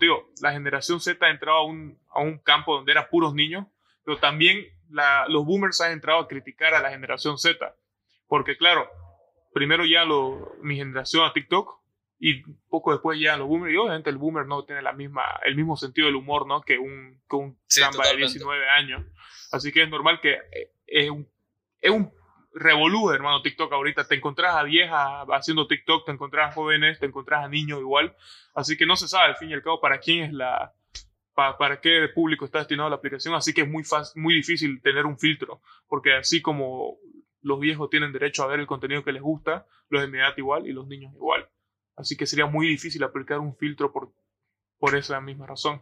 digo, 0.00 0.30
la 0.40 0.52
generación 0.52 1.00
Z 1.00 1.24
ha 1.24 1.30
entrado 1.30 1.58
a 1.58 1.64
un, 1.64 1.98
a 2.14 2.20
un 2.20 2.38
campo 2.38 2.74
donde 2.76 2.92
era 2.92 3.08
puros 3.08 3.34
niños, 3.34 3.66
pero 4.04 4.18
también 4.18 4.66
la- 4.90 5.26
los 5.28 5.44
boomers 5.44 5.80
han 5.80 5.92
entrado 5.92 6.20
a 6.20 6.28
criticar 6.28 6.74
a 6.74 6.80
la 6.82 6.90
generación 6.90 7.38
Z, 7.38 7.74
porque 8.28 8.56
claro, 8.56 8.88
primero 9.54 9.84
ya 9.84 10.04
lo, 10.04 10.54
mi 10.62 10.76
generación 10.76 11.24
a 11.24 11.32
TikTok 11.32 11.80
y 12.18 12.42
poco 12.68 12.92
después 12.92 13.18
ya 13.18 13.36
los 13.36 13.48
boomers, 13.48 13.72
y 13.74 13.76
obviamente 13.76 14.10
el 14.10 14.16
boomer 14.18 14.46
no 14.46 14.64
tiene 14.64 14.80
la 14.82 14.92
misma, 14.92 15.24
el 15.44 15.56
mismo 15.56 15.76
sentido 15.76 16.06
del 16.06 16.16
humor, 16.16 16.46
¿no? 16.46 16.60
Que 16.62 16.78
un, 16.78 17.20
que 17.28 17.36
un 17.36 17.58
Sí, 17.66 17.80
de 17.80 17.86
totalmente. 17.90 18.18
19 18.18 18.68
años. 18.68 19.04
Así 19.50 19.72
que 19.72 19.82
es 19.82 19.88
normal 19.90 20.20
que 20.20 20.34
eh, 20.34 20.72
es 20.86 21.10
un, 21.10 21.28
es 21.80 21.90
un 21.90 22.12
revolú, 22.54 23.10
hermano, 23.10 23.42
TikTok 23.42 23.72
ahorita. 23.72 24.06
Te 24.06 24.14
encontrás 24.16 24.54
a 24.56 24.62
viejas 24.64 25.26
haciendo 25.32 25.66
TikTok, 25.66 26.06
te 26.06 26.12
encontrás 26.12 26.50
a 26.50 26.52
jóvenes, 26.54 26.98
te 26.98 27.06
encontrás 27.06 27.44
a 27.44 27.48
niños 27.48 27.80
igual. 27.80 28.14
Así 28.54 28.76
que 28.76 28.86
no 28.86 28.96
se 28.96 29.08
sabe 29.08 29.26
al 29.30 29.36
fin 29.36 29.50
y 29.50 29.54
al 29.54 29.62
cabo 29.62 29.80
para 29.80 29.98
quién 29.98 30.24
es 30.24 30.32
la, 30.32 30.72
pa- 31.34 31.56
para 31.58 31.80
qué 31.80 32.08
público 32.14 32.44
está 32.44 32.58
destinado 32.58 32.88
la 32.90 32.96
aplicación. 32.96 33.34
Así 33.34 33.52
que 33.54 33.62
es 33.62 33.68
muy 33.68 33.84
fácil, 33.84 34.20
muy 34.22 34.34
difícil 34.34 34.80
tener 34.82 35.06
un 35.06 35.18
filtro, 35.18 35.60
porque 35.88 36.14
así 36.14 36.42
como 36.42 36.96
los 37.40 37.58
viejos 37.58 37.90
tienen 37.90 38.12
derecho 38.12 38.42
a 38.44 38.46
ver 38.46 38.60
el 38.60 38.66
contenido 38.66 39.02
que 39.04 39.12
les 39.12 39.22
gusta, 39.22 39.66
los 39.88 40.00
de 40.02 40.08
mi 40.08 40.18
edad 40.18 40.34
igual 40.36 40.66
y 40.66 40.72
los 40.72 40.86
niños 40.86 41.12
igual. 41.14 41.48
Así 41.96 42.16
que 42.16 42.26
sería 42.26 42.46
muy 42.46 42.66
difícil 42.68 43.02
aplicar 43.02 43.38
un 43.40 43.56
filtro 43.56 43.92
por, 43.92 44.12
por 44.78 44.94
esa 44.96 45.20
misma 45.20 45.46
razón. 45.46 45.80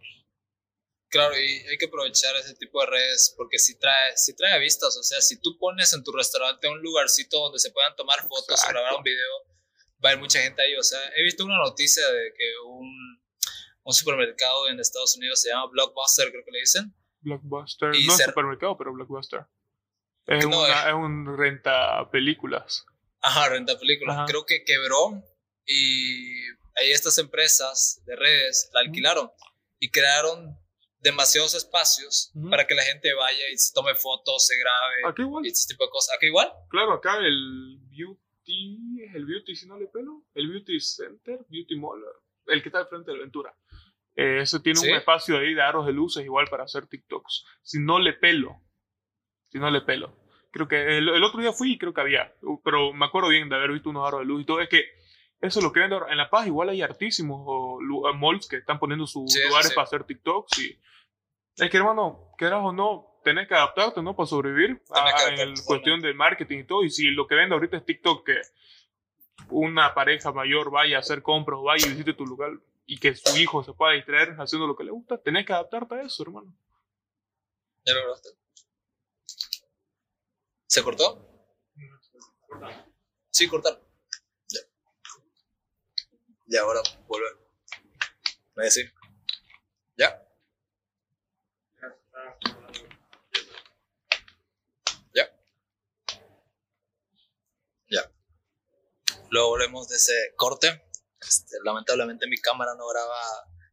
Claro, 1.11 1.37
y 1.39 1.67
hay 1.67 1.77
que 1.77 1.87
aprovechar 1.87 2.37
ese 2.37 2.55
tipo 2.55 2.81
de 2.81 2.87
redes 2.87 3.35
porque 3.37 3.59
si 3.59 3.77
trae, 3.79 4.17
si 4.17 4.35
trae 4.37 4.59
vistas, 4.61 4.97
o 4.97 5.03
sea, 5.03 5.21
si 5.21 5.41
tú 5.41 5.59
pones 5.59 5.93
en 5.93 6.05
tu 6.05 6.13
restaurante 6.13 6.69
un 6.69 6.81
lugarcito 6.81 7.39
donde 7.41 7.59
se 7.59 7.73
puedan 7.73 7.97
tomar 7.97 8.21
fotos 8.21 8.49
o 8.49 8.53
Exacto. 8.53 8.73
grabar 8.75 8.95
un 8.97 9.03
video, 9.03 9.33
va 10.05 10.11
a 10.11 10.13
haber 10.13 10.21
mucha 10.21 10.41
gente 10.41 10.63
ahí, 10.63 10.77
o 10.77 10.83
sea, 10.85 11.01
he 11.17 11.23
visto 11.25 11.45
una 11.45 11.59
noticia 11.59 12.07
de 12.11 12.33
que 12.39 12.53
un, 12.65 13.21
un 13.83 13.93
supermercado 13.93 14.69
en 14.69 14.79
Estados 14.79 15.17
Unidos 15.17 15.43
se 15.43 15.49
llama 15.51 15.67
Blockbuster, 15.73 16.31
creo 16.31 16.45
que 16.45 16.53
le 16.53 16.61
dicen, 16.61 16.95
Blockbuster, 17.23 17.95
Y 17.97 18.07
no 18.07 18.13
es 18.13 18.17
ser- 18.19 18.29
supermercado, 18.29 18.79
pero 18.79 18.93
Blockbuster. 18.93 19.47
Es, 20.27 20.47
No, 20.47 20.61
una- 20.61 20.81
es- 20.83 20.87
es 20.87 20.95
un 20.95 21.37
renta 21.37 22.09
películas. 22.13 22.85
ajá, 23.21 23.49
renta 23.49 23.77
películas, 23.79 24.17
Ajá. 24.17 24.27
creo 24.27 24.47
que 24.47 24.63
quebró 24.65 25.23
y 25.67 26.41
ahí 26.77 26.93
estas 26.93 27.19
empresas 27.19 28.01
de 28.07 28.15
redes 28.17 28.71
la 28.73 28.81
alquilaron 28.81 29.31
y 29.81 29.91
crearon 29.91 30.57
demasiados 31.01 31.55
espacios 31.55 32.31
Ujú. 32.35 32.51
para 32.51 32.67
que 32.67 32.75
la 32.75 32.83
gente 32.83 33.13
vaya 33.15 33.49
y 33.53 33.57
se 33.57 33.73
tome 33.73 33.95
fotos, 33.95 34.47
se 34.47 34.55
grabe 34.59 35.15
igual. 35.19 35.47
y 35.47 35.49
este 35.49 35.75
tipo 35.75 35.85
de 35.85 35.91
cosas. 35.91 36.15
¿Acá 36.17 36.27
igual? 36.27 36.53
Claro, 36.69 36.93
acá 36.93 37.19
el 37.19 37.79
beauty, 37.89 39.03
el 39.15 39.25
beauty 39.25 39.55
si 39.57 39.67
no 39.67 39.79
le 39.79 39.87
pelo, 39.89 40.25
el 40.35 40.49
beauty 40.49 40.79
center, 40.81 41.41
beauty 41.49 41.77
mall, 41.77 42.03
el 42.47 42.63
que 42.63 42.69
está 42.69 42.81
al 42.81 42.89
frente 42.89 43.11
de 43.11 43.17
la 43.17 43.23
Ventura. 43.23 43.57
Eh, 44.17 44.41
ese 44.43 44.61
tiene 44.61 44.79
¿Sí? 44.81 44.89
un 44.89 44.97
espacio 44.97 45.39
ahí 45.39 45.55
de 45.55 45.63
aros 45.63 45.87
de 45.87 45.93
luces 45.93 46.25
igual 46.25 46.47
para 46.51 46.65
hacer 46.65 46.87
TikToks. 46.87 47.45
Si 47.63 47.79
no 47.79 47.99
le 47.99 48.13
pelo, 48.13 48.61
si 49.49 49.59
no 49.59 49.71
le 49.71 49.81
pelo. 49.83 50.19
Creo 50.53 50.67
que 50.67 50.99
el, 50.99 51.09
el 51.09 51.23
otro 51.25 51.41
día 51.41 51.53
fui 51.53 51.75
y 51.75 51.79
creo 51.79 51.95
que 51.95 52.01
había, 52.01 52.35
uh, 52.43 52.61
pero 52.63 52.93
me 52.93 53.07
acuerdo 53.07 53.29
bien 53.29 53.49
de 53.49 53.55
haber 53.55 53.71
visto 53.73 53.89
unos 53.89 54.07
aros 54.07 54.21
de 54.21 54.27
luz 54.27 54.43
y 54.43 54.45
todo. 54.45 54.61
Es 54.61 54.69
que 54.69 54.85
eso 55.41 55.59
es 55.61 55.65
lo 55.65 55.73
que 55.73 55.81
venden 55.81 55.99
ahora. 56.01 56.13
En 56.13 56.19
La 56.19 56.29
Paz 56.31 56.47
igual 56.47 56.69
hay 56.69 56.83
artísimos 56.83 57.43
o 57.47 57.81
eh, 58.09 58.15
malls 58.15 58.47
que 58.49 58.57
están 58.57 58.79
poniendo 58.79 59.07
sus 59.07 59.33
Sí, 59.33 59.41
lugares 59.49 59.69
sí. 59.69 59.75
para 59.75 59.85
hacer 59.87 60.05
TikToks 60.05 60.59
y 60.59 60.81
es 61.57 61.71
que 61.71 61.77
hermano, 61.77 62.33
quieras 62.39 62.61
o 62.63 62.73
no, 62.73 63.21
tenés 63.25 63.47
que 63.49 63.55
adaptarte, 63.55 64.03
¿no? 64.03 64.17
Para 64.17 64.27
sobrevivir 64.27 64.83
a- 64.91 65.01
en 65.01 65.07
adaptarte, 65.07 65.43
el 65.43 65.55
cuestión 65.65 66.01
del 66.01 66.15
marketing 66.15 66.59
y 66.61 66.65
todo. 66.65 66.85
Y 66.85 66.91
si 66.91 67.11
lo 67.11 67.27
que 67.27 67.35
vende 67.35 67.55
ahorita 67.55 67.77
es 67.79 67.85
TikTok, 67.85 68.25
que 68.27 68.41
una 69.51 69.95
pareja 69.95 70.33
mayor 70.33 70.71
vaya 70.71 70.97
a 70.97 71.01
hacer 71.01 71.23
compras 71.23 71.59
o 71.59 71.65
vaya 71.65 71.87
y 71.87 71.91
visite 71.91 72.15
tu 72.15 72.25
lugar 72.27 72.53
y 72.87 72.99
que 72.99 73.15
su 73.15 73.37
hijo 73.37 73.63
se 73.63 73.73
pueda 73.73 73.93
distraer 73.93 74.35
haciendo 74.39 74.67
lo 74.67 74.77
que 74.77 74.85
le 74.85 74.91
gusta, 74.91 75.19
tenés 75.19 75.45
que 75.47 75.53
adaptarte 75.53 75.95
a 75.97 76.03
eso, 76.03 76.23
hermano. 76.23 76.55
¿Ya 77.85 77.95
lo 77.95 78.01
grabaste? 78.01 78.29
¿Se 80.67 80.83
cortó? 80.83 81.27
Sí, 83.31 83.49
cortar. 83.49 83.81
Y 86.51 86.57
ahora 86.57 86.83
volver. 87.07 87.33
¿Me 88.57 88.65
decir? 88.65 88.93
¿Ya? 89.97 90.21
¿Ya? 95.15 95.31
Ya. 97.89 98.13
Luego 99.31 99.51
volvemos 99.51 99.89
de 99.91 99.95
ese 99.95 100.35
corte. 100.35 100.83
Este, 101.21 101.57
lamentablemente 101.63 102.27
mi 102.27 102.39
cámara 102.39 102.75
no 102.75 102.89
graba 102.89 103.21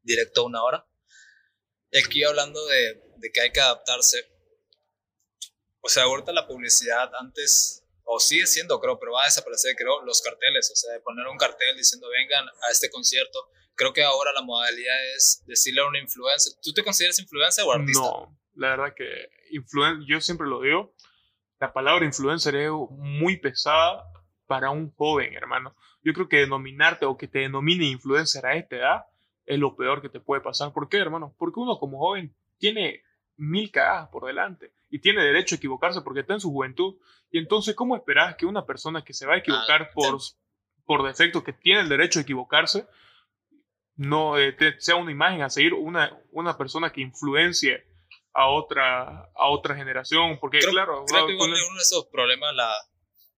directo 0.03 0.45
una 0.45 0.63
hora. 0.63 0.87
Y 1.89 1.97
aquí 1.97 2.23
hablando 2.23 2.63
de, 2.67 3.01
de 3.17 3.31
que 3.31 3.41
hay 3.41 3.51
que 3.51 3.59
adaptarse. 3.59 4.23
O 5.81 5.89
sea, 5.89 6.03
ahorita 6.03 6.31
la 6.31 6.45
publicidad 6.45 7.09
antes, 7.15 7.83
o 8.09 8.19
sigue 8.19 8.47
siendo, 8.47 8.79
creo, 8.79 8.97
pero 8.97 9.11
va 9.11 9.23
a 9.23 9.25
desaparecer, 9.25 9.75
creo, 9.75 10.01
los 10.03 10.21
carteles. 10.21 10.71
O 10.71 10.75
sea, 10.75 10.93
de 10.93 11.01
poner 11.01 11.27
un 11.27 11.37
cartel 11.37 11.75
diciendo 11.75 12.07
vengan 12.09 12.47
a 12.47 12.71
este 12.71 12.89
concierto. 12.89 13.49
Creo 13.75 13.91
que 13.91 14.01
ahora 14.01 14.31
la 14.33 14.41
modalidad 14.41 14.95
es 15.15 15.43
decirle 15.45 15.81
a 15.81 15.87
un 15.87 15.95
influencer. 15.97 16.53
¿Tú 16.63 16.73
te 16.73 16.83
consideras 16.83 17.19
influencer 17.19 17.65
o 17.65 17.71
artista? 17.73 17.99
No, 17.99 18.39
la 18.55 18.69
verdad 18.69 18.93
que 18.95 19.29
influen 19.51 20.05
yo 20.07 20.21
siempre 20.21 20.47
lo 20.47 20.61
digo, 20.61 20.95
la 21.59 21.73
palabra 21.73 22.05
influencer 22.05 22.55
es 22.55 22.71
muy 22.91 23.37
pesada 23.37 24.05
para 24.45 24.69
un 24.69 24.89
joven, 24.93 25.33
hermano. 25.33 25.75
Yo 26.01 26.13
creo 26.13 26.29
que 26.29 26.37
denominarte 26.37 27.05
o 27.05 27.17
que 27.17 27.27
te 27.27 27.39
denomine 27.39 27.85
influencer 27.85 28.45
a 28.45 28.55
esta 28.55 28.77
edad 28.77 29.05
es 29.45 29.59
lo 29.59 29.75
peor 29.75 30.01
que 30.01 30.07
te 30.07 30.21
puede 30.21 30.41
pasar. 30.41 30.71
¿Por 30.71 30.87
qué, 30.87 30.97
hermano? 30.97 31.35
Porque 31.37 31.59
uno 31.59 31.77
como 31.77 31.99
joven 31.99 32.33
tiene 32.57 33.03
mil 33.37 33.71
cagadas 33.71 34.09
por 34.09 34.25
delante 34.25 34.71
y 34.89 34.99
tiene 34.99 35.23
derecho 35.23 35.55
a 35.55 35.57
equivocarse 35.57 36.01
porque 36.01 36.21
está 36.21 36.33
en 36.33 36.39
su 36.39 36.51
juventud. 36.51 36.95
Y 37.31 37.39
entonces, 37.39 37.75
¿cómo 37.75 37.95
esperas 37.95 38.35
que 38.35 38.45
una 38.45 38.65
persona 38.65 39.03
que 39.03 39.13
se 39.13 39.25
va 39.25 39.35
a 39.35 39.37
equivocar 39.37 39.83
Ah, 39.83 39.91
por, 39.93 40.17
por 40.85 41.05
defecto, 41.05 41.43
que 41.43 41.53
tiene 41.53 41.81
el 41.81 41.89
derecho 41.89 42.19
a 42.19 42.21
equivocarse, 42.23 42.87
no 43.95 44.37
eh, 44.37 44.53
te- 44.53 44.79
sea 44.79 44.95
una 44.95 45.11
imagen 45.11 45.41
a 45.41 45.49
seguir, 45.49 45.73
una, 45.73 46.17
una 46.31 46.57
persona 46.57 46.91
que 46.91 47.01
influencie 47.01 47.85
a 48.33 48.47
otra, 48.49 49.29
a 49.35 49.49
otra 49.49 49.75
generación, 49.75 50.39
porque 50.39 50.59
Creo, 50.59 50.71
claro, 50.71 51.03
creo 51.05 51.21
va 51.21 51.27
que 51.27 51.33
es 51.35 51.41
uno 51.41 51.55
de 51.75 51.81
esos 51.81 52.05
problemas 52.11 52.53
la, 52.55 52.71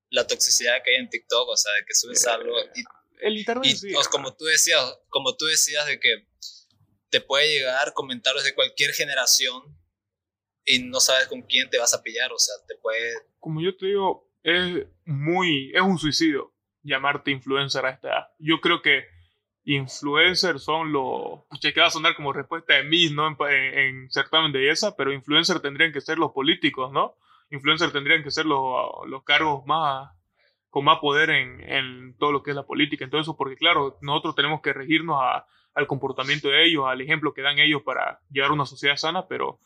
la 0.10 0.28
toxicidad 0.28 0.84
que 0.84 0.92
hay 0.92 0.98
en 0.98 1.10
TikTok, 1.10 1.48
o 1.48 1.56
sea, 1.58 1.72
de 1.74 1.86
que 1.86 1.94
subes 1.96 2.26
Eh, 2.26 2.30
algo 2.30 2.52
y 2.76 2.84
el 3.22 3.38
internet 3.38 3.66
Y 3.66 3.76
sí, 3.76 3.96
o 3.96 4.02
como 4.12 4.36
tú 4.36 4.46
decías, 4.46 5.00
como 5.10 5.36
tú 5.38 5.46
decías 5.46 5.86
de 5.88 6.00
que 6.00 6.28
te 7.10 7.22
puede 7.22 7.48
llegar 7.48 7.94
comentarios 7.94 8.44
de 8.44 8.54
cualquier 8.54 8.92
generación 8.92 9.64
y 10.72 10.84
no 10.84 11.00
sabes 11.00 11.28
con 11.28 11.42
quién 11.42 11.70
te 11.70 11.80
vas 11.80 11.94
a 11.94 12.02
pillar, 12.04 12.32
o 12.32 12.38
sea, 12.40 12.56
te 12.68 12.76
puede 12.82 13.12
como 13.40 13.62
yo 13.62 13.76
te 13.76 13.88
digo, 13.88 14.30
es 14.44 14.86
muy, 15.06 15.72
es 15.74 15.82
un 15.82 15.98
suicidio 15.98 16.54
llamarte 16.84 17.32
influencer 17.32 17.86
a 17.86 17.90
esta 17.92 18.08
edad. 18.10 18.28
Yo 18.40 18.60
creo 18.62 18.82
que 18.82 19.04
influencers 19.64 20.64
son 20.64 20.92
los, 20.92 21.44
pucha, 21.50 21.72
que 21.72 21.80
va 21.82 21.88
a 21.88 21.92
sonar 21.92 22.16
como 22.16 22.34
respuesta 22.34 22.74
de 22.76 22.84
Miss, 22.84 23.12
¿no? 23.12 23.28
En, 23.28 23.36
en- 23.50 23.78
en 23.78 24.12
certamen 24.12 24.52
de 24.52 24.60
belleza, 24.60 24.96
pero 24.96 25.14
influencer 25.14 25.60
tendrían 25.60 25.92
que 25.94 26.02
ser 26.02 26.18
los 26.18 26.32
políticos, 26.32 26.92
¿no? 26.92 27.16
Influencer 27.52 27.92
tendrían 27.92 28.24
que 28.24 28.32
ser 28.32 28.46
los, 28.46 28.64
los 29.08 29.24
cargos 29.24 29.66
más, 29.66 30.12
con 30.70 30.86
más 30.86 31.00
poder 31.00 31.30
en, 31.32 31.62
en 31.62 32.16
todo 32.18 32.32
lo 32.32 32.44
que 32.44 32.52
es 32.52 32.56
la 32.56 32.66
política, 32.66 33.04
en 33.04 33.10
todo 33.12 33.22
eso, 33.22 33.36
porque 33.38 33.56
claro, 33.56 33.98
nosotros 34.02 34.36
tenemos 34.36 34.62
que 34.62 34.74
regirnos 34.74 35.18
a- 35.22 35.46
al 35.76 35.88
comportamiento 35.88 36.50
de 36.50 36.66
ellos, 36.66 36.86
al 36.88 37.00
ejemplo 37.02 37.34
que 37.34 37.42
dan 37.42 37.60
ellos 37.60 37.82
para 37.84 38.20
llevar 38.32 38.52
una 38.52 38.66
sociedad 38.66 38.96
sana, 38.98 39.28
pero 39.28 39.60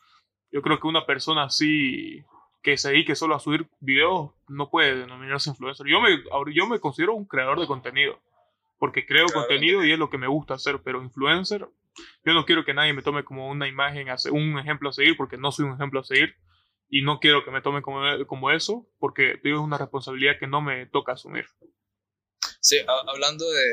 yo 0.54 0.62
creo 0.62 0.80
que 0.80 0.88
una 0.88 1.06
persona 1.06 1.44
así 1.44 2.24
que 2.62 2.78
se 2.78 2.92
dedique 2.92 3.16
solo 3.16 3.36
a 3.36 3.40
subir 3.42 3.68
videos 3.82 4.32
no 4.48 4.70
puede 4.70 4.96
denominarse 4.96 5.50
influencer. 5.50 5.86
Yo 5.88 6.00
me, 6.00 6.24
yo 6.54 6.66
me 6.68 6.80
considero 6.80 7.14
un 7.14 7.26
creador 7.26 7.60
de 7.60 7.68
contenido, 7.68 8.22
porque 8.80 9.06
creo 9.06 9.26
contenido 9.34 9.84
y 9.84 9.92
es 9.92 10.00
lo 10.00 10.10
que 10.10 10.18
me 10.18 10.28
gusta 10.28 10.54
hacer, 10.54 10.80
pero 10.82 11.02
influencer, 11.04 11.68
yo 12.26 12.34
no 12.34 12.46
quiero 12.46 12.64
que 12.64 12.74
nadie 12.74 12.94
me 12.94 13.02
tome 13.02 13.26
como 13.26 13.50
una 13.50 13.68
imagen, 13.68 14.08
un 14.32 14.58
ejemplo 14.60 14.90
a 14.90 14.94
seguir, 14.94 15.18
porque 15.18 15.38
no 15.38 15.52
soy 15.52 15.66
un 15.66 15.74
ejemplo 15.74 16.00
a 16.00 16.04
seguir, 16.06 16.36
y 16.90 17.02
no 17.02 17.20
quiero 17.20 17.44
que 17.44 17.52
me 17.52 17.62
tome 17.62 17.82
como, 17.82 18.02
como 18.28 18.52
eso, 18.52 18.88
porque 19.00 19.40
digo, 19.44 19.58
es 19.58 19.64
una 19.64 19.78
responsabilidad 19.78 20.38
que 20.40 20.48
no 20.48 20.62
me 20.62 20.86
toca 20.86 21.14
asumir. 21.14 21.46
Sí, 22.62 22.78
ha- 22.88 23.12
hablando 23.12 23.50
de, 23.50 23.66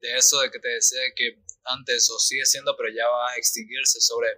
de 0.00 0.16
eso 0.16 0.38
de 0.40 0.50
que 0.50 0.58
te 0.60 0.68
decía 0.68 1.00
que 1.16 1.42
antes 1.64 2.10
o 2.14 2.18
sigue 2.18 2.44
siendo, 2.44 2.76
pero 2.76 2.90
ya 2.94 3.08
va 3.08 3.30
a 3.30 3.36
extinguirse 3.36 4.00
sobre 4.00 4.28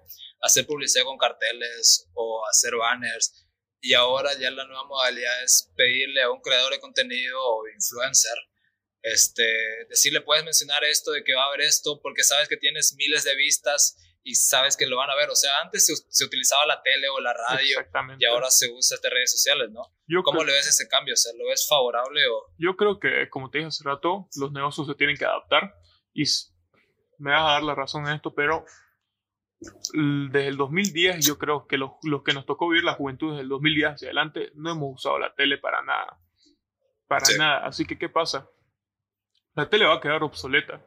hacer 0.40 0.66
publicidad 0.66 1.04
con 1.04 1.18
carteles 1.18 2.08
o 2.14 2.44
hacer 2.48 2.74
banners. 2.76 3.46
Y 3.80 3.94
ahora 3.94 4.30
ya 4.38 4.50
la 4.50 4.66
nueva 4.66 4.84
modalidad 4.84 5.42
es 5.44 5.72
pedirle 5.76 6.22
a 6.22 6.30
un 6.30 6.40
creador 6.40 6.72
de 6.72 6.80
contenido 6.80 7.38
o 7.40 7.68
influencer, 7.68 8.36
este, 9.02 9.44
decirle, 9.88 10.20
puedes 10.20 10.44
mencionar 10.44 10.82
esto 10.84 11.12
de 11.12 11.22
que 11.22 11.34
va 11.34 11.44
a 11.44 11.48
haber 11.48 11.62
esto 11.62 12.00
porque 12.02 12.24
sabes 12.24 12.48
que 12.48 12.56
tienes 12.56 12.94
miles 12.96 13.22
de 13.22 13.36
vistas 13.36 13.96
y 14.24 14.34
sabes 14.34 14.76
que 14.76 14.86
lo 14.86 14.96
van 14.96 15.10
a 15.10 15.14
ver. 15.14 15.30
O 15.30 15.36
sea, 15.36 15.60
antes 15.60 15.86
se, 15.86 15.94
se 16.08 16.24
utilizaba 16.24 16.66
la 16.66 16.82
tele 16.82 17.08
o 17.08 17.20
la 17.20 17.32
radio 17.32 17.78
y 18.18 18.24
ahora 18.24 18.50
se 18.50 18.68
usa 18.70 18.96
estas 18.96 19.12
redes 19.12 19.30
sociales, 19.30 19.70
¿no? 19.70 19.82
yo 20.06 20.22
¿Cómo 20.22 20.42
le 20.42 20.52
ves 20.52 20.66
ese 20.66 20.88
cambio? 20.88 21.14
O 21.14 21.16
sea, 21.16 21.32
¿lo 21.36 21.46
ves 21.46 21.66
favorable 21.68 22.26
o...? 22.28 22.52
Yo 22.58 22.76
creo 22.76 22.98
que, 22.98 23.28
como 23.30 23.50
te 23.50 23.58
dije 23.58 23.68
hace 23.68 23.84
rato, 23.84 24.28
los 24.36 24.52
negocios 24.52 24.86
se 24.86 24.94
tienen 24.94 25.16
que 25.16 25.24
adaptar 25.24 25.74
y 26.12 26.24
me 27.18 27.30
vas 27.30 27.42
a 27.42 27.52
dar 27.52 27.62
la 27.62 27.74
razón 27.74 28.06
en 28.06 28.14
esto, 28.14 28.34
pero 28.34 28.64
desde 29.60 30.46
el 30.48 30.56
2010 30.56 31.26
yo 31.26 31.38
creo 31.38 31.66
que 31.66 31.78
los, 31.78 31.92
los 32.04 32.22
que 32.22 32.32
nos 32.32 32.46
tocó 32.46 32.68
vivir 32.68 32.84
la 32.84 32.94
juventud 32.94 33.30
desde 33.30 33.42
el 33.42 33.48
2010 33.48 33.90
hacia 33.92 34.06
adelante 34.08 34.52
no 34.54 34.70
hemos 34.70 34.94
usado 34.94 35.18
la 35.18 35.34
tele 35.34 35.58
para 35.58 35.82
nada. 35.82 36.18
Para 37.08 37.24
Sí. 37.24 37.38
nada. 37.38 37.66
Así 37.66 37.84
que, 37.84 37.98
¿qué 37.98 38.08
pasa? 38.08 38.48
La 39.54 39.68
tele 39.68 39.86
va 39.86 39.94
a 39.94 40.00
quedar 40.00 40.22
obsoleta. 40.22 40.84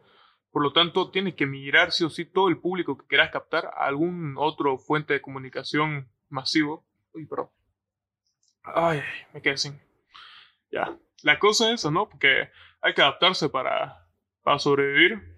Por 0.52 0.64
lo 0.64 0.74
tanto, 0.74 1.12
tiene 1.12 1.36
que 1.36 1.46
migrar 1.46 1.92
sí 1.92 2.04
o 2.04 2.10
sí 2.10 2.26
todo 2.26 2.50
el 2.50 2.60
público 2.60 2.98
que 2.98 3.08
quieras 3.08 3.32
captar 3.32 3.66
a 3.68 3.86
algún 3.86 4.36
otro 4.38 4.78
fuente 4.78 5.14
de 5.14 5.22
comunicación 5.22 6.12
masivo. 6.30 6.86
Uy, 7.14 7.26
pero... 7.26 7.54
Ay, 8.64 9.02
me 9.34 9.42
quedé 9.42 9.58
sin... 9.58 9.82
Ya. 10.72 10.98
La 11.24 11.40
cosa 11.40 11.68
es 11.70 11.82
eso, 11.82 11.92
¿no? 11.92 12.08
Porque 12.08 12.50
hay 12.82 12.94
que 12.94 13.02
adaptarse 13.02 13.50
para, 13.50 14.08
para 14.44 14.60
sobrevivir. 14.60 15.31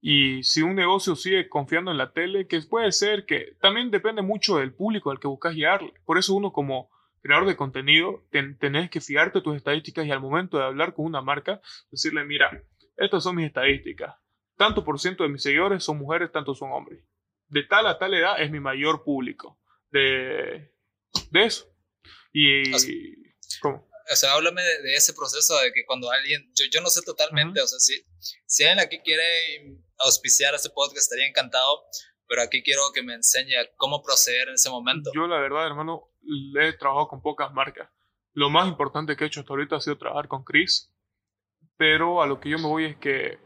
Y 0.00 0.42
si 0.44 0.62
un 0.62 0.74
negocio 0.76 1.16
sigue 1.16 1.48
confiando 1.48 1.90
en 1.90 1.98
la 1.98 2.12
tele, 2.12 2.46
que 2.46 2.60
puede 2.62 2.92
ser 2.92 3.26
que 3.26 3.56
también 3.60 3.90
depende 3.90 4.22
mucho 4.22 4.58
del 4.58 4.72
público 4.72 5.10
al 5.10 5.18
que 5.18 5.26
buscas 5.28 5.54
llegarle. 5.54 5.92
Por 6.04 6.18
eso 6.18 6.34
uno 6.34 6.52
como 6.52 6.90
creador 7.20 7.48
de 7.48 7.56
contenido 7.56 8.24
ten- 8.30 8.56
tenés 8.58 8.90
que 8.90 9.00
fijarte 9.00 9.40
tus 9.40 9.56
estadísticas 9.56 10.06
y 10.06 10.12
al 10.12 10.20
momento 10.20 10.56
de 10.56 10.64
hablar 10.64 10.94
con 10.94 11.04
una 11.04 11.20
marca, 11.20 11.60
decirle, 11.90 12.24
mira, 12.24 12.62
estas 12.96 13.24
son 13.24 13.34
mis 13.36 13.46
estadísticas. 13.46 14.14
Tanto 14.56 14.84
por 14.84 14.98
ciento 15.00 15.24
de 15.24 15.30
mis 15.30 15.42
seguidores 15.42 15.82
son 15.82 15.98
mujeres, 15.98 16.30
tanto 16.32 16.54
son 16.54 16.70
hombres. 16.72 17.04
De 17.48 17.64
tal 17.64 17.86
a 17.86 17.98
tal 17.98 18.14
edad 18.14 18.40
es 18.40 18.50
mi 18.52 18.60
mayor 18.60 19.02
público. 19.02 19.58
De, 19.90 20.72
de 21.30 21.44
eso. 21.44 21.66
Y... 22.32 22.72
Así- 22.74 23.14
¿Cómo? 23.60 23.88
O 24.10 24.16
sea, 24.16 24.32
háblame 24.34 24.62
de, 24.62 24.82
de 24.82 24.94
ese 24.94 25.12
proceso 25.12 25.58
de 25.60 25.72
que 25.72 25.84
cuando 25.84 26.10
alguien, 26.10 26.50
yo, 26.54 26.64
yo 26.72 26.80
no 26.80 26.88
sé 26.88 27.02
totalmente, 27.02 27.60
o 27.60 27.66
sea, 27.66 27.78
si, 27.78 28.02
si 28.46 28.64
alguien 28.64 28.86
aquí 28.86 29.00
quiere 29.00 29.22
auspiciar 30.00 30.54
este 30.54 30.70
podcast, 30.70 30.98
estaría 30.98 31.26
encantado, 31.28 31.82
pero 32.26 32.42
aquí 32.42 32.62
quiero 32.62 32.82
que 32.94 33.02
me 33.02 33.14
enseñe 33.14 33.54
cómo 33.76 34.02
proceder 34.02 34.48
en 34.48 34.54
ese 34.54 34.70
momento. 34.70 35.10
Yo, 35.14 35.26
la 35.26 35.38
verdad, 35.40 35.66
hermano, 35.66 36.10
he 36.60 36.72
trabajado 36.74 37.08
con 37.08 37.22
pocas 37.22 37.52
marcas. 37.52 37.88
Lo 38.34 38.50
más 38.50 38.68
importante 38.68 39.16
que 39.16 39.24
he 39.24 39.26
hecho 39.26 39.40
hasta 39.40 39.52
ahorita 39.52 39.76
ha 39.76 39.80
sido 39.80 39.98
trabajar 39.98 40.28
con 40.28 40.44
Chris. 40.44 40.92
Pero 41.76 42.22
a 42.22 42.26
lo 42.26 42.40
que 42.40 42.50
yo 42.50 42.58
me 42.58 42.66
voy 42.66 42.84
es 42.86 42.96
que 42.96 43.38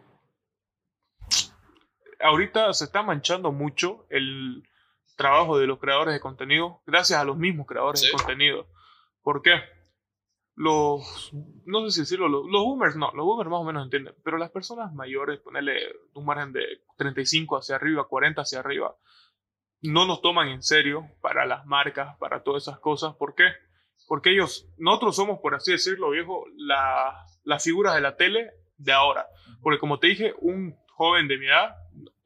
ahorita 2.20 2.72
se 2.72 2.84
está 2.84 3.02
manchando 3.02 3.52
mucho 3.52 4.06
el 4.10 4.62
trabajo 5.16 5.58
de 5.58 5.66
los 5.66 5.78
creadores 5.78 6.14
de 6.14 6.20
contenido 6.20 6.82
gracias 6.86 7.18
a 7.20 7.24
los 7.24 7.36
mismos 7.36 7.66
creadores 7.66 8.00
Sí. 8.00 8.06
de 8.06 8.12
contenido. 8.12 8.68
¿Por 9.22 9.42
qué? 9.42 9.52
Los, 10.54 11.30
no 11.64 11.84
sé 11.86 11.90
si 11.92 12.00
decirlo, 12.00 12.28
los, 12.28 12.44
los 12.46 12.62
boomers 12.62 12.96
no, 12.96 13.10
los 13.14 13.24
boomers 13.24 13.48
más 13.50 13.60
o 13.60 13.64
menos 13.64 13.84
entienden, 13.84 14.14
pero 14.22 14.36
las 14.36 14.50
personas 14.50 14.92
mayores, 14.92 15.40
ponerle 15.40 15.78
un 16.14 16.26
margen 16.26 16.52
de 16.52 16.64
35 16.98 17.56
hacia 17.56 17.76
arriba, 17.76 18.06
40 18.06 18.42
hacia 18.42 18.58
arriba, 18.60 18.94
no 19.80 20.06
nos 20.06 20.20
toman 20.20 20.48
en 20.48 20.62
serio 20.62 21.06
para 21.22 21.46
las 21.46 21.64
marcas, 21.66 22.16
para 22.18 22.42
todas 22.42 22.64
esas 22.64 22.78
cosas. 22.80 23.14
¿Por 23.16 23.34
qué? 23.34 23.44
Porque 24.06 24.30
ellos, 24.30 24.68
nosotros 24.78 25.16
somos, 25.16 25.40
por 25.40 25.54
así 25.54 25.72
decirlo, 25.72 26.10
viejo, 26.10 26.44
la- 26.56 27.16
las 27.44 27.64
figuras 27.64 27.94
de 27.94 28.00
la 28.02 28.16
tele 28.16 28.50
de 28.76 28.92
ahora. 28.92 29.26
Porque 29.62 29.78
como 29.80 29.98
te 29.98 30.08
dije, 30.08 30.34
un 30.40 30.76
joven 30.88 31.28
de 31.28 31.38
mi 31.38 31.46
edad 31.46 31.74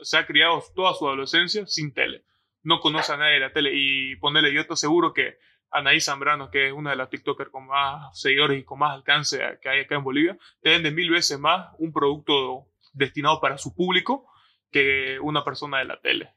se 0.01 0.19
ha 0.19 0.27
criado 0.27 0.63
toda 0.75 0.95
su 0.95 1.07
adolescencia 1.07 1.67
sin 1.67 1.95
tele. 1.95 2.25
No 2.63 2.81
conoce 2.81 3.13
a 3.13 3.17
nadie 3.17 3.35
de 3.35 3.41
la 3.41 3.53
tele. 3.53 3.71
Y 3.73 4.17
ponerle, 4.17 4.53
yo 4.53 4.67
te 4.67 4.75
seguro 4.77 5.13
que 5.13 5.39
Anaí 5.77 6.01
Zambrano, 6.01 6.51
que 6.51 6.69
es 6.69 6.73
una 6.73 6.91
de 6.91 6.97
las 6.97 7.11
TikTokers 7.11 7.51
con 7.51 7.67
más 7.67 8.19
seguidores 8.19 8.59
y 8.59 8.65
con 8.65 8.79
más 8.79 8.95
alcance 8.95 9.39
que 9.61 9.69
hay 9.69 9.81
acá 9.81 9.97
en 9.97 10.05
Bolivia, 10.05 10.39
te 10.63 10.71
vende 10.71 10.91
mil 10.91 11.11
veces 11.11 11.39
más 11.39 11.69
un 11.79 11.93
producto 11.93 12.69
destinado 12.95 13.43
para 13.43 13.59
su 13.59 13.75
público 13.75 14.27
que 14.71 15.19
una 15.21 15.45
persona 15.45 15.79
de 15.79 15.85
la 15.85 16.01
tele. 16.01 16.33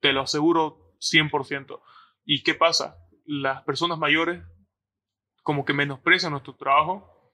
Te 0.00 0.12
lo 0.12 0.20
aseguro 0.20 0.94
100%. 0.98 1.80
¿Y 2.26 2.42
qué 2.42 2.54
pasa? 2.54 2.98
Las 3.24 3.62
personas 3.62 3.98
mayores 3.98 4.42
como 5.42 5.64
que 5.64 5.72
menosprecian 5.72 6.32
nuestro 6.32 6.54
trabajo 6.54 7.32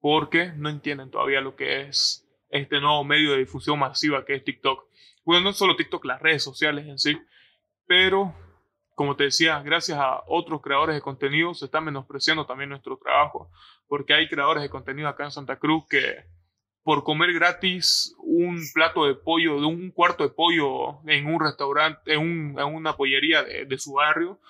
porque 0.00 0.52
no 0.56 0.68
entienden 0.68 1.12
todavía 1.12 1.40
lo 1.40 1.54
que 1.54 1.82
es 1.82 2.28
este 2.50 2.80
nuevo 2.80 3.04
medio 3.04 3.32
de 3.32 3.38
difusión 3.38 3.78
masiva 3.78 4.24
que 4.24 4.34
es 4.34 4.42
TikTok. 4.42 4.84
Bueno, 5.24 5.44
no 5.44 5.52
solo 5.52 5.76
TikTok, 5.76 6.04
las 6.06 6.20
redes 6.20 6.42
sociales 6.42 6.88
en 6.88 6.98
sí, 6.98 7.16
pero 7.86 8.34
como 8.98 9.14
te 9.16 9.22
decía, 9.24 9.62
gracias 9.62 9.96
a 9.98 10.22
otros 10.26 10.60
creadores 10.60 10.96
de 10.96 11.00
contenido 11.00 11.54
se 11.54 11.66
está 11.66 11.80
menospreciando 11.80 12.44
también 12.46 12.68
nuestro 12.70 12.98
trabajo, 12.98 13.48
porque 13.86 14.12
hay 14.12 14.28
creadores 14.28 14.60
de 14.62 14.68
contenido 14.70 15.08
acá 15.08 15.22
en 15.24 15.30
Santa 15.30 15.56
Cruz 15.60 15.84
que 15.88 16.24
por 16.82 17.04
comer 17.04 17.32
gratis 17.32 18.14
un 18.18 18.60
plato 18.74 19.06
de 19.06 19.14
pollo, 19.14 19.60
de 19.60 19.66
un 19.66 19.92
cuarto 19.92 20.24
de 20.24 20.30
pollo 20.30 21.00
en 21.06 21.26
un 21.26 21.38
restaurante, 21.40 22.12
en, 22.12 22.20
un- 22.20 22.58
en 22.58 22.74
una 22.74 22.96
pollería 22.96 23.44
de, 23.44 23.66
de 23.66 23.78
su 23.78 23.92
barrio, 23.92 24.40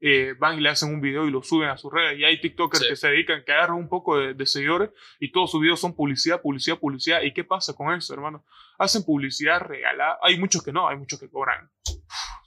eh, 0.00 0.34
van 0.40 0.58
y 0.58 0.60
le 0.60 0.70
hacen 0.70 0.92
un 0.92 1.00
video 1.00 1.26
y 1.26 1.30
lo 1.30 1.42
suben 1.42 1.68
a 1.68 1.76
sus 1.76 1.92
redes. 1.92 2.18
Y 2.18 2.24
hay 2.24 2.40
TikTokers 2.40 2.82
Sí. 2.82 2.88
que 2.88 2.96
se 2.96 3.08
dedican, 3.08 3.44
que 3.44 3.52
agarran 3.52 3.76
un 3.78 3.88
poco 3.88 4.18
de, 4.18 4.34
de 4.34 4.44
seguidores 4.46 4.90
y 5.20 5.30
todos 5.30 5.50
sus 5.52 5.60
videos 5.62 5.78
son 5.80 5.94
publicidad, 5.94 6.42
publicidad, 6.42 6.78
publicidad. 6.78 7.22
¿Y 7.22 7.32
qué 7.32 7.44
pasa 7.44 7.74
con 7.74 7.94
eso, 7.94 8.12
hermano? 8.12 8.44
Hacen 8.78 9.04
publicidad 9.04 9.60
regalada. 9.60 10.18
Hay 10.22 10.38
muchos 10.38 10.62
que 10.62 10.72
no, 10.72 10.88
hay 10.88 10.96
muchos 10.96 11.20
que 11.20 11.30
cobran. 11.30 11.70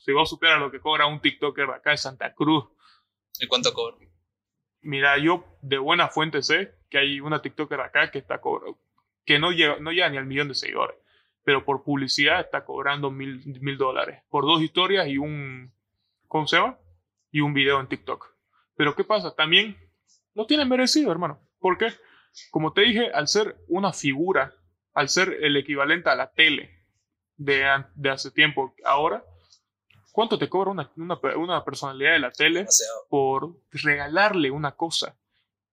Si 0.04 0.12
vos 0.12 0.30
supieras 0.30 0.60
lo 0.60 0.72
que 0.72 0.80
cobra 0.80 1.06
un 1.06 1.22
TikToker 1.22 1.68
de 1.68 1.74
acá 1.74 1.92
de 1.92 1.98
Santa 1.98 2.34
Cruz, 2.34 2.66
¿Y 3.40 3.48
cuánto 3.48 3.74
cobra? 3.74 3.98
Mira, 4.82 5.18
yo 5.18 5.46
de 5.62 5.78
buena 5.78 6.08
fuente 6.08 6.42
sé 6.42 6.76
que 6.90 6.98
hay 6.98 7.20
una 7.20 7.42
TikToker 7.42 7.80
acá 7.82 8.10
que 8.10 8.20
está 8.20 8.40
cobrando, 8.40 8.80
que 9.26 9.40
no 9.40 9.52
llega, 9.52 9.78
no 9.80 9.92
llega 9.92 10.10
ni 10.10 10.18
al 10.18 10.26
millón 10.26 10.48
de 10.48 10.56
seguidores, 10.56 10.98
pero 11.44 11.66
por 11.66 11.84
publicidad 11.84 12.40
está 12.40 12.66
cobrando 12.66 13.12
mil, 13.12 13.44
mil 13.62 13.78
dólares 13.78 14.24
por 14.30 14.46
dos 14.46 14.62
historias 14.62 15.08
y 15.08 15.18
un, 15.18 15.74
¿cómo 16.28 16.48
se 16.48 16.58
llama? 16.58 16.80
Y 17.32 17.42
un 17.42 17.54
video 17.54 17.80
en 17.80 17.88
TikTok. 17.88 18.34
Pero 18.76 18.96
¿qué 18.96 19.04
pasa? 19.04 19.36
También 19.36 19.78
lo 20.34 20.46
tienen 20.46 20.70
merecido, 20.70 21.12
hermano. 21.12 21.42
¿Por 21.60 21.78
qué? 21.78 21.88
Como 22.52 22.74
te 22.74 22.82
dije, 22.82 23.12
al 23.12 23.28
ser 23.28 23.58
una 23.68 23.92
figura, 23.92 24.54
al 24.98 25.10
ser 25.10 25.38
el 25.42 25.56
equivalente 25.58 26.10
a 26.10 26.16
la 26.16 26.32
tele 26.32 26.72
de, 27.38 27.64
de 27.96 28.10
hace 28.10 28.32
tiempo, 28.32 28.74
ahora, 28.84 29.24
¿Cuánto 30.12 30.40
te 30.40 30.50
cobra 30.50 30.72
una, 30.72 30.92
una, 30.98 31.20
una 31.36 31.64
personalidad 31.64 32.14
de 32.14 32.20
la 32.20 32.32
tele 32.32 32.62
Demasiado. 32.62 33.06
por 33.08 33.56
regalarle 33.72 34.50
una 34.50 34.72
cosa? 34.72 35.16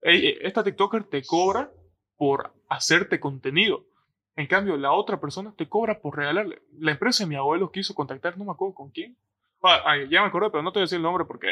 Eh, 0.02 0.36
Esta 0.42 0.62
TikToker 0.62 1.04
te 1.04 1.24
cobra 1.24 1.70
por 2.18 2.52
hacerte 2.68 3.18
contenido. 3.18 3.86
En 4.36 4.46
cambio, 4.46 4.76
la 4.76 4.92
otra 4.92 5.18
persona 5.18 5.54
te 5.56 5.66
cobra 5.66 5.98
por 5.98 6.18
regalarle. 6.18 6.60
La 6.78 6.90
empresa 6.90 7.24
de 7.24 7.28
mi 7.30 7.36
abuelo 7.36 7.70
quiso 7.72 7.94
contactar, 7.94 8.36
no 8.36 8.44
me 8.44 8.52
acuerdo 8.52 8.74
con 8.74 8.90
quién. 8.90 9.16
Ah, 9.62 9.96
ya 10.10 10.20
me 10.20 10.28
acordé, 10.28 10.50
pero 10.50 10.62
no 10.62 10.72
te 10.72 10.78
voy 10.78 10.82
a 10.82 10.88
decir 10.88 10.96
el 10.96 11.02
nombre 11.04 11.24
porque. 11.24 11.48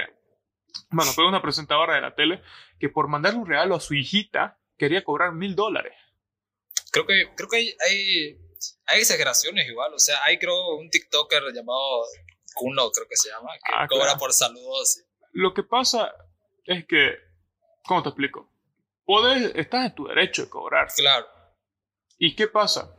Bueno, 0.91 1.13
fue 1.13 1.27
una 1.27 1.41
presentadora 1.41 1.95
de 1.95 2.03
la 2.03 2.15
tele 2.15 2.43
que 2.79 2.91
por 2.91 3.09
mandarle 3.09 3.39
un 3.39 3.47
regalo 3.47 3.75
a 3.75 3.81
su 3.81 3.95
hijita 3.95 4.59
quería 4.77 5.03
cobrar 5.03 5.33
mil 5.33 5.55
dólares. 5.57 5.95
Creo 6.93 7.07
que, 7.07 7.35
creo 7.35 7.49
que 7.49 7.57
hay, 7.57 7.77
hay, 7.89 8.39
hay 8.87 9.01
exageraciones 9.01 9.67
igual. 9.69 9.93
O 9.95 9.99
sea, 9.99 10.23
hay 10.25 10.39
creo 10.39 10.77
un 10.77 10.89
TikToker 10.91 11.43
llamado 11.55 12.05
Kuno, 12.55 12.91
creo 12.91 13.09
que 13.09 13.17
se 13.17 13.31
llama, 13.31 13.51
que 13.55 13.73
Ah, 13.75 13.87
cobra 13.89 14.05
claro. 14.05 14.19
por 14.21 14.33
saludos. 14.33 15.03
Lo 15.33 15.53
que 15.55 15.63
pasa 15.63 16.13
es 16.65 16.87
que. 16.87 17.15
¿Cómo 17.85 18.03
te 18.03 18.11
explico? 18.11 18.49
Podés, 19.05 19.53
estás 19.57 19.87
en 19.87 19.95
tu 19.95 20.07
derecho 20.07 20.43
de 20.45 20.51
cobrar. 20.51 20.89
Claro. 20.95 21.27
¿Y 22.19 22.37
qué 22.37 22.47
pasa? 22.47 22.95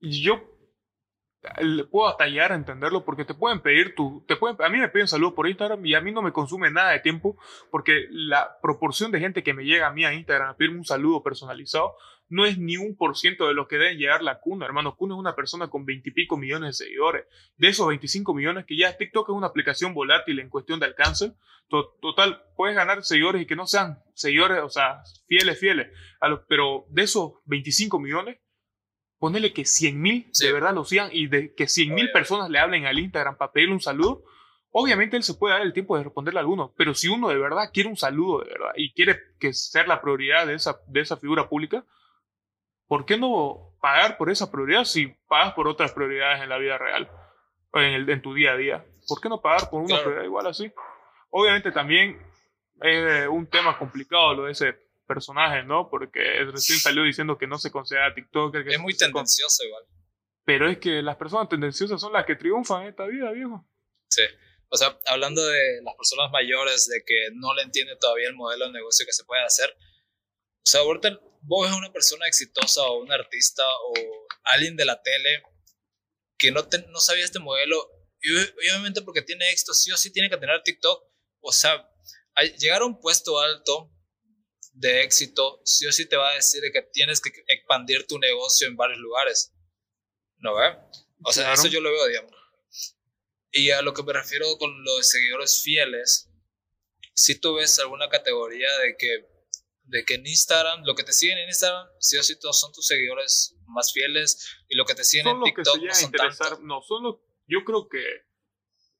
Yo 0.00 0.55
puedo 1.90 2.08
hasta 2.08 2.26
llegar 2.26 2.52
a 2.52 2.56
entenderlo 2.56 3.04
porque 3.04 3.24
te 3.24 3.34
pueden 3.34 3.60
pedir 3.60 3.94
tu, 3.94 4.24
te 4.26 4.36
pueden, 4.36 4.56
a 4.60 4.68
mí 4.68 4.78
me 4.78 4.88
piden 4.88 5.06
saludos 5.06 5.34
por 5.34 5.48
Instagram 5.48 5.84
y 5.86 5.94
a 5.94 6.00
mí 6.00 6.10
no 6.10 6.22
me 6.22 6.32
consume 6.32 6.70
nada 6.70 6.90
de 6.90 7.00
tiempo 7.00 7.38
porque 7.70 8.06
la 8.10 8.58
proporción 8.60 9.12
de 9.12 9.20
gente 9.20 9.42
que 9.42 9.54
me 9.54 9.64
llega 9.64 9.86
a 9.86 9.92
mí 9.92 10.04
a 10.04 10.12
Instagram 10.12 10.50
a 10.50 10.56
pedirme 10.56 10.78
un 10.78 10.84
saludo 10.84 11.22
personalizado 11.22 11.94
no 12.28 12.44
es 12.44 12.58
ni 12.58 12.76
un 12.76 12.96
por 12.96 13.16
ciento 13.16 13.46
de 13.46 13.54
lo 13.54 13.68
que 13.68 13.78
deben 13.78 13.98
llegar 13.98 14.20
la 14.22 14.40
Cuna, 14.40 14.66
hermano. 14.66 14.96
Cuna 14.96 15.14
es 15.14 15.20
una 15.20 15.36
persona 15.36 15.68
con 15.68 15.84
veintipico 15.84 16.36
millones 16.36 16.76
de 16.76 16.84
seguidores. 16.86 17.26
De 17.56 17.68
esos 17.68 17.86
25 17.86 18.34
millones 18.34 18.64
que 18.66 18.76
ya 18.76 18.96
TikTok 18.96 19.28
es 19.28 19.34
una 19.36 19.46
aplicación 19.46 19.94
volátil 19.94 20.40
en 20.40 20.48
cuestión 20.50 20.80
de 20.80 20.86
alcance, 20.86 21.34
to- 21.68 21.96
total, 22.02 22.42
puedes 22.56 22.74
ganar 22.74 23.04
seguidores 23.04 23.42
y 23.42 23.46
que 23.46 23.54
no 23.54 23.68
sean 23.68 24.02
seguidores, 24.14 24.60
o 24.64 24.68
sea, 24.68 25.02
fieles, 25.28 25.60
fieles. 25.60 25.86
A 26.20 26.44
pero 26.48 26.86
de 26.88 27.02
esos 27.04 27.34
25 27.44 28.00
millones, 28.00 28.38
ponele 29.18 29.52
que 29.52 29.64
100 29.64 30.00
mil 30.00 30.28
Sí. 30.32 30.46
de 30.46 30.52
verdad 30.52 30.74
lo 30.74 30.84
sigan 30.84 31.08
y 31.12 31.26
de 31.26 31.54
que 31.54 31.66
100 31.68 31.94
mil 31.94 32.10
personas 32.12 32.50
le 32.50 32.58
hablen 32.58 32.86
al 32.86 32.98
Instagram 32.98 33.36
para 33.36 33.52
pedirle 33.52 33.74
un 33.74 33.80
saludo, 33.80 34.24
obviamente 34.70 35.16
él 35.16 35.22
se 35.22 35.34
puede 35.34 35.54
dar 35.54 35.62
el 35.62 35.72
tiempo 35.72 35.96
de 35.96 36.04
responderle 36.04 36.38
a 36.38 36.42
alguno, 36.42 36.74
pero 36.76 36.94
si 36.94 37.08
uno 37.08 37.28
de 37.28 37.38
verdad 37.38 37.70
quiere 37.72 37.88
un 37.88 37.96
saludo 37.96 38.40
de 38.44 38.50
verdad 38.50 38.72
y 38.76 38.92
quiere 38.92 39.18
que 39.40 39.52
ser 39.54 39.88
la 39.88 40.00
prioridad 40.02 40.46
de 40.46 40.54
esa, 40.54 40.78
de 40.86 41.00
esa 41.00 41.16
figura 41.16 41.48
pública, 41.48 41.84
¿por 42.86 43.04
qué 43.06 43.16
no 43.16 43.72
pagar 43.80 44.16
por 44.18 44.30
esa 44.30 44.50
prioridad 44.50 44.84
si 44.84 45.08
pagas 45.28 45.54
por 45.54 45.66
otras 45.68 45.92
prioridades 45.92 46.42
en 46.42 46.48
la 46.48 46.58
vida 46.58 46.76
real 46.78 47.10
en, 47.72 47.82
el- 47.94 48.10
en 48.10 48.22
tu 48.22 48.34
día 48.34 48.52
a 48.52 48.56
día? 48.56 48.84
¿Por 49.08 49.20
qué 49.20 49.28
no 49.28 49.40
pagar 49.40 49.70
por 49.70 49.80
una 49.80 49.88
Claro. 49.88 50.02
prioridad 50.04 50.24
igual 50.24 50.46
así? 50.46 50.70
Obviamente 51.30 51.72
también 51.72 52.20
es 52.82 53.28
un 53.28 53.46
tema 53.46 53.78
complicado 53.78 54.34
lo 54.34 54.44
de 54.44 54.52
ese 54.52 54.76
personaje, 55.06 55.62
¿no? 55.64 55.88
Porque 55.90 56.20
recién 56.52 56.78
salió 56.78 57.02
diciendo 57.02 57.38
que 57.38 57.46
no 57.46 57.58
se 57.58 57.70
considera 57.70 58.14
TikToker. 58.14 58.64
que 58.64 58.74
Es 58.74 58.80
muy 58.80 58.96
tendencioso 58.96 59.64
igual. 59.64 59.84
Pero 60.44 60.68
es 60.68 60.78
que 60.78 61.02
las 61.02 61.16
personas 61.16 61.48
tendenciosas 61.48 62.00
son 62.00 62.12
las 62.12 62.24
que 62.26 62.36
triunfan 62.36 62.82
en 62.82 62.88
esta 62.90 63.06
vida, 63.06 63.30
viejo. 63.32 63.68
Sí. 64.10 64.22
O 64.68 64.76
sea, 64.76 64.98
hablando 65.06 65.44
de 65.46 65.80
las 65.82 65.94
personas 65.94 66.30
mayores, 66.30 66.86
de 66.88 67.02
que 67.04 67.28
no 67.34 67.54
le 67.54 67.62
entiende 67.62 67.96
todavía 67.96 68.28
el 68.28 68.34
modelo 68.34 68.66
de 68.66 68.72
negocio 68.72 69.06
que 69.06 69.12
se 69.12 69.24
puede 69.24 69.42
hacer. 69.42 69.70
O 69.70 70.68
sea, 70.68 70.80
ahorita 70.82 71.18
vos 71.42 71.68
ves 71.68 71.76
una 71.78 71.92
persona 71.92 72.26
exitosa 72.26 72.82
o 72.82 73.00
un 73.00 73.12
artista 73.12 73.62
o 73.64 73.94
alguien 74.44 74.76
de 74.76 74.84
la 74.84 75.00
tele 75.02 75.42
que 76.38 76.50
no, 76.50 76.66
te- 76.66 76.86
no 76.88 76.98
sabía 76.98 77.24
este 77.24 77.38
modelo 77.38 77.76
y 78.20 78.30
ob- 78.32 78.54
obviamente 78.58 79.02
porque 79.02 79.22
tiene 79.22 79.48
éxito, 79.50 79.72
sí 79.72 79.92
o 79.92 79.96
sí 79.96 80.12
tiene 80.12 80.28
que 80.28 80.36
tener 80.36 80.60
TikTok. 80.62 81.04
O 81.40 81.52
sea, 81.52 81.88
llegar 82.58 82.82
a 82.82 82.86
un 82.86 83.00
puesto 83.00 83.38
alto 83.40 83.92
de 84.76 85.02
éxito, 85.02 85.62
sí 85.64 85.86
o 85.86 85.92
sí 85.92 86.06
te 86.06 86.16
va 86.16 86.30
a 86.30 86.34
decir 86.34 86.60
de 86.60 86.70
que 86.70 86.82
tienes 86.82 87.20
que 87.20 87.30
expandir 87.48 88.06
tu 88.06 88.18
negocio 88.18 88.68
en 88.68 88.76
varios 88.76 88.98
lugares. 88.98 89.54
¿No 90.38 90.54
ve? 90.54 90.76
O 91.24 91.32
sea, 91.32 91.44
Claro. 91.44 91.60
eso 91.60 91.68
yo 91.68 91.80
lo 91.80 91.90
veo, 91.90 92.06
digamos. 92.06 92.32
Y 93.52 93.70
a 93.70 93.80
lo 93.80 93.94
que 93.94 94.02
me 94.02 94.12
refiero 94.12 94.46
con 94.58 94.84
los 94.84 95.08
seguidores 95.08 95.62
fieles, 95.62 96.30
si 97.14 97.40
tú 97.40 97.54
ves 97.54 97.78
alguna 97.78 98.10
categoría 98.10 98.68
de 98.78 98.96
que, 98.98 99.26
de 99.84 100.04
que 100.04 100.14
en 100.14 100.26
Instagram, 100.26 100.84
lo 100.84 100.94
que 100.94 101.04
te 101.04 101.12
siguen 101.12 101.38
en 101.38 101.48
Instagram, 101.48 101.88
sí 101.98 102.18
o 102.18 102.22
sí 102.22 102.38
todos 102.38 102.60
son 102.60 102.70
tus 102.72 102.86
seguidores 102.86 103.56
más 103.68 103.94
fieles, 103.94 104.46
y 104.68 104.76
lo 104.76 104.84
que 104.84 104.94
te 104.94 105.04
siguen 105.04 105.24
Son 105.24 105.38
en 105.38 105.44
TikTok 105.44 105.82
no 105.82 105.94
son 105.94 106.12
tanto. 106.12 106.58
No, 106.62 106.82
son 106.82 107.02
los. 107.02 107.16
Yo 107.46 107.64
creo 107.64 107.88
que 107.88 108.04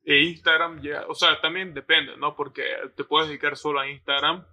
eh, 0.05 0.23
Instagram 0.23 0.83
ya. 0.83 1.05
O 1.09 1.15
sea, 1.15 1.39
también 1.43 1.75
depende, 1.75 2.17
¿no? 2.17 2.35
Porque 2.35 2.65
te 2.97 3.05
puedes 3.05 3.29
dedicar 3.29 3.59
solo 3.59 3.81
a 3.81 3.91
Instagram 3.91 4.47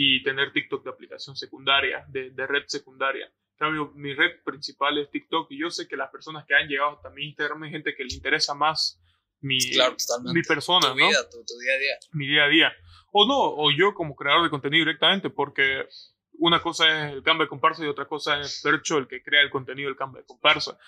y 0.00 0.22
tener 0.22 0.52
TikTok 0.52 0.84
de 0.84 0.90
aplicación 0.90 1.34
secundaria, 1.34 2.04
de, 2.06 2.30
de 2.30 2.46
red 2.46 2.62
secundaria. 2.68 3.28
Cambio, 3.56 3.90
mi 3.96 4.14
red 4.14 4.40
principal 4.44 4.96
es 4.98 5.10
TikTok 5.10 5.50
y 5.50 5.58
yo 5.58 5.70
sé 5.70 5.88
que 5.88 5.96
las 5.96 6.08
personas 6.08 6.46
que 6.46 6.54
han 6.54 6.68
llegado 6.68 6.90
hasta 6.90 7.10
mi 7.10 7.24
Instagram 7.24 7.64
es 7.64 7.72
gente 7.72 7.96
que 7.96 8.04
le 8.04 8.14
interesa 8.14 8.54
más 8.54 9.02
mi, 9.40 9.58
Claro, 9.72 9.96
mi 10.32 10.42
persona, 10.42 10.92
tu 10.92 10.98
¿no? 11.00 11.08
vida, 11.08 11.28
tu, 11.28 11.38
tu 11.44 11.58
día 11.58 11.74
a 11.74 11.78
día. 11.78 11.96
mi 12.12 12.28
día 12.28 12.44
a 12.44 12.48
día. 12.48 12.72
O 13.10 13.26
no, 13.26 13.40
o 13.40 13.72
yo 13.72 13.92
como 13.92 14.14
creador 14.14 14.44
de 14.44 14.50
contenido 14.50 14.84
directamente, 14.84 15.30
porque 15.30 15.88
una 16.34 16.62
cosa 16.62 16.86
es 17.08 17.14
el 17.14 17.24
cambio 17.24 17.46
de 17.46 17.48
comparsa 17.48 17.84
y 17.84 17.88
otra 17.88 18.06
cosa 18.06 18.40
es 18.40 18.60
Percho, 18.62 18.98
el 18.98 19.08
que 19.08 19.20
crea 19.20 19.42
el 19.42 19.50
contenido 19.50 19.88
del 19.88 19.96
cambio 19.98 20.20
de 20.20 20.26
comparsa. 20.28 20.78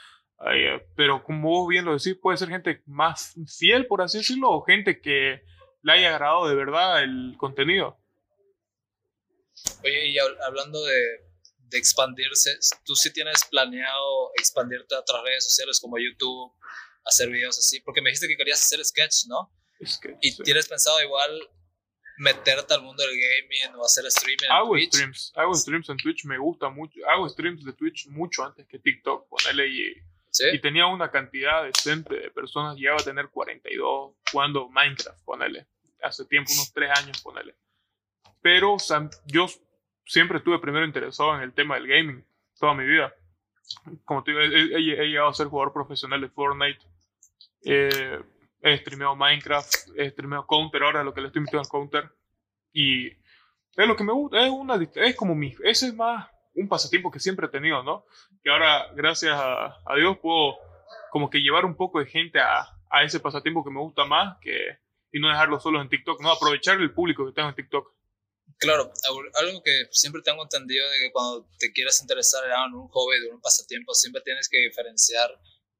Eh, 0.54 0.86
pero 0.94 1.24
como 1.24 1.50
vos 1.50 1.68
bien 1.68 1.84
lo 1.84 1.94
decís, 1.94 2.16
puede 2.16 2.38
ser 2.38 2.48
gente 2.48 2.84
más 2.86 3.34
fiel, 3.58 3.88
por 3.88 4.02
así 4.02 4.18
decirlo, 4.18 4.50
o 4.50 4.62
gente 4.62 5.00
que 5.00 5.42
le 5.82 5.92
haya 5.92 6.10
agradado 6.14 6.48
de 6.48 6.54
verdad 6.54 7.02
el 7.02 7.34
contenido. 7.38 7.99
Oye, 9.84 10.08
y 10.08 10.16
hab- 10.16 10.36
hablando 10.46 10.84
de, 10.84 11.00
de 11.68 11.78
expandirse, 11.78 12.58
¿tú 12.84 12.94
sí 12.94 13.12
tienes 13.12 13.44
planeado 13.50 14.30
expandirte 14.38 14.94
a 14.94 15.00
otras 15.00 15.22
redes 15.22 15.44
sociales 15.44 15.78
como 15.80 15.96
YouTube, 15.98 16.52
hacer 17.04 17.28
videos 17.30 17.58
así? 17.58 17.80
Porque 17.80 18.00
me 18.02 18.10
dijiste 18.10 18.28
que 18.28 18.36
querías 18.36 18.60
hacer 18.62 18.84
sketch, 18.84 19.26
¿no? 19.28 19.52
Que, 20.02 20.16
¿Y 20.20 20.32
sí. 20.32 20.42
tienes 20.42 20.68
pensado 20.68 21.00
igual 21.02 21.40
meterte 22.18 22.74
al 22.74 22.82
mundo 22.82 23.02
del 23.02 23.12
gaming 23.16 23.76
o 23.76 23.84
hacer 23.86 24.04
streaming 24.06 24.44
en 24.44 24.52
Hago 24.52 24.72
Twitch? 24.72 24.92
streams, 24.92 25.32
hago 25.36 25.54
streams 25.54 25.88
en 25.88 25.96
Twitch, 25.96 26.24
me 26.26 26.36
gusta 26.38 26.68
mucho. 26.68 27.00
Hago 27.08 27.26
streams 27.28 27.64
de 27.64 27.72
Twitch 27.72 28.06
mucho 28.08 28.44
antes 28.44 28.66
que 28.66 28.78
TikTok, 28.78 29.26
ponele 29.28 29.66
y 29.68 29.94
¿Sí? 30.32 30.44
y 30.52 30.60
tenía 30.60 30.86
una 30.86 31.10
cantidad 31.10 31.64
decente 31.64 32.14
de 32.14 32.30
personas, 32.30 32.76
llegaba 32.76 33.00
a 33.00 33.04
tener 33.04 33.30
42 33.30 34.14
jugando 34.30 34.68
Minecraft, 34.68 35.24
ponele, 35.24 35.66
hace 36.02 36.24
tiempo, 36.26 36.52
unos 36.52 36.72
3 36.72 36.90
años, 36.98 37.20
ponele. 37.22 37.56
Pero 38.42 38.74
o 38.74 38.78
sea, 38.78 39.08
yo 39.26 39.46
siempre 40.10 40.38
estuve 40.38 40.58
primero 40.58 40.84
interesado 40.84 41.36
en 41.36 41.42
el 41.42 41.52
tema 41.52 41.76
del 41.76 41.86
gaming, 41.86 42.24
toda 42.58 42.74
mi 42.74 42.84
vida. 42.84 43.12
Como 44.04 44.22
te 44.24 44.32
digo, 44.32 44.42
he, 44.42 44.46
he- 44.46 45.02
he 45.02 45.06
llegado 45.08 45.28
a 45.28 45.34
ser 45.34 45.46
jugador 45.46 45.72
profesional 45.72 46.20
de 46.20 46.28
Fortnite, 46.28 46.80
eh, 47.64 48.20
he 48.62 48.76
streameado 48.78 49.14
Minecraft, 49.16 49.72
he 49.96 50.10
streameado 50.10 50.46
Counter, 50.46 50.82
ahora 50.82 51.04
lo 51.04 51.14
que 51.14 51.20
le 51.20 51.28
estoy 51.28 51.42
metiendo 51.42 51.62
al 51.62 51.68
Counter. 51.68 52.10
Y 52.72 53.06
es 53.08 53.86
lo 53.86 53.96
que 53.96 54.04
me 54.04 54.12
gusta, 54.12 54.44
es, 54.44 54.50
una, 54.50 54.74
es 54.96 55.16
como 55.16 55.34
mi, 55.34 55.54
ese 55.64 55.88
es 55.88 55.94
más 55.94 56.28
un 56.54 56.68
pasatiempo 56.68 57.10
que 57.10 57.20
siempre 57.20 57.46
he 57.46 57.50
tenido, 57.50 57.82
¿no? 57.82 58.04
que 58.42 58.50
ahora, 58.50 58.88
gracias 58.94 59.32
a, 59.38 59.66
a 59.86 59.94
Dios, 59.96 60.18
puedo 60.18 60.56
como 61.10 61.30
que 61.30 61.38
llevar 61.40 61.64
un 61.64 61.76
poco 61.76 62.00
de 62.00 62.06
gente 62.06 62.40
a, 62.40 62.66
a 62.90 63.02
ese 63.04 63.20
pasatiempo 63.20 63.64
que 63.64 63.70
me 63.70 63.78
gusta 63.80 64.04
más 64.04 64.36
que, 64.40 64.78
y 65.12 65.20
no 65.20 65.28
dejarlo 65.28 65.60
solo 65.60 65.80
en 65.80 65.88
TikTok, 65.88 66.20
no 66.20 66.30
aprovechar 66.32 66.80
el 66.80 66.92
público 66.92 67.24
que 67.26 67.32
tengo 67.32 67.48
en 67.48 67.54
TikTok. 67.54 67.92
Claro, 68.58 68.92
al- 69.08 69.46
algo 69.46 69.62
que 69.62 69.86
siempre 69.90 70.22
tengo 70.22 70.42
entendido 70.42 70.88
de 70.90 70.96
que 70.98 71.12
cuando 71.12 71.48
te 71.58 71.72
quieras 71.72 72.00
interesar 72.00 72.44
en 72.44 72.74
un 72.74 72.88
hobby, 72.88 73.20
de 73.20 73.28
un 73.30 73.40
pasatiempo, 73.40 73.94
siempre 73.94 74.22
tienes 74.22 74.48
que 74.48 74.58
diferenciar 74.58 75.30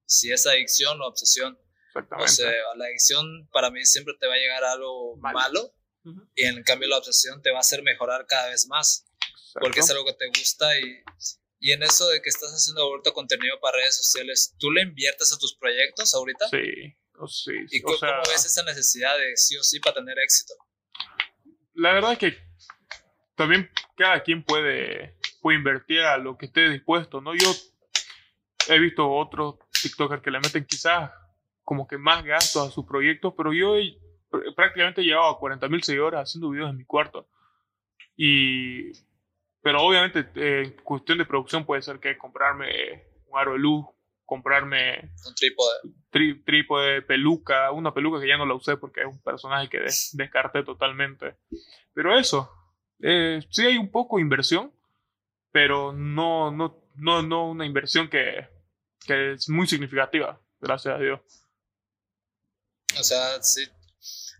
si 0.06 0.32
es 0.32 0.46
adicción 0.46 1.00
o 1.00 1.06
obsesión. 1.06 1.54
O 1.56 1.88
Exactamente. 1.98 2.32
sea, 2.32 2.52
la 2.76 2.84
adicción 2.86 3.48
para 3.52 3.70
mí 3.70 3.84
siempre 3.84 4.14
te 4.20 4.26
va 4.26 4.34
a 4.34 4.38
llegar 4.38 4.62
a 4.64 4.72
algo 4.72 5.16
Malo. 5.16 5.74
y 6.36 6.44
en 6.44 6.62
cambio 6.62 6.88
la 6.88 6.98
obsesión 6.98 7.42
te 7.42 7.50
va 7.50 7.58
a 7.58 7.60
hacer 7.60 7.82
mejorar 7.82 8.26
cada 8.26 8.48
vez 8.48 8.66
más 8.68 9.06
porque 9.54 9.80
es 9.80 9.86
Exacto. 9.86 9.92
algo 10.00 10.04
que 10.06 10.16
te 10.30 10.38
gusta 10.38 10.78
y, 10.78 11.02
y 11.58 11.72
en 11.72 11.82
eso 11.82 12.08
de 12.08 12.22
que 12.22 12.28
estás 12.28 12.50
haciendo 12.52 12.82
ahorita 12.82 13.10
contenido 13.12 13.58
para 13.60 13.78
redes 13.78 13.96
sociales, 13.96 14.54
¿tú 14.58 14.70
le 14.70 14.82
inviertes 14.82 15.32
a 15.32 15.38
tus 15.38 15.56
proyectos 15.56 16.14
ahorita? 16.14 16.48
Sí, 16.48 16.96
o 17.18 17.26
sí, 17.26 17.52
¿Y 17.70 17.80
o 17.82 17.86
cómo, 17.86 17.98
sea, 17.98 18.10
cómo 18.22 18.32
ves 18.32 18.44
esa 18.44 18.62
necesidad 18.62 19.18
de 19.18 19.36
sí 19.36 19.56
o 19.56 19.62
sí 19.64 19.80
para 19.80 19.96
tener 19.96 20.16
éxito? 20.20 20.54
la 21.74 21.92
verdad 21.94 22.12
es 22.12 22.18
que 22.18 22.49
también 23.40 23.70
cada 23.96 24.22
quien 24.22 24.42
puede, 24.44 25.16
puede 25.42 25.58
invertir 25.58 26.00
a 26.00 26.16
lo 26.18 26.36
que 26.36 26.46
esté 26.46 26.68
dispuesto, 26.70 27.20
¿no? 27.20 27.34
Yo 27.34 27.48
he 28.68 28.78
visto 28.78 29.10
otros 29.10 29.56
TikTokers 29.82 30.22
que 30.22 30.30
le 30.30 30.40
meten 30.40 30.64
quizás 30.66 31.10
como 31.62 31.86
que 31.86 31.98
más 31.98 32.22
gastos 32.24 32.68
a 32.68 32.70
sus 32.70 32.84
proyectos, 32.86 33.32
pero 33.36 33.52
yo 33.52 33.76
he- 33.76 33.96
pr- 34.30 34.54
prácticamente 34.54 35.00
he 35.00 35.04
llegado 35.04 35.26
a 35.28 35.38
40 35.38 35.68
mil 35.68 35.82
seguidores 35.82 36.20
haciendo 36.20 36.50
videos 36.50 36.70
en 36.70 36.76
mi 36.76 36.84
cuarto. 36.84 37.28
Y, 38.16 38.92
pero 39.62 39.80
obviamente 39.82 40.28
eh, 40.34 40.62
en 40.66 40.72
cuestión 40.84 41.18
de 41.18 41.24
producción 41.24 41.64
puede 41.64 41.82
ser 41.82 41.98
que 42.00 42.18
comprarme 42.18 43.04
un 43.26 43.38
aro 43.38 43.52
de 43.52 43.58
luz 43.60 43.86
comprarme 44.26 45.10
Un 45.26 45.34
trípode. 45.34 45.74
tri- 46.12 46.44
trípode, 46.44 47.02
peluca, 47.02 47.72
una 47.72 47.92
peluca 47.92 48.20
que 48.20 48.28
ya 48.28 48.36
no 48.36 48.46
la 48.46 48.54
usé 48.54 48.76
porque 48.76 49.00
es 49.00 49.06
un 49.08 49.20
personaje 49.22 49.68
que 49.68 49.80
des- 49.80 50.10
descarté 50.12 50.62
totalmente. 50.62 51.34
Pero 51.94 52.16
eso, 52.16 52.48
eh, 53.02 53.40
sí 53.50 53.66
hay 53.66 53.76
un 53.76 53.90
poco 53.90 54.16
de 54.16 54.22
inversión, 54.22 54.72
pero 55.52 55.92
no, 55.92 56.50
no, 56.50 56.82
no, 56.94 57.22
no 57.22 57.50
una 57.50 57.66
inversión 57.66 58.08
que, 58.08 58.48
que 59.06 59.32
es 59.32 59.48
muy 59.48 59.66
significativa, 59.66 60.40
gracias 60.60 60.94
a 60.94 60.98
Dios. 60.98 61.20
O 62.98 63.02
sea, 63.02 63.42
sí. 63.42 63.66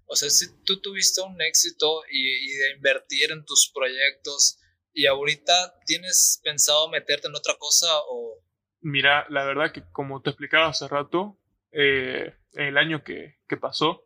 O 0.07 0.17
sea, 0.17 0.29
si 0.29 0.47
tú 0.65 0.81
tuviste 0.81 1.21
un 1.21 1.41
éxito 1.41 2.03
y, 2.11 2.53
y 2.53 2.57
de 2.57 2.73
invertir 2.77 3.31
en 3.31 3.45
tus 3.45 3.71
proyectos 3.73 4.59
y 4.93 5.07
ahorita 5.07 5.79
tienes 5.87 6.41
pensado 6.43 6.89
meterte 6.89 7.29
en 7.29 7.37
otra 7.37 7.55
cosa 7.59 7.87
o... 8.09 8.43
Mira, 8.81 9.27
la 9.29 9.45
verdad 9.45 9.73
que 9.73 9.85
como 9.93 10.21
te 10.21 10.31
explicaba 10.31 10.69
hace 10.69 10.89
rato, 10.89 11.39
eh, 11.71 12.35
en 12.55 12.65
el 12.65 12.77
año 12.77 13.05
que, 13.05 13.39
que 13.49 13.57
pasó, 13.57 14.05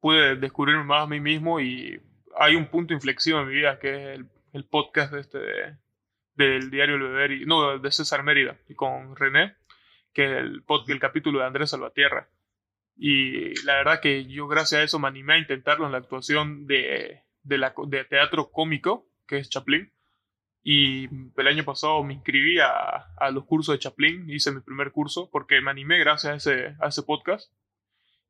pude 0.00 0.36
descubrirme 0.36 0.84
más 0.84 1.02
a 1.02 1.06
mí 1.06 1.18
mismo 1.18 1.60
y 1.60 2.00
hay 2.38 2.54
un 2.56 2.66
punto 2.66 2.92
inflexivo 2.94 3.40
en 3.40 3.48
mi 3.48 3.54
vida 3.54 3.78
que 3.78 4.14
es 4.14 4.20
el, 4.52 4.64
podcast 4.64 5.12
este 5.14 5.38
de- 5.38 5.76
del 6.34 6.70
diario 6.70 6.96
El 6.96 7.02
Beber 7.02 7.32
y 7.32 7.46
no 7.46 7.78
de 7.78 7.90
César 7.90 8.22
Mérida 8.22 8.58
y 8.68 8.74
con 8.74 9.16
René 9.16 9.54
que 10.12 10.24
es 10.24 10.30
el, 10.38 10.64
el 10.88 11.00
capítulo 11.00 11.40
de 11.40 11.46
Andrés 11.46 11.70
Salvatierra 11.70 12.28
y 12.96 13.54
la 13.64 13.74
verdad 13.76 14.00
que 14.00 14.24
yo 14.26 14.46
gracias 14.48 14.80
a 14.80 14.84
eso 14.84 14.98
me 14.98 15.08
animé 15.08 15.34
a 15.34 15.38
intentarlo 15.38 15.86
en 15.86 15.92
la 15.92 15.98
actuación 15.98 16.66
de, 16.66 17.22
de, 17.42 17.58
la, 17.58 17.74
de 17.86 18.04
teatro 18.04 18.50
cómico 18.50 19.06
que 19.26 19.38
es 19.38 19.50
Chaplin 19.50 19.92
y 20.68 21.04
el 21.36 21.46
año 21.46 21.62
pasado 21.64 22.02
me 22.02 22.14
inscribí 22.14 22.58
a, 22.58 22.68
a 23.16 23.30
los 23.30 23.44
cursos 23.44 23.72
de 23.72 23.78
Chaplin, 23.78 24.28
hice 24.28 24.50
mi 24.50 24.60
primer 24.60 24.90
curso 24.90 25.30
porque 25.30 25.60
me 25.60 25.70
animé 25.70 25.96
gracias 26.00 26.32
a 26.32 26.36
ese, 26.36 26.76
a 26.80 26.88
ese 26.88 27.04
podcast. 27.04 27.52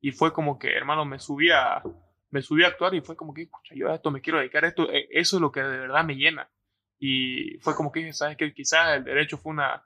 Y 0.01 0.11
fue 0.11 0.31
como 0.31 0.59
que, 0.59 0.67
hermano, 0.69 1.03
me 1.03 1.17
subí 1.17 1.49
a, 1.49 1.81
me 2.37 2.43
subí 2.43 2.63
a 2.63 2.67
actuar 2.67 2.93
y 2.93 3.01
fue 3.01 3.15
como 3.15 3.33
que, 3.33 3.43
escucha, 3.43 3.73
yo 3.73 3.89
a 3.89 3.95
esto 3.95 4.11
me 4.11 4.21
quiero 4.21 4.37
dedicar 4.37 4.63
a 4.63 4.67
esto, 4.67 4.91
eh, 4.91 5.07
eso 5.09 5.37
es 5.37 5.41
lo 5.41 5.51
que 5.51 5.59
de 5.61 5.79
verdad 5.79 6.03
me 6.03 6.15
llena. 6.15 6.47
Y 6.99 7.57
fue 7.61 7.75
como 7.75 7.91
que 7.91 8.01
dije, 8.01 8.13
¿sabes 8.13 8.37
qué? 8.37 8.53
Quizás 8.53 8.95
el 8.95 9.03
derecho 9.03 9.39
fue 9.39 9.53
una, 9.53 9.83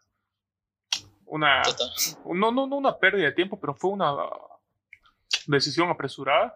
una, 1.28 1.62
no, 2.26 2.52
no, 2.52 2.68
no 2.68 2.76
una 2.76 2.98
pérdida 2.98 3.28
de 3.28 3.32
tiempo, 3.32 3.58
pero 3.58 3.74
fue 3.74 3.92
una 3.92 4.14
decisión 5.48 5.90
apresurada, 5.90 6.54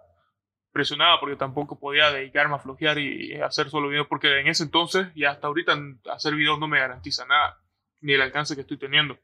presionada 0.74 1.18
porque 1.18 1.38
tampoco 1.38 1.80
podía 1.80 2.12
dedicarme 2.12 2.56
a 2.56 2.60
flojear 2.60 3.00
y 3.00 3.40
hacer 3.42 3.70
solo 3.70 3.88
videos, 3.88 4.08
porque 4.08 4.42
en 4.42 4.48
ese 4.48 4.64
entonces 4.64 5.08
y 5.16 5.24
hasta 5.24 5.48
ahorita 5.48 5.78
hacer 6.12 6.36
videos 6.36 6.60
no 6.60 6.68
me 6.68 6.80
garantiza 6.80 7.26
nada, 7.26 7.58
ni 8.02 8.12
el 8.12 8.22
alcance 8.22 8.54
que 8.54 8.62
estoy 8.62 8.78
teniendo. 8.78 9.18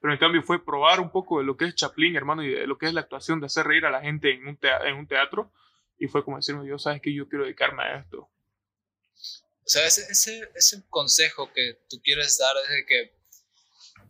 Pero 0.00 0.12
en 0.12 0.18
cambio 0.18 0.42
fue 0.42 0.64
probar 0.64 1.00
un 1.00 1.10
poco 1.10 1.38
de 1.38 1.44
lo 1.44 1.56
que 1.56 1.66
es 1.66 1.74
Chaplin, 1.74 2.16
hermano, 2.16 2.42
y 2.42 2.50
de 2.54 2.66
lo 2.66 2.78
que 2.78 2.86
es 2.86 2.94
la 2.94 3.00
actuación, 3.02 3.40
de 3.40 3.46
hacer 3.46 3.66
reír 3.66 3.84
a 3.86 3.90
la 3.90 4.00
gente 4.00 4.32
en 4.32 4.46
un, 4.46 4.56
tea- 4.56 4.86
en 4.86 4.94
un 4.96 5.06
teatro. 5.06 5.52
Y 5.98 6.08
fue 6.08 6.24
como 6.24 6.36
decirme, 6.36 6.64
Dios, 6.64 6.82
sabes 6.82 7.00
que 7.00 7.14
yo 7.14 7.28
quiero 7.28 7.44
dedicarme 7.44 7.82
a 7.82 7.98
esto. 8.00 8.18
O 9.64 9.68
sea, 9.68 9.86
ese, 9.86 10.02
ese, 10.10 10.48
ese 10.54 10.82
consejo 10.88 11.50
que 11.52 11.80
tú 11.88 12.00
quieres 12.02 12.38
dar 12.38 12.54
es 12.64 12.70
de 12.70 12.86
que 12.86 13.16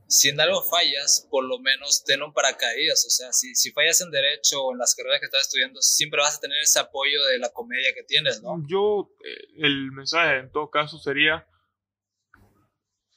si 0.08 0.28
en 0.28 0.40
algo 0.40 0.62
fallas, 0.62 1.26
por 1.30 1.44
lo 1.44 1.58
menos 1.58 2.04
ten 2.04 2.22
un 2.22 2.32
paracaídas. 2.32 3.04
O 3.06 3.10
sea, 3.10 3.32
si, 3.32 3.54
si 3.54 3.72
fallas 3.72 4.00
en 4.02 4.10
derecho 4.10 4.62
o 4.62 4.72
en 4.72 4.78
las 4.78 4.94
carreras 4.94 5.18
que 5.20 5.26
estás 5.26 5.42
estudiando, 5.42 5.80
siempre 5.80 6.20
vas 6.20 6.36
a 6.36 6.40
tener 6.40 6.58
ese 6.62 6.78
apoyo 6.78 7.24
de 7.24 7.38
la 7.38 7.48
comedia 7.50 7.92
que 7.94 8.02
tienes, 8.04 8.42
¿no? 8.42 8.62
Yo, 8.68 9.10
eh, 9.24 9.48
el 9.58 9.90
mensaje 9.92 10.38
en 10.38 10.52
todo 10.52 10.70
caso 10.70 10.98
sería 10.98 11.46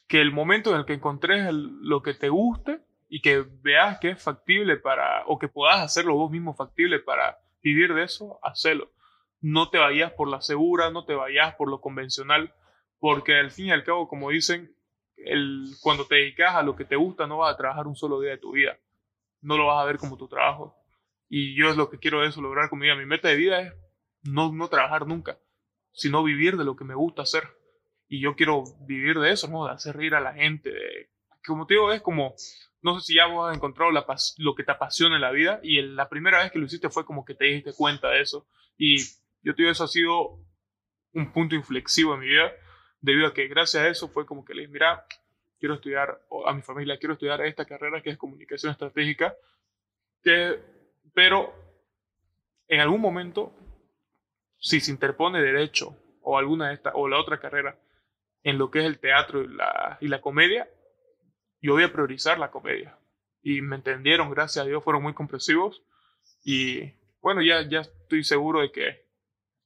que 0.10 0.20
el 0.20 0.34
momento 0.34 0.72
en 0.72 0.78
el 0.78 0.86
que 0.86 0.94
encontres 0.94 1.54
lo 1.54 2.02
que 2.02 2.16
te 2.16 2.30
guste 2.30 2.82
y 3.10 3.22
que 3.22 3.46
veas 3.62 4.00
que 4.00 4.10
es 4.10 4.22
factible 4.22 4.76
para, 4.76 5.24
o 5.28 5.38
que 5.38 5.48
puedas 5.48 5.80
hacerlo 5.82 6.16
vos 6.16 6.32
mismo 6.32 6.56
factible 6.56 7.00
para 7.00 7.38
vivir 7.62 7.94
de 7.94 8.04
eso, 8.04 8.40
hacelo. 8.42 8.92
No 9.40 9.70
te 9.70 9.78
vayas 9.78 10.12
por 10.14 10.28
la 10.28 10.42
segura, 10.42 10.90
no 10.90 11.06
te 11.06 11.14
vayas 11.14 11.54
por 11.56 11.70
lo 11.70 11.80
convencional, 11.80 12.56
porque 12.98 13.36
al 13.36 13.52
fin 13.52 13.68
y 13.68 13.72
al 13.72 13.84
cabo, 13.84 14.08
como 14.08 14.32
dicen, 14.32 14.76
el, 15.16 15.68
cuando 15.82 16.08
te 16.08 16.16
dedicas 16.16 16.56
a 16.56 16.64
lo 16.64 16.76
que 16.76 16.86
te 16.86 16.96
gusta, 16.96 17.28
no 17.28 17.38
vas 17.38 17.54
a 17.54 17.58
trabajar 17.58 17.86
un 17.86 17.96
solo 17.96 18.20
día 18.20 18.32
de 18.32 18.40
tu 18.40 18.54
vida. 18.54 18.80
No 19.42 19.58
lo 19.58 19.68
vas 19.68 19.84
a 19.84 19.86
ver 19.86 19.98
como 19.98 20.18
tu 20.18 20.28
trabajo. 20.28 20.76
Y 21.30 21.56
yo 21.56 21.70
es 21.70 21.78
lo 21.78 21.88
que 21.92 22.00
quiero 22.00 22.24
eso, 22.24 22.42
lograr 22.42 22.70
con 22.70 22.80
mi 22.80 22.88
vida. 22.88 22.96
Mi 22.96 23.06
meta 23.06 23.28
de 23.28 23.36
vida 23.36 23.62
es 23.62 23.74
no, 24.24 24.52
no 24.52 24.70
trabajar 24.70 25.06
nunca, 25.06 25.38
sino 25.92 26.24
vivir 26.24 26.58
de 26.58 26.66
lo 26.66 26.76
que 26.76 26.84
me 26.84 26.96
gusta 26.96 27.22
hacer. 27.22 27.59
Y 28.10 28.20
yo 28.20 28.36
quiero 28.36 28.64
vivir 28.82 29.20
de 29.20 29.32
eso, 29.32 29.48
¿no? 29.48 29.66
De 29.66 29.72
hacer 29.72 29.96
reír 29.96 30.16
a 30.16 30.20
la 30.20 30.34
gente. 30.34 30.72
de- 30.72 31.10
como 31.46 31.66
te 31.66 31.76
digo, 31.76 31.92
es 31.94 32.02
como, 32.02 32.36
no 32.82 33.00
sé 33.00 33.06
si 33.08 33.16
ya 33.16 33.28
vos 33.28 33.50
has 33.50 33.56
encontrado 33.56 33.92
la 33.92 34.06
lo 34.38 34.56
que 34.56 34.64
te 34.64 34.72
apasiona 34.72 35.16
en 35.16 35.22
la 35.22 35.32
vida 35.32 35.60
y 35.64 35.80
el- 35.80 35.96
la 35.96 36.10
primera 36.10 36.40
vez 36.40 36.52
que 36.52 36.60
lo 36.60 36.66
hiciste 36.66 36.90
fue 36.90 37.06
como 37.06 37.24
que 37.24 37.34
te 37.36 37.46
diste 37.46 37.74
cuenta 37.74 38.10
de 38.10 38.22
eso. 38.22 38.46
Y 38.78 38.98
yo 39.42 39.56
te 39.56 39.62
digo, 39.62 39.72
eso 39.72 39.86
ha 39.86 39.88
sido 39.88 40.40
un 41.14 41.32
punto 41.32 41.56
inflexivo 41.56 42.14
en 42.16 42.20
mi 42.22 42.28
vida, 42.28 42.52
debido 43.02 43.28
a 43.28 43.34
que 43.34 43.48
gracias 43.48 43.84
a 43.84 43.88
eso 43.88 44.10
fue 44.10 44.26
como 44.26 44.44
que 44.44 44.54
le 44.54 44.62
dije, 44.62 44.74
mira, 44.74 45.06
quiero 45.60 45.76
estudiar, 45.76 46.22
a 46.46 46.54
mi 46.54 46.62
familia, 46.62 46.98
quiero 46.98 47.14
estudiar 47.14 47.42
esta 47.42 47.66
carrera 47.66 48.02
que 48.02 48.10
es 48.12 48.18
comunicación 48.18 48.72
estratégica, 48.72 49.36
que, 50.24 50.60
pero 51.14 51.54
en 52.68 52.80
algún 52.82 53.02
momento, 53.02 53.54
si 54.58 54.80
se 54.80 54.92
interpone 54.92 55.42
derecho 55.42 55.96
o 56.22 56.38
alguna 56.38 56.70
de 56.70 56.76
esta 56.76 56.92
o 56.94 57.08
la 57.08 57.18
otra 57.20 57.40
carrera 57.40 57.78
en 58.44 58.58
lo 58.58 58.72
que 58.72 58.80
es 58.80 58.86
el 58.86 59.00
teatro 59.00 59.44
y 59.44 59.48
la, 59.48 59.98
y 60.02 60.08
la 60.08 60.22
comedia, 60.22 60.70
yo 61.62 61.74
voy 61.74 61.84
a 61.84 61.92
priorizar 61.92 62.40
la 62.40 62.52
comedia. 62.52 62.98
Y 63.42 63.62
me 63.62 63.76
entendieron, 63.78 64.30
gracias 64.32 64.64
a 64.66 64.68
Dios, 64.68 64.84
fueron 64.84 65.04
muy 65.04 65.14
comprensivos. 65.14 65.82
Y 66.44 66.94
bueno, 67.22 67.42
ya, 67.42 67.68
ya 67.68 67.82
estoy 67.82 68.24
seguro 68.24 68.62
de 68.62 68.72
que 68.72 69.08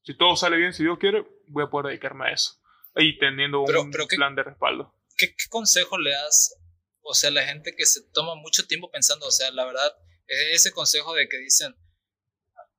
si 0.03 0.15
todo 0.17 0.35
sale 0.35 0.57
bien, 0.57 0.73
si 0.73 0.83
Dios 0.83 0.97
quiere, 0.99 1.25
voy 1.47 1.63
a 1.63 1.67
poder 1.69 1.87
dedicarme 1.87 2.27
a 2.29 2.33
eso. 2.33 2.59
Y 2.95 3.17
teniendo 3.19 3.63
Pero- 3.65 3.81
un 3.83 3.91
pero 3.91 4.07
¿qué- 4.07 4.15
plan 4.17 4.35
de 4.35 4.43
respaldo. 4.43 4.93
¿Qué, 5.17 5.27
qué 5.29 5.45
consejo 5.49 5.97
le 5.97 6.11
das? 6.11 6.59
O 7.01 7.13
sea, 7.13 7.29
la 7.31 7.43
gente 7.45 7.75
que 7.75 7.85
se 7.85 8.01
toma 8.11 8.35
mucho 8.35 8.65
tiempo 8.65 8.89
pensando, 8.89 9.27
o 9.27 9.31
sea, 9.31 9.51
la 9.51 9.65
verdad, 9.65 9.95
e- 10.27 10.53
ese 10.53 10.71
consejo 10.71 11.13
de 11.13 11.27
que 11.29 11.37
dicen, 11.37 11.75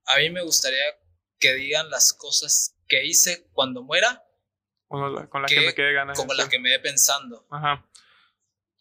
a 0.07 0.19
mí 0.19 0.31
me 0.31 0.43
gustaría 0.43 0.83
que 1.39 1.55
digan 1.55 1.91
las 1.91 2.13
cosas 2.13 2.77
que 2.89 3.05
hice 3.05 3.49
cuando 3.53 3.83
muera, 3.83 4.24
la, 5.01 5.29
con 5.29 5.43
la 5.43 5.49
¿Qué- 5.49 5.57
que 5.57 5.67
me 5.67 5.75
quede 5.75 5.93
ganas. 5.93 6.17
como 6.19 6.33
las 6.35 6.47
hacer. 6.47 6.51
que 6.53 6.59
me 6.63 6.71
dé 6.71 6.79
pensando. 6.81 7.47
Ajá. 7.51 7.85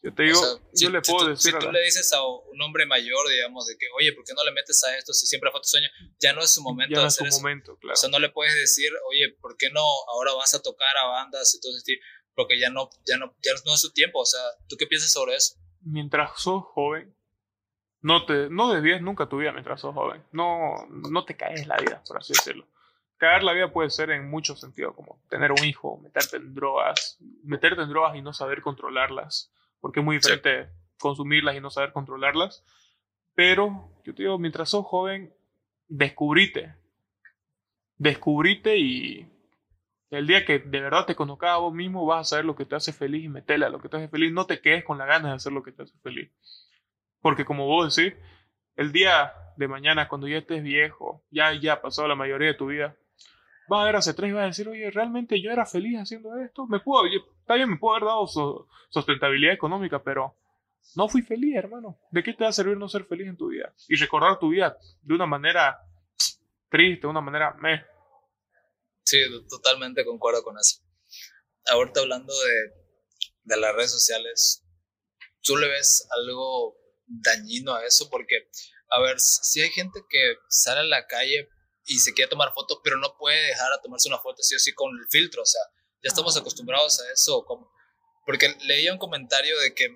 Yo 0.02 0.14
te 0.14 0.24
digo, 0.24 0.40
O 0.42 0.44
sea, 0.44 0.60
si- 0.74 0.84
yo 0.84 0.90
le 0.92 1.02
si 1.04 1.12
puedo 1.12 1.26
tú- 1.28 1.32
decir 1.32 1.54
Si 1.54 1.60
tú 1.60 1.66
la- 1.68 1.72
le 1.72 1.82
dices 1.84 2.12
a 2.12 2.22
un 2.28 2.62
hombre 2.62 2.86
mayor, 2.86 3.28
digamos, 3.30 3.68
de 3.68 3.78
que, 3.78 3.86
oye, 3.98 4.12
¿por 4.12 4.26
qué 4.26 4.34
no 4.34 4.44
le 4.44 4.52
metes 4.52 4.84
a 4.84 4.98
esto 4.98 5.14
si 5.14 5.26
siempre 5.28 5.50
fue 5.50 5.62
tu 5.62 5.68
sueño? 5.70 5.88
Ya 6.20 6.34
no 6.34 6.42
es 6.42 6.50
su 6.54 6.62
momento 6.62 6.92
ya 6.92 6.98
de 6.98 7.04
no 7.04 7.08
es 7.08 7.14
hacer 7.14 7.28
su 7.32 7.36
eso. 7.36 7.42
momento, 7.42 7.78
claro. 7.78 7.94
O 7.94 7.96
sea, 7.96 8.10
no 8.10 8.20
le 8.20 8.28
puedes 8.30 8.54
decir, 8.56 8.92
oye, 9.10 9.30
¿por 9.40 9.56
qué 9.56 9.70
no 9.70 9.82
ahora 10.10 10.34
vas 10.34 10.54
a 10.56 10.62
tocar 10.62 10.98
a 10.98 11.06
bandas 11.06 11.56
y 11.56 11.62
todo 11.62 11.72
ese 11.76 11.86
tipo? 11.86 12.04
Porque 12.36 12.60
ya 12.60 12.70
no, 12.70 12.90
ya 13.06 13.16
no, 13.18 13.34
ya 13.42 13.52
no 13.66 13.74
es 13.76 13.80
su 13.82 13.94
tiempo. 13.94 14.20
O 14.20 14.26
sea, 14.26 14.42
¿tú 14.68 14.76
qué 14.78 14.88
piensas 14.88 15.12
sobre 15.12 15.36
eso? 15.36 15.56
mientras 15.86 16.32
sos 16.42 16.64
joven, 16.74 17.14
no 18.02 18.26
te 18.26 18.50
no 18.50 18.74
desvíes 18.74 19.02
nunca 19.02 19.28
tu 19.30 19.38
vida 19.38 19.52
mientras 19.54 19.80
sos 19.82 19.94
joven. 19.94 20.22
No, 20.34 20.76
no 20.90 21.24
te 21.26 21.36
caes 21.38 21.66
la 21.68 21.78
vida, 21.78 22.02
por 22.08 22.18
así 22.18 22.34
decirlo. 22.34 22.68
Caer 23.24 23.42
la 23.44 23.54
vida 23.54 23.72
puede 23.72 23.90
ser 23.90 24.10
en 24.12 24.30
muchos 24.30 24.60
sentidos, 24.60 24.94
como 24.96 25.18
tener 25.30 25.54
un 25.54 25.64
hijo, 25.64 25.98
meterte 26.00 26.36
en 26.36 26.54
drogas, 26.54 27.18
meterte 27.42 27.82
en 27.82 27.88
drogas 27.88 28.18
y 28.18 28.22
no 28.22 28.34
saber 28.34 28.62
controlarlas, 28.62 29.50
porque 29.80 30.02
es 30.02 30.06
muy 30.06 30.20
Sí. 30.20 30.30
diferente 30.30 30.70
consumirlas 31.00 31.56
y 31.56 31.62
no 31.62 31.70
saber 31.70 31.94
controlarlas. 31.94 32.66
Pero 33.34 33.90
yo 34.04 34.14
te 34.14 34.24
digo, 34.24 34.38
mientras 34.40 34.72
sos 34.72 34.86
joven, 34.86 35.34
descubrite. 35.88 36.76
Descubrite 37.98 38.78
y 38.78 39.26
el 40.10 40.28
día 40.28 40.44
que 40.44 40.60
de 40.60 40.82
verdad 40.82 41.06
te 41.06 41.16
conozcas 41.16 41.52
a 41.52 41.58
vos 41.60 41.74
mismo, 41.74 42.06
vas 42.06 42.28
a 42.28 42.30
saber 42.32 42.44
lo 42.44 42.58
que 42.58 42.66
te 42.66 42.76
hace 42.76 42.92
feliz 42.92 43.24
y 43.24 43.30
metele 43.30 43.66
a 43.66 43.70
lo 43.70 43.80
que 43.80 43.88
te 43.88 43.96
hace 43.96 44.10
feliz. 44.10 44.34
No 44.34 44.46
te 44.48 44.60
quedes 44.60 44.84
con 44.84 44.98
la 44.98 45.06
ganas 45.06 45.32
de 45.32 45.36
hacer 45.38 45.54
lo 45.54 45.64
que 45.64 45.72
te 45.72 45.84
hace 45.84 45.98
feliz. 46.00 46.30
Porque 47.22 47.46
como 47.46 47.68
vos 47.68 47.96
decís, 47.96 48.14
el 48.76 48.92
día 48.92 49.32
de 49.56 49.70
mañana, 49.70 50.10
cuando 50.10 50.28
ya 50.28 50.40
estés 50.40 50.62
viejo, 50.62 51.24
ya, 51.32 51.54
ya 51.54 51.74
ha 51.74 51.82
pasado 51.82 52.10
la 52.10 52.16
mayoría 52.16 52.50
de 52.50 52.56
tu 52.56 52.68
vida, 52.68 52.98
vas 53.68 53.82
a 53.82 53.86
ver 53.86 53.96
hacia 53.96 54.12
atrás 54.12 54.30
y 54.30 54.34
vas 54.34 54.44
a 54.44 54.48
decir, 54.48 54.68
oye, 54.68 54.92
realmente 54.92 55.42
yo 55.42 55.52
era 55.52 55.66
feliz 55.66 55.98
haciendo 56.00 56.36
esto. 56.38 56.68
Me 56.68 56.80
puedo, 56.80 57.06
yo- 57.08 57.20
está 57.40 57.56
bien, 57.56 57.70
me 57.70 57.78
puedo 57.78 57.96
haber 57.96 58.08
dado 58.08 58.28
so- 58.28 58.68
sustentabilidad 58.90 59.54
económica, 59.54 60.02
pero 60.04 60.36
no 60.96 61.08
fui 61.08 61.22
feliz, 61.22 61.56
hermano. 61.56 62.00
¿De 62.12 62.24
qué 62.24 62.34
te 62.34 62.44
va 62.44 62.50
a 62.50 62.54
servir 62.54 62.78
no 62.78 62.88
ser 62.90 63.06
feliz 63.06 63.28
en 63.28 63.38
tu 63.38 63.48
vida? 63.50 63.74
Y 63.88 63.96
recordar 63.96 64.38
tu 64.40 64.50
vida 64.50 64.78
de 65.02 65.14
una 65.14 65.26
manera 65.26 65.78
triste, 66.70 67.02
de 67.02 67.08
una 67.08 67.22
manera 67.22 67.54
meh. 67.56 67.82
Sí, 69.04 69.20
totalmente 69.50 70.06
concuerdo 70.06 70.44
con 70.44 70.58
eso. 70.58 70.82
Ahorita 71.72 72.02
hablando 72.02 72.34
de, 72.34 72.54
de 73.44 73.58
las 73.58 73.76
redes 73.76 73.92
sociales, 73.92 74.66
¿tú 75.42 75.56
le 75.58 75.68
ves 75.68 76.08
algo 76.18 76.76
dañino 77.06 77.74
a 77.76 77.86
eso? 77.86 78.10
Porque, 78.10 78.50
a 78.90 79.00
ver, 79.02 79.20
si 79.20 79.62
hay 79.62 79.70
gente 79.70 80.02
que 80.10 80.36
sale 80.50 80.82
a 80.82 80.84
la 80.84 81.06
calle 81.06 81.50
y 81.86 82.00
se 82.00 82.14
quiere 82.14 82.30
tomar 82.30 82.54
fotos, 82.54 82.80
pero 82.84 82.98
no 82.98 83.16
puede 83.18 83.48
dejar 83.48 83.72
a 83.74 83.82
tomarse 83.82 84.08
una 84.10 84.20
foto 84.20 84.42
sí 84.42 84.56
o 84.56 84.60
sí 84.60 84.74
con 84.74 84.92
el 84.92 85.08
filtro, 85.10 85.42
o 85.42 85.46
sea, 85.46 85.62
ya 86.04 86.10
estamos 86.10 86.36
acostumbrados 86.38 87.00
a 87.00 87.12
eso. 87.12 87.44
Como, 87.46 87.72
porque 88.26 88.56
leía 88.62 88.94
un 88.94 89.00
comentario 89.00 89.60
de 89.60 89.74
que 89.74 89.88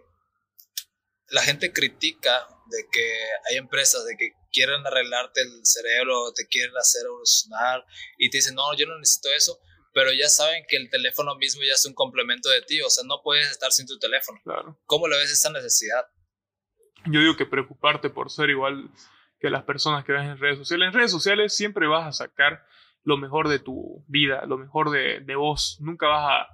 la 1.29 1.41
gente 1.41 1.73
critica 1.73 2.47
de 2.69 2.85
que 2.91 3.23
hay 3.49 3.57
empresas 3.57 4.05
de 4.05 4.15
que 4.17 4.31
quieren 4.51 4.85
arreglarte 4.85 5.41
el 5.41 5.65
cerebro, 5.65 6.33
te 6.33 6.47
quieren 6.47 6.75
hacer 6.77 7.05
evolucionar 7.05 7.85
y 8.17 8.29
te 8.29 8.37
dicen, 8.37 8.55
no, 8.55 8.75
yo 8.75 8.87
no 8.87 8.97
necesito 8.97 9.29
eso, 9.29 9.59
pero 9.93 10.11
ya 10.13 10.29
saben 10.29 10.65
que 10.67 10.77
el 10.77 10.89
teléfono 10.89 11.35
mismo 11.35 11.61
ya 11.63 11.73
es 11.73 11.85
un 11.85 11.93
complemento 11.93 12.49
de 12.49 12.61
ti, 12.61 12.81
o 12.81 12.89
sea, 12.89 13.03
no 13.05 13.21
puedes 13.23 13.49
estar 13.49 13.71
sin 13.71 13.85
tu 13.85 13.97
teléfono. 13.99 14.39
Claro. 14.43 14.79
¿Cómo 14.85 15.07
le 15.07 15.17
ves 15.17 15.31
esa 15.31 15.49
necesidad? 15.49 16.05
Yo 17.05 17.19
digo 17.19 17.37
que 17.37 17.45
preocuparte 17.45 18.09
por 18.09 18.31
ser 18.31 18.49
igual 18.49 18.89
que 19.39 19.49
las 19.49 19.63
personas 19.63 20.03
que 20.03 20.13
ves 20.13 20.23
en 20.23 20.37
redes 20.37 20.57
sociales. 20.57 20.87
En 20.87 20.93
redes 20.93 21.11
sociales 21.11 21.55
siempre 21.55 21.87
vas 21.87 22.07
a 22.07 22.11
sacar 22.11 22.65
lo 23.03 23.17
mejor 23.17 23.47
de 23.47 23.59
tu 23.59 24.03
vida, 24.07 24.45
lo 24.45 24.57
mejor 24.57 24.89
de, 24.89 25.21
de 25.21 25.35
vos. 25.35 25.77
Nunca 25.79 26.07
vas 26.07 26.29
a, 26.29 26.47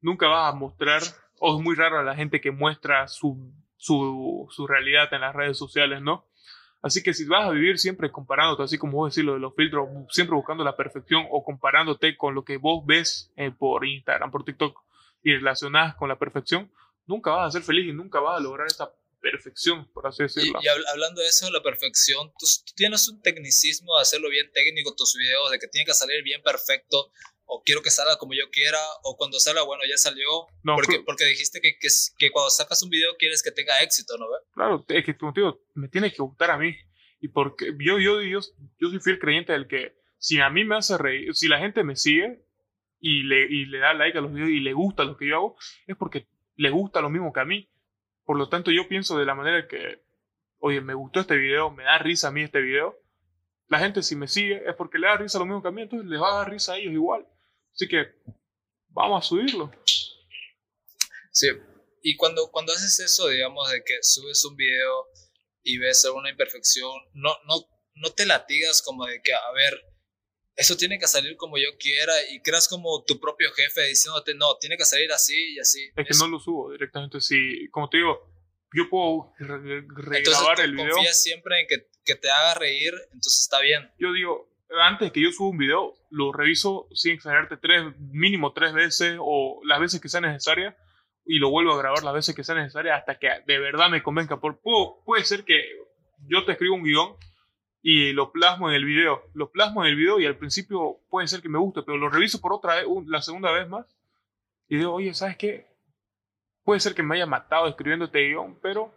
nunca 0.00 0.28
vas 0.28 0.52
a 0.52 0.56
mostrar, 0.56 1.02
o 1.40 1.56
es 1.56 1.64
muy 1.64 1.74
raro 1.74 1.98
a 1.98 2.04
la 2.04 2.14
gente 2.14 2.40
que 2.40 2.50
muestra 2.50 3.08
su, 3.08 3.52
su, 3.76 4.46
su 4.50 4.66
realidad 4.66 5.12
en 5.12 5.22
las 5.22 5.34
redes 5.34 5.58
sociales, 5.58 6.00
¿no? 6.00 6.26
Así 6.82 7.02
que 7.02 7.14
si 7.14 7.24
vas 7.24 7.48
a 7.48 7.50
vivir 7.50 7.78
siempre 7.78 8.12
comparándote, 8.12 8.62
así 8.62 8.78
como 8.78 8.98
vos 8.98 9.12
decís 9.12 9.26
lo 9.26 9.34
de 9.34 9.40
los 9.40 9.54
filtros, 9.56 9.88
siempre 10.10 10.36
buscando 10.36 10.62
la 10.62 10.76
perfección 10.76 11.26
o 11.30 11.42
comparándote 11.42 12.16
con 12.16 12.34
lo 12.34 12.44
que 12.44 12.58
vos 12.58 12.84
ves 12.86 13.32
eh, 13.36 13.50
por 13.50 13.84
Instagram, 13.84 14.30
por 14.30 14.44
TikTok 14.44 14.78
y 15.22 15.32
relacionadas 15.32 15.96
con 15.96 16.08
la 16.08 16.16
perfección, 16.16 16.70
nunca 17.06 17.32
vas 17.32 17.48
a 17.48 17.50
ser 17.58 17.62
feliz 17.62 17.88
y 17.88 17.92
nunca 17.92 18.20
vas 18.20 18.38
a 18.38 18.42
lograr 18.42 18.68
esa 18.68 18.90
perfección, 19.30 19.90
por 19.92 20.06
así 20.06 20.22
Y, 20.22 20.26
decirlo. 20.26 20.58
y 20.62 20.66
habl- 20.66 20.84
hablando 20.92 21.20
de 21.22 21.28
eso, 21.28 21.46
de 21.46 21.52
la 21.52 21.62
perfección, 21.62 22.28
tú, 22.38 22.46
tú 22.66 22.72
tienes 22.76 23.08
un 23.08 23.20
tecnicismo 23.22 23.96
de 23.96 24.02
hacerlo 24.02 24.28
bien 24.30 24.50
técnico 24.52 24.94
tus 24.94 25.14
videos, 25.18 25.50
de 25.50 25.58
que 25.58 25.68
tiene 25.68 25.84
que 25.86 25.94
salir 25.94 26.22
bien 26.22 26.42
perfecto, 26.42 27.10
o 27.48 27.62
quiero 27.64 27.80
que 27.82 27.90
salga 27.90 28.16
como 28.18 28.34
yo 28.34 28.50
quiera, 28.50 28.78
o 29.04 29.16
cuando 29.16 29.38
salga, 29.38 29.62
bueno, 29.62 29.82
ya 29.88 29.96
salió, 29.96 30.26
No, 30.64 30.74
porque, 30.74 30.94
creo- 30.94 31.04
porque 31.04 31.24
dijiste 31.26 31.60
que, 31.60 31.78
que, 31.78 31.88
que 32.18 32.30
cuando 32.30 32.50
sacas 32.50 32.82
un 32.82 32.90
video 32.90 33.16
quieres 33.18 33.42
que 33.42 33.52
tenga 33.52 33.80
éxito, 33.82 34.16
¿no? 34.18 34.26
Claro, 34.54 34.84
es 34.88 35.04
que 35.04 35.16
como 35.16 35.32
digo, 35.32 35.60
me 35.74 35.88
tiene 35.88 36.10
que 36.12 36.22
gustar 36.22 36.50
a 36.50 36.58
mí. 36.58 36.74
Y 37.20 37.28
porque 37.28 37.72
yo, 37.80 37.98
yo, 37.98 38.20
yo, 38.20 38.40
yo 38.78 38.88
soy 38.90 39.00
fiel 39.00 39.18
creyente 39.18 39.52
del 39.52 39.66
que 39.68 39.94
si 40.18 40.38
a 40.40 40.50
mí 40.50 40.64
me 40.64 40.76
hace 40.76 40.98
reír, 40.98 41.34
si 41.34 41.48
la 41.48 41.58
gente 41.58 41.82
me 41.84 41.96
sigue 41.96 42.42
y 43.00 43.22
le, 43.22 43.46
y 43.48 43.66
le 43.66 43.78
da 43.78 43.94
like 43.94 44.18
a 44.18 44.20
los 44.20 44.32
videos 44.32 44.50
y 44.50 44.60
le 44.60 44.72
gusta 44.72 45.04
lo 45.04 45.16
que 45.16 45.28
yo 45.28 45.36
hago, 45.36 45.56
es 45.86 45.96
porque 45.96 46.26
le 46.56 46.70
gusta 46.70 47.00
lo 47.00 47.08
mismo 47.10 47.32
que 47.32 47.40
a 47.40 47.44
mí. 47.44 47.70
Por 48.26 48.36
lo 48.36 48.48
tanto, 48.48 48.72
yo 48.72 48.88
pienso 48.88 49.16
de 49.16 49.24
la 49.24 49.36
manera 49.36 49.68
que, 49.68 50.02
oye, 50.58 50.80
me 50.80 50.94
gustó 50.94 51.20
este 51.20 51.36
video, 51.36 51.70
me 51.70 51.84
da 51.84 51.96
risa 51.98 52.28
a 52.28 52.32
mí 52.32 52.42
este 52.42 52.60
video. 52.60 53.00
La 53.68 53.78
gente 53.78 54.02
si 54.02 54.16
me 54.16 54.28
sigue 54.28 54.68
es 54.68 54.74
porque 54.74 54.98
le 54.98 55.06
da 55.06 55.16
risa 55.16 55.38
lo 55.38 55.46
mismo 55.46 55.62
que 55.62 55.68
a 55.68 55.72
mí, 55.72 55.82
entonces 55.82 56.08
les 56.08 56.20
va 56.20 56.34
a 56.34 56.38
dar 56.38 56.50
risa 56.50 56.72
a 56.72 56.76
ellos 56.76 56.92
igual. 56.92 57.26
Así 57.72 57.86
que 57.86 58.04
vamos 58.88 59.24
a 59.24 59.28
subirlo. 59.28 59.70
Sí. 61.30 61.48
Y 62.02 62.16
cuando, 62.16 62.50
cuando 62.50 62.72
haces 62.72 62.98
eso, 62.98 63.28
digamos, 63.28 63.70
de 63.70 63.82
que 63.84 63.98
subes 64.02 64.44
un 64.44 64.56
video 64.56 65.06
y 65.62 65.78
ves 65.78 66.04
alguna 66.04 66.30
imperfección, 66.30 66.92
no, 67.14 67.30
no, 67.46 67.68
no 67.94 68.10
te 68.10 68.26
latigas 68.26 68.82
como 68.82 69.06
de 69.06 69.20
que, 69.22 69.32
a 69.34 69.52
ver, 69.52 69.74
eso 70.56 70.76
tiene 70.76 70.98
que 70.98 71.06
salir 71.06 71.36
como 71.36 71.58
yo 71.58 71.68
quiera 71.78 72.12
y 72.30 72.40
creas 72.40 72.66
como 72.68 73.04
tu 73.04 73.20
propio 73.20 73.50
jefe 73.52 73.82
diciéndote, 73.88 74.34
no, 74.34 74.56
tiene 74.58 74.76
que 74.76 74.84
salir 74.84 75.12
así 75.12 75.54
y 75.54 75.58
así. 75.58 75.84
Es 75.96 76.06
que 76.06 76.12
Eso- 76.12 76.24
no 76.26 76.32
lo 76.32 76.40
subo 76.40 76.72
directamente. 76.72 77.20
Si, 77.20 77.68
como 77.70 77.88
te 77.90 77.98
digo, 77.98 78.28
yo 78.74 78.88
puedo 78.90 79.32
re- 79.38 79.84
regrabar 79.94 80.56
tú 80.56 80.62
el 80.62 80.72
video. 80.74 80.90
confías 80.94 81.22
siempre 81.22 81.60
en 81.60 81.66
que, 81.68 81.86
que 82.04 82.14
te 82.14 82.30
haga 82.30 82.54
reír, 82.54 82.92
entonces 83.12 83.42
está 83.42 83.60
bien. 83.60 83.90
Yo 83.98 84.12
digo, 84.12 84.50
antes 84.82 85.12
que 85.12 85.22
yo 85.22 85.30
suba 85.30 85.50
un 85.50 85.58
video, 85.58 85.94
lo 86.10 86.32
reviso 86.32 86.88
sin 86.94 87.12
exagerarte 87.12 87.56
tres, 87.58 87.84
mínimo 87.98 88.52
tres 88.52 88.72
veces 88.72 89.16
o 89.20 89.60
las 89.64 89.78
veces 89.80 90.00
que 90.00 90.08
sea 90.08 90.20
necesaria 90.20 90.76
y 91.24 91.38
lo 91.38 91.50
vuelvo 91.50 91.72
a 91.72 91.78
grabar 91.78 92.02
las 92.02 92.14
veces 92.14 92.34
que 92.34 92.44
sea 92.44 92.54
necesaria 92.54 92.96
hasta 92.96 93.18
que 93.18 93.28
de 93.46 93.58
verdad 93.58 93.88
me 93.90 94.02
convenga. 94.02 94.40
Por, 94.40 94.60
puedo- 94.60 95.02
puede 95.04 95.24
ser 95.24 95.44
que 95.44 95.60
yo 96.28 96.44
te 96.44 96.52
escribo 96.52 96.74
un 96.76 96.82
guion 96.84 97.16
y 97.88 98.12
lo 98.12 98.32
plasmo 98.32 98.68
en 98.68 98.74
el 98.74 98.84
video. 98.84 99.22
Lo 99.32 99.52
plasmo 99.52 99.84
en 99.84 99.90
el 99.90 99.96
video 99.96 100.18
y 100.18 100.26
al 100.26 100.36
principio 100.36 100.98
puede 101.08 101.28
ser 101.28 101.40
que 101.40 101.48
me 101.48 101.60
guste, 101.60 101.84
pero 101.84 101.96
lo 101.98 102.08
reviso 102.08 102.40
por 102.40 102.52
otra 102.52 102.74
vez, 102.74 102.84
un- 102.84 103.08
la 103.08 103.22
segunda 103.22 103.52
vez 103.52 103.68
más 103.68 103.86
y 104.68 104.78
digo, 104.78 104.92
oye, 104.92 105.14
¿sabes 105.14 105.36
qué? 105.36 105.68
Puede 106.64 106.80
ser 106.80 106.96
que 106.96 107.04
me 107.04 107.14
haya 107.14 107.26
matado 107.26 107.68
escribiendo 107.68 108.06
este 108.06 108.26
guion, 108.26 108.58
pero 108.60 108.92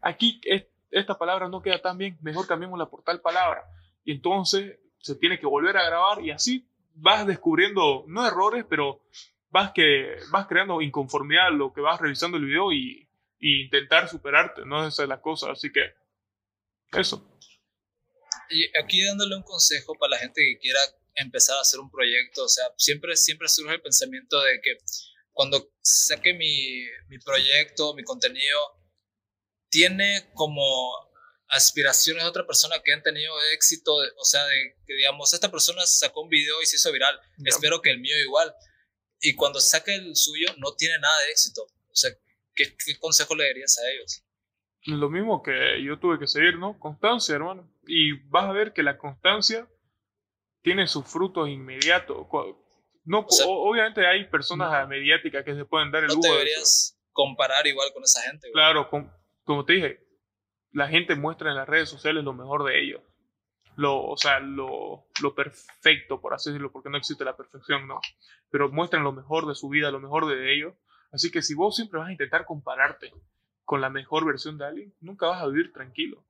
aquí 0.00 0.40
es- 0.44 0.64
esta 0.92 1.18
palabra 1.18 1.48
no 1.48 1.60
queda 1.60 1.82
tan 1.82 1.98
bien, 1.98 2.16
mejor 2.22 2.46
cambiémosla 2.46 2.86
por 2.88 3.02
tal 3.02 3.20
palabra. 3.20 3.64
Y 4.04 4.12
entonces 4.12 4.78
se 5.00 5.16
tiene 5.16 5.40
que 5.40 5.46
volver 5.46 5.76
a 5.76 5.84
grabar 5.84 6.22
y 6.24 6.30
así 6.30 6.64
vas 6.94 7.26
descubriendo, 7.26 8.04
no 8.06 8.24
errores, 8.24 8.64
pero 8.70 9.00
vas, 9.50 9.72
que, 9.72 10.18
vas 10.30 10.46
creando 10.46 10.80
inconformidad 10.80 11.48
a 11.48 11.50
lo 11.50 11.72
que 11.72 11.80
vas 11.80 12.00
revisando 12.00 12.36
el 12.36 12.44
video 12.44 12.70
y, 12.70 13.08
y 13.40 13.64
intentar 13.64 14.06
superarte, 14.08 14.64
¿no? 14.64 14.86
Esa 14.86 15.02
es 15.02 15.08
la 15.08 15.20
cosa, 15.20 15.50
así 15.50 15.72
que 15.72 15.80
eso. 16.92 17.28
Y 18.50 18.66
aquí 18.78 19.04
dándole 19.04 19.36
un 19.36 19.42
consejo 19.42 19.94
para 19.98 20.10
la 20.12 20.18
gente 20.18 20.40
que 20.40 20.58
quiera 20.58 20.80
empezar 21.16 21.56
a 21.58 21.60
hacer 21.60 21.80
un 21.80 21.90
proyecto, 21.90 22.44
o 22.44 22.48
sea, 22.48 22.64
siempre, 22.76 23.16
siempre 23.16 23.48
surge 23.48 23.74
el 23.74 23.82
pensamiento 23.82 24.40
de 24.42 24.60
que 24.60 24.76
cuando 25.32 25.72
saque 25.82 26.34
mi, 26.34 26.84
mi 27.08 27.18
proyecto, 27.18 27.94
mi 27.94 28.02
contenido, 28.04 28.58
tiene 29.70 30.30
como 30.34 30.62
aspiraciones 31.48 32.22
de 32.24 32.28
otra 32.28 32.46
persona 32.46 32.76
que 32.84 32.92
han 32.92 33.02
tenido 33.02 33.32
éxito, 33.52 34.00
de- 34.00 34.08
o 34.18 34.24
sea, 34.24 34.44
de 34.46 34.76
que 34.86 34.94
digamos, 34.94 35.32
esta 35.34 35.50
persona 35.50 35.84
sacó 35.86 36.22
un 36.22 36.28
video 36.28 36.60
y 36.62 36.66
se 36.66 36.76
hizo 36.76 36.90
viral, 36.92 37.18
Ya. 37.38 37.44
espero 37.50 37.80
que 37.82 37.90
el 37.90 38.00
mío 38.00 38.16
igual. 38.22 38.52
Y 39.20 39.34
cuando 39.34 39.60
saque 39.60 39.94
el 39.94 40.16
suyo, 40.16 40.48
no 40.58 40.74
tiene 40.74 40.98
nada 40.98 41.18
de 41.22 41.30
éxito. 41.30 41.62
O 41.62 41.94
sea, 41.96 42.10
¿qué, 42.54 42.76
qué 42.84 42.98
consejo 42.98 43.34
le 43.34 43.44
darías 43.46 43.78
a 43.78 43.90
ellos? 43.90 44.22
Lo 44.86 45.08
mismo 45.08 45.42
que 45.42 45.82
yo 45.84 45.98
tuve 45.98 46.18
que 46.18 46.26
seguir, 46.26 46.58
¿no? 46.58 46.78
Constancia, 46.78 47.34
hermano. 47.34 47.70
Y 47.86 48.12
vas 48.28 48.44
a 48.46 48.52
ver 48.52 48.72
que 48.72 48.82
la 48.82 48.98
constancia 48.98 49.68
tiene 50.62 50.86
sus 50.86 51.06
frutos 51.06 51.48
inmediatos. 51.48 52.26
No, 53.04 53.20
O 53.20 53.30
sea, 53.30 53.46
obviamente 53.46 54.06
hay 54.06 54.24
personas 54.28 54.88
mediáticas 54.88 55.44
que 55.44 55.54
se 55.54 55.64
pueden 55.64 55.90
dar 55.90 56.02
el 56.04 56.08
No 56.08 56.14
lujo 56.14 56.22
te 56.22 56.28
de- 56.28 56.34
deberías 56.38 56.98
comparar 57.12 57.66
igual 57.66 57.88
con 57.92 58.02
esa 58.02 58.22
gente. 58.22 58.48
güey. 58.48 58.52
Claro, 58.54 58.88
com- 58.88 59.10
como 59.44 59.64
te 59.64 59.74
dije, 59.74 60.00
la 60.72 60.88
gente 60.88 61.14
muestra 61.14 61.50
en 61.50 61.56
las 61.56 61.68
redes 61.68 61.88
sociales 61.90 62.24
lo 62.24 62.32
mejor 62.32 62.64
de 62.64 62.80
ellos. 62.82 63.02
Lo, 63.76 64.02
o 64.04 64.16
sea, 64.16 64.38
lo, 64.40 65.06
lo 65.20 65.34
perfecto, 65.34 66.20
por 66.20 66.32
así 66.32 66.50
decirlo, 66.50 66.70
porque 66.72 66.88
no 66.90 66.96
existe 66.96 67.24
la 67.24 67.36
perfección, 67.36 67.86
¿no? 67.88 68.00
Pero 68.50 68.70
muestran 68.70 69.02
lo 69.04 69.12
mejor 69.12 69.46
de 69.46 69.54
su 69.56 69.68
vida, 69.68 69.90
lo 69.90 70.00
mejor 70.00 70.26
de 70.26 70.54
ellos. 70.54 70.74
Así 71.12 71.30
que 71.30 71.42
si 71.42 71.54
vos 71.54 71.74
siempre 71.76 71.98
vas 71.98 72.08
a 72.08 72.12
intentar 72.12 72.46
compararte 72.46 73.12
con 73.64 73.80
la 73.80 73.90
mejor 73.90 74.24
versión 74.24 74.58
de 74.58 74.66
alguien, 74.66 74.94
nunca 75.00 75.26
vas 75.26 75.42
a 75.42 75.46
vivir 75.48 75.72
tranquilo. 75.72 76.24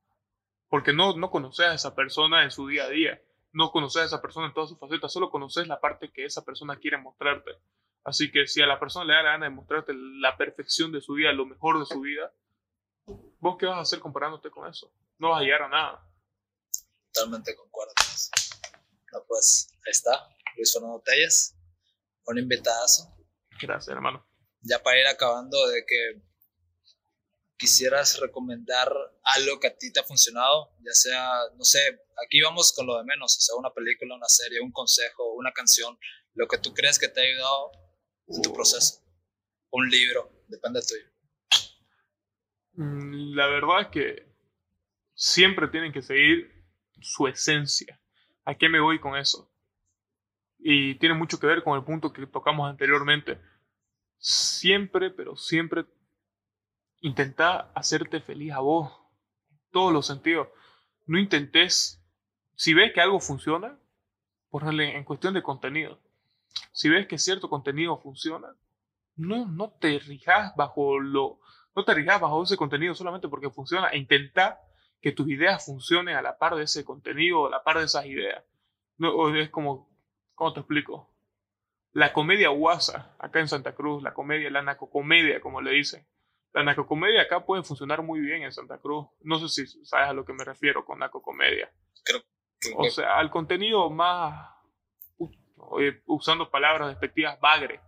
Porque 0.75 0.93
no, 0.93 1.16
no 1.16 1.31
conoces 1.31 1.66
a 1.66 1.75
esa 1.75 1.95
persona 1.95 2.43
en 2.43 2.51
su 2.51 2.66
día 2.66 2.87
a 2.87 2.89
día. 2.89 3.22
No 3.53 3.70
conoces 3.70 4.03
a 4.03 4.05
esa 4.07 4.20
persona 4.20 4.49
en 4.49 4.55
todas 4.55 4.70
sus 4.70 4.79
facetas. 4.81 5.12
Solo 5.12 5.31
conoces 5.31 5.68
la 5.68 5.81
parte 5.81 6.11
que 6.12 6.25
esa 6.25 6.45
persona 6.45 6.81
quiere 6.81 6.99
mostrarte. 6.99 7.53
Así 8.03 8.33
que 8.33 8.49
si 8.49 8.61
a 8.61 8.66
la 8.66 8.81
persona 8.81 9.05
le 9.05 9.12
da 9.12 9.22
la 9.22 9.31
gana 9.31 9.45
de 9.47 9.51
mostrarte 9.51 9.93
la 9.95 10.37
perfección 10.37 10.91
de 10.91 11.01
su 11.01 11.12
vida, 11.12 11.33
lo 11.33 11.47
mejor 11.47 11.79
de 11.79 11.87
su 11.87 12.01
vida, 12.01 12.35
¿vos 13.39 13.57
qué 13.57 13.66
vas 13.66 13.77
a 13.77 13.83
hacer 13.83 14.01
comparándote 14.01 14.51
con 14.51 14.68
eso? 14.68 14.93
No 15.18 15.31
vas 15.31 15.43
a 15.43 15.45
llegar 15.45 15.62
a 15.62 15.68
nada. 15.68 16.11
Totalmente 17.12 17.55
concuerdo. 17.55 17.93
No, 19.12 19.20
pues, 19.29 19.68
ahí 19.87 19.93
está. 19.93 20.27
Luis 20.57 20.72
Fernando 20.72 21.01
Telles. 21.05 21.57
Un 22.27 22.39
invitadazo. 22.39 23.16
Gracias, 23.61 23.95
hermano. 23.95 24.27
Ya 24.62 24.83
para 24.83 25.01
ir 25.01 25.07
acabando, 25.07 25.68
de 25.68 25.85
que 25.87 26.20
quisieras 27.64 28.20
recomendar 28.20 28.92
algo 29.22 29.58
que 29.58 29.68
a 29.68 29.74
ti 29.74 29.90
te 29.90 29.98
ha 29.98 30.02
funcionado, 30.02 30.76
ya 30.84 30.92
sea, 30.92 31.30
no 31.56 31.64
sé, 31.64 31.78
aquí 32.22 32.42
vamos 32.42 32.74
con 32.76 32.86
lo 32.86 32.98
de 32.98 33.04
menos, 33.04 33.38
o 33.38 33.40
sea, 33.40 33.56
una 33.56 33.70
película, 33.70 34.16
una 34.16 34.28
serie, 34.28 34.60
un 34.60 34.70
consejo, 34.70 35.32
una 35.32 35.50
canción, 35.50 35.98
lo 36.34 36.46
que 36.46 36.58
tú 36.58 36.74
crees 36.74 36.98
que 36.98 37.08
te 37.08 37.22
ha 37.22 37.24
ayudado 37.24 37.72
en 38.26 38.42
tu 38.42 38.52
proceso. 38.52 39.02
Un 39.70 39.88
libro, 39.88 40.44
depende 40.46 40.82
tuyo. 40.82 41.06
Mm, 42.74 43.34
La 43.34 43.46
verdad 43.46 43.80
es 43.80 43.88
que 43.88 44.36
siempre 45.14 45.68
tienen 45.68 45.90
que 45.90 46.02
seguir 46.02 46.52
su 47.00 47.26
esencia. 47.28 47.98
¿A 48.44 48.56
qué 48.56 48.68
me 48.68 48.78
voy 48.78 49.00
con 49.00 49.16
eso? 49.16 49.50
Y 50.58 50.98
tiene 50.98 51.14
mucho 51.14 51.40
que 51.40 51.46
ver 51.46 51.62
con 51.62 51.78
el 51.78 51.84
punto 51.84 52.12
que 52.12 52.26
tocamos 52.26 52.68
anteriormente. 52.68 53.40
Siempre, 54.18 55.10
pero 55.10 55.34
siempre 55.34 55.86
intenta 57.05 57.70
hacerte 57.74 58.20
feliz 58.20 58.52
a 58.52 58.61
vos. 58.61 58.90
En 59.50 59.59
todos 59.70 59.92
los 59.92 60.07
sentidos. 60.07 60.48
No 61.05 61.18
intentes, 61.18 62.02
si 62.57 62.72
ves 62.72 62.92
que 62.94 63.02
algo 63.02 63.20
funciona, 63.20 63.78
ponerle 64.48 64.96
en 64.96 65.05
cuestión 65.05 65.34
de 65.34 65.42
contenido. 65.42 66.00
Si 66.72 66.88
ves 66.88 67.07
que 67.07 67.18
cierto 67.18 67.50
contenido 67.50 67.98
funciona, 67.98 68.48
no, 69.16 69.46
no 69.46 69.70
te 69.72 69.98
rijas 69.98 70.55
bajo 70.57 70.98
lo, 70.98 71.40
no 71.76 71.84
te 71.84 71.92
rijas 71.92 72.20
bajo 72.20 72.42
ese 72.42 72.57
contenido 72.57 72.94
solamente 72.94 73.28
porque 73.28 73.50
funciona 73.50 73.88
e 73.88 73.98
intenta 73.98 74.61
que 75.02 75.12
tus 75.12 75.28
ideas 75.28 75.66
funcionen 75.66 76.16
a 76.16 76.22
la 76.22 76.38
par 76.38 76.55
de 76.55 76.62
ese 76.62 76.86
contenido, 76.86 77.46
a 77.46 77.50
la 77.50 77.62
par 77.62 77.78
de 77.78 77.84
esas 77.84 78.07
ideas. 78.07 78.42
No, 78.96 79.36
es 79.36 79.50
como, 79.50 79.90
¿cómo 80.34 80.55
te 80.55 80.61
explico? 80.61 81.11
La 81.92 82.14
comedia 82.14 82.48
guasa, 82.48 83.14
acá 83.18 83.40
en 83.40 83.48
Santa 83.48 83.74
Cruz, 83.74 84.02
la 84.02 84.14
comedia, 84.14 84.50
la 84.50 84.62
nacocomedia, 84.62 85.42
como 85.42 85.61
le 85.61 85.72
dicen. 85.72 86.07
La 86.55 86.62
narcocomedia 86.62 87.22
acá 87.22 87.44
puede 87.44 87.64
funcionar 87.64 88.02
muy 88.02 88.20
bien 88.20 88.44
en 88.44 88.52
Santa 88.52 88.78
Cruz. 88.78 89.09
No 89.22 89.38
sé 89.40 89.48
si 89.48 89.84
sabes 89.84 90.09
a 90.09 90.12
lo 90.12 90.24
que 90.24 90.32
me 90.32 90.44
refiero 90.44 90.84
con 90.84 91.00
narcocomedia. 91.00 91.68
Creo 92.05 92.22
que... 92.61 92.72
O 92.76 92.88
sea, 92.90 93.18
al 93.18 93.30
contenido 93.30 93.90
más, 93.90 94.50
usando 96.07 96.50
palabras 96.50 96.88
despectivas, 96.88 97.40
bagre. 97.40 97.80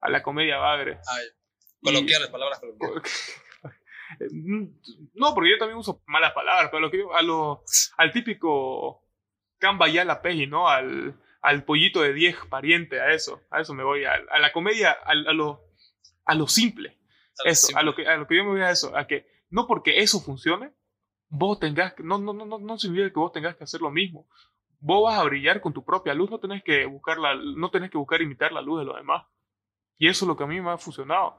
A 0.00 0.10
la 0.10 0.22
comedia 0.22 0.58
bagre. 0.58 0.98
Ay, 1.08 1.26
coloquiales, 1.82 2.28
palabras 2.28 2.60
coloquiales. 2.60 3.02
No, 5.14 5.34
porque 5.34 5.50
yo 5.50 5.58
también 5.58 5.78
uso 5.78 6.02
malas 6.06 6.32
palabras, 6.32 6.68
pero 6.70 6.80
lo 6.80 6.90
que 6.90 6.98
yo, 6.98 7.14
a 7.14 7.22
lo, 7.22 7.64
al 7.96 8.12
típico 8.12 9.08
camba 9.58 9.88
ya 9.88 10.04
la 10.04 10.20
peji, 10.20 10.46
¿no? 10.46 10.68
Al, 10.68 11.18
al 11.40 11.64
pollito 11.64 12.02
de 12.02 12.12
10 12.12 12.36
pariente, 12.50 13.00
a 13.00 13.10
eso, 13.12 13.40
a 13.50 13.62
eso 13.62 13.72
me 13.72 13.84
voy, 13.84 14.04
a, 14.04 14.12
a 14.12 14.38
la 14.38 14.52
comedia, 14.52 14.90
a, 14.90 15.12
a, 15.12 15.14
lo, 15.14 15.64
a 16.26 16.34
lo 16.34 16.46
simple. 16.46 16.98
Eso, 17.44 17.76
a 17.76 17.82
lo, 17.82 17.94
que, 17.94 18.06
a 18.06 18.16
lo 18.16 18.26
que 18.26 18.36
yo 18.36 18.44
me 18.44 18.50
voy 18.50 18.60
a 18.60 18.70
eso, 18.70 18.96
a 18.96 19.06
que 19.06 19.26
no 19.50 19.66
porque 19.66 19.98
eso 19.98 20.20
funcione, 20.20 20.72
vos 21.28 21.58
tengas, 21.58 21.94
no, 21.98 22.18
no, 22.18 22.32
no, 22.32 22.58
no 22.58 22.78
significa 22.78 23.12
que 23.12 23.18
vos 23.18 23.32
tengas 23.32 23.56
que 23.56 23.64
hacer 23.64 23.80
lo 23.80 23.90
mismo. 23.90 24.28
Vos 24.78 25.04
vas 25.04 25.18
a 25.18 25.24
brillar 25.24 25.60
con 25.60 25.72
tu 25.72 25.84
propia 25.84 26.14
luz, 26.14 26.30
no 26.30 26.40
tenés 26.40 26.62
que 26.62 26.86
buscar 26.86 27.18
la, 27.18 27.34
no 27.34 27.70
tenés 27.70 27.90
que 27.90 27.98
buscar 27.98 28.20
imitar 28.20 28.52
la 28.52 28.60
luz 28.60 28.80
de 28.80 28.84
los 28.84 28.96
demás. 28.96 29.24
Y 29.96 30.08
eso 30.08 30.24
es 30.24 30.28
lo 30.28 30.36
que 30.36 30.44
a 30.44 30.46
mí 30.46 30.60
me 30.60 30.70
ha 30.70 30.78
funcionado. 30.78 31.38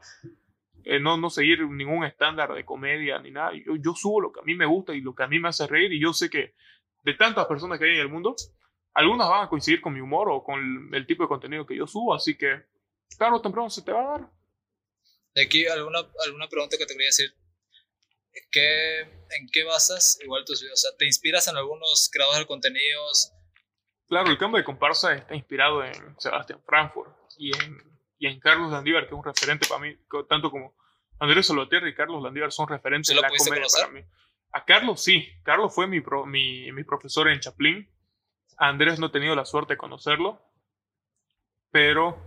Eh, 0.85 0.99
no, 0.99 1.17
no 1.17 1.29
seguir 1.29 1.67
ningún 1.67 2.03
estándar 2.03 2.53
de 2.53 2.65
comedia 2.65 3.19
ni 3.19 3.31
nada. 3.31 3.51
Yo, 3.53 3.75
yo 3.75 3.93
subo 3.93 4.21
lo 4.21 4.31
que 4.31 4.39
a 4.39 4.43
mí 4.43 4.55
me 4.55 4.65
gusta 4.65 4.93
y 4.93 5.01
lo 5.01 5.13
que 5.13 5.23
a 5.23 5.27
mí 5.27 5.39
me 5.39 5.49
hace 5.49 5.67
reír 5.67 5.93
y 5.93 6.01
yo 6.01 6.13
sé 6.13 6.29
que 6.29 6.55
de 7.03 7.13
tantas 7.13 7.45
personas 7.45 7.79
que 7.79 7.85
hay 7.85 7.95
en 7.95 8.01
el 8.01 8.09
mundo, 8.09 8.35
algunas 8.93 9.29
van 9.29 9.45
a 9.45 9.49
coincidir 9.49 9.81
con 9.81 9.93
mi 9.93 10.01
humor 10.01 10.29
o 10.29 10.43
con 10.43 10.59
el, 10.59 10.95
el 10.95 11.05
tipo 11.05 11.23
de 11.23 11.29
contenido 11.29 11.65
que 11.65 11.75
yo 11.75 11.87
subo, 11.87 12.13
así 12.13 12.37
que 12.37 12.63
tarde 13.17 13.37
o 13.37 13.41
temprano 13.41 13.69
se 13.69 13.83
te 13.83 13.91
va 13.91 14.01
a 14.01 14.17
dar. 14.19 14.29
De 15.35 15.43
aquí 15.43 15.65
alguna, 15.67 15.99
alguna 16.25 16.47
pregunta 16.47 16.77
que 16.77 16.85
te 16.85 16.93
quería 16.93 17.07
decir. 17.07 17.33
¿Qué, 18.51 18.99
¿En 19.01 19.47
qué 19.51 19.63
basas 19.63 20.17
igual 20.23 20.43
tus 20.45 20.61
videos? 20.61 20.79
O 20.79 20.81
sea, 20.89 20.97
¿te 20.97 21.05
inspiras 21.05 21.47
en 21.47 21.55
algunos 21.57 22.09
creadores 22.11 22.39
de 22.39 22.45
contenidos? 22.47 23.31
Claro, 24.07 24.29
el 24.29 24.37
cambio 24.37 24.57
de 24.57 24.63
comparsa 24.63 25.13
está 25.13 25.35
inspirado 25.35 25.83
en 25.83 26.19
Sebastián 26.19 26.61
Frankfurt 26.65 27.15
y 27.37 27.55
en, 27.55 27.77
y 28.19 28.27
en 28.27 28.39
Carlos 28.39 28.71
Landívar, 28.71 29.03
que 29.03 29.07
es 29.07 29.13
un 29.13 29.23
referente 29.23 29.67
para 29.67 29.81
mí, 29.81 29.95
tanto 30.29 30.49
como 30.51 30.75
Andrés 31.19 31.45
Soloterra 31.47 31.87
y 31.87 31.95
Carlos 31.95 32.21
Landívar 32.23 32.51
son 32.51 32.67
referentes 32.67 33.07
¿Sí 33.09 33.15
de 33.15 33.21
la 33.21 33.29
comedia 33.29 33.55
conocer? 33.55 33.81
para 33.81 33.93
mí. 33.93 34.01
A 34.51 34.65
Carlos 34.65 35.03
sí, 35.03 35.27
Carlos 35.43 35.73
fue 35.73 35.87
mi, 35.87 36.01
pro- 36.01 36.25
mi, 36.25 36.71
mi 36.71 36.83
profesor 36.83 37.27
en 37.29 37.39
Chaplin. 37.39 37.89
A 38.57 38.67
Andrés 38.67 38.99
no 38.99 39.07
he 39.07 39.11
tenido 39.11 39.35
la 39.35 39.45
suerte 39.45 39.73
de 39.73 39.77
conocerlo, 39.77 40.41
pero 41.71 42.17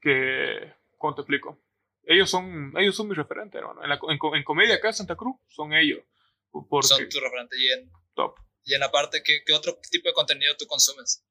que, 0.00 0.72
¿cómo 0.98 1.14
te 1.16 1.22
explico? 1.22 1.58
Ellos 2.06 2.30
son, 2.30 2.72
ellos 2.78 2.94
son 2.94 3.08
mis 3.08 3.18
referentes, 3.18 3.60
hermano. 3.60 3.82
En, 3.82 3.90
la 3.90 3.98
en, 4.08 4.18
en 4.34 4.44
comedia 4.44 4.76
acá 4.76 4.88
en 4.88 4.94
Santa 4.94 5.16
Cruz 5.16 5.36
son 5.48 5.72
ellos. 5.72 6.00
Porque, 6.50 6.86
Son 6.86 7.08
tu 7.08 7.20
referente. 7.20 7.56
Y 7.58 7.72
en, 7.72 7.90
top. 8.14 8.36
y 8.64 8.74
en 8.74 8.80
la 8.80 8.90
parte, 8.90 9.22
¿qué, 9.24 9.42
¿qué 9.44 9.52
otro 9.52 9.76
tipo 9.90 10.08
de 10.08 10.14
contenido 10.14 10.54
tú 10.56 10.66
consumes? 10.66 11.26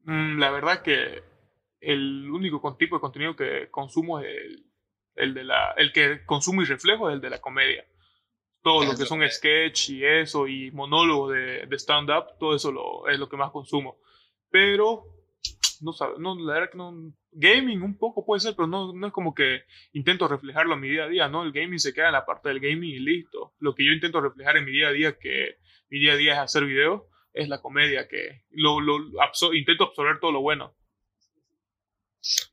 Mm, 0.00 0.38
la 0.38 0.50
verdad 0.50 0.82
que 0.82 1.22
el 1.80 2.30
único 2.30 2.76
tipo 2.76 2.96
de 2.96 3.00
contenido 3.00 3.36
que 3.36 3.70
consumo 3.70 4.20
es 4.20 4.26
el, 4.26 4.66
el 5.14 5.34
de 5.34 5.44
la 5.44 5.72
el 5.76 5.92
que 5.92 6.24
consumo 6.26 6.62
y 6.62 6.66
reflejo 6.66 7.08
es 7.08 7.14
el 7.14 7.20
de 7.20 7.30
la 7.30 7.40
comedia. 7.40 7.86
Todo 8.62 8.84
lo 8.84 8.96
que 8.96 9.04
son 9.04 9.20
sketch 9.28 9.90
y 9.90 10.04
eso 10.04 10.48
y 10.48 10.70
monólogos 10.70 11.34
de, 11.34 11.66
de 11.66 11.76
stand-up, 11.76 12.38
todo 12.40 12.56
eso 12.56 12.72
lo, 12.72 13.06
es 13.08 13.18
lo 13.18 13.28
que 13.28 13.36
más 13.36 13.50
consumo. 13.50 14.00
Pero, 14.48 15.23
no 15.82 15.92
sabe, 15.92 16.14
no, 16.18 16.34
la 16.38 16.54
verdad 16.54 16.70
que 16.70 16.78
no. 16.78 17.12
Gaming 17.32 17.82
un 17.82 17.98
poco 17.98 18.24
puede 18.24 18.40
ser, 18.40 18.54
pero 18.54 18.66
no, 18.68 18.92
no 18.92 19.06
es 19.06 19.12
como 19.12 19.34
que 19.34 19.62
intento 19.92 20.28
reflejarlo 20.28 20.74
en 20.74 20.80
mi 20.80 20.88
día 20.88 21.04
a 21.04 21.08
día, 21.08 21.28
¿no? 21.28 21.42
El 21.42 21.52
gaming 21.52 21.78
se 21.78 21.92
queda 21.92 22.06
en 22.06 22.12
la 22.12 22.26
parte 22.26 22.48
del 22.48 22.60
gaming 22.60 22.90
y 22.94 22.98
listo. 22.98 23.54
Lo 23.58 23.74
que 23.74 23.84
yo 23.84 23.92
intento 23.92 24.20
reflejar 24.20 24.56
en 24.56 24.64
mi 24.64 24.72
día 24.72 24.88
a 24.88 24.92
día, 24.92 25.18
que 25.18 25.58
mi 25.88 25.98
día 25.98 26.12
a 26.12 26.16
día 26.16 26.32
es 26.34 26.38
hacer 26.40 26.64
videos, 26.64 27.02
es 27.32 27.48
la 27.48 27.60
comedia, 27.60 28.06
que 28.08 28.44
lo, 28.50 28.80
lo 28.80 28.98
absor- 29.20 29.56
intento 29.56 29.84
absorber 29.84 30.20
todo 30.20 30.32
lo 30.32 30.40
bueno. 30.40 30.76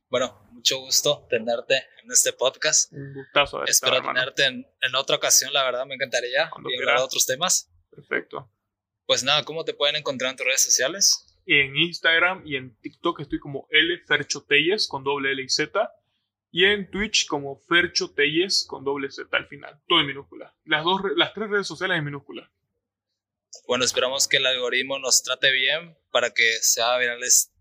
Bueno, 0.08 0.46
mucho 0.52 0.78
gusto 0.80 1.26
tenerte 1.30 1.76
en 2.02 2.10
este 2.10 2.32
podcast. 2.34 2.92
Un 2.92 3.14
gustazo 3.14 3.64
Espero 3.64 4.02
tenerte 4.02 4.44
en, 4.44 4.66
en 4.82 4.94
otra 4.94 5.16
ocasión, 5.16 5.52
la 5.52 5.64
verdad, 5.64 5.86
me 5.86 5.94
encantaría. 5.94 6.50
Y 6.68 6.78
hablar 6.80 6.98
de 6.98 7.04
otros 7.04 7.24
temas. 7.24 7.72
Perfecto. 7.90 8.50
Pues 9.06 9.24
nada, 9.24 9.44
¿cómo 9.44 9.64
te 9.64 9.72
pueden 9.74 9.96
encontrar 9.96 10.30
en 10.32 10.36
tus 10.36 10.46
redes 10.46 10.62
sociales? 10.62 11.31
Y 11.44 11.58
en 11.58 11.76
Instagram 11.76 12.42
y 12.46 12.56
en 12.56 12.76
TikTok 12.80 13.20
estoy 13.20 13.38
como 13.40 13.66
L 13.70 13.98
Fercho 14.06 14.44
Telles 14.44 14.86
con 14.88 15.02
doble 15.04 15.32
L 15.32 15.42
y 15.42 15.48
Z. 15.48 15.90
Y 16.52 16.64
en 16.66 16.90
Twitch 16.90 17.26
como 17.26 17.56
Fercho 17.56 18.12
Telles 18.12 18.66
con 18.68 18.84
doble 18.84 19.10
Z 19.10 19.34
al 19.36 19.46
final. 19.48 19.80
Todo 19.88 20.00
en 20.00 20.06
minúscula. 20.06 20.54
Las, 20.64 20.84
dos, 20.84 21.00
las 21.16 21.32
tres 21.34 21.48
redes 21.50 21.66
sociales 21.66 21.98
en 21.98 22.04
minúscula. 22.04 22.50
Bueno, 23.66 23.84
esperamos 23.84 24.28
que 24.28 24.36
el 24.38 24.46
algoritmo 24.46 24.98
nos 24.98 25.22
trate 25.22 25.50
bien 25.52 25.96
para 26.10 26.32
que 26.32 26.58
sea 26.60 26.96
viral 26.98 27.22
es- 27.22 27.52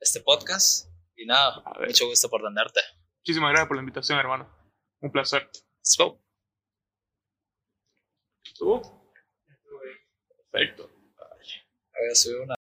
este 0.00 0.20
podcast. 0.20 0.88
Y 1.16 1.26
nada, 1.26 1.62
mucho 1.86 2.06
gusto 2.06 2.28
por 2.28 2.42
tenerte. 2.42 2.80
Muchísimas 3.20 3.50
gracias 3.50 3.68
por 3.68 3.76
la 3.76 3.82
invitación, 3.82 4.18
hermano. 4.18 4.50
Un 5.00 5.12
placer. 5.12 5.42
Let's 5.78 5.96
go. 5.98 6.20
¿Estuvo? 8.44 9.12
Perfecto. 10.50 10.90
Voy 10.90 12.10
a 12.10 12.14
subir 12.14 12.38
una. 12.40 12.52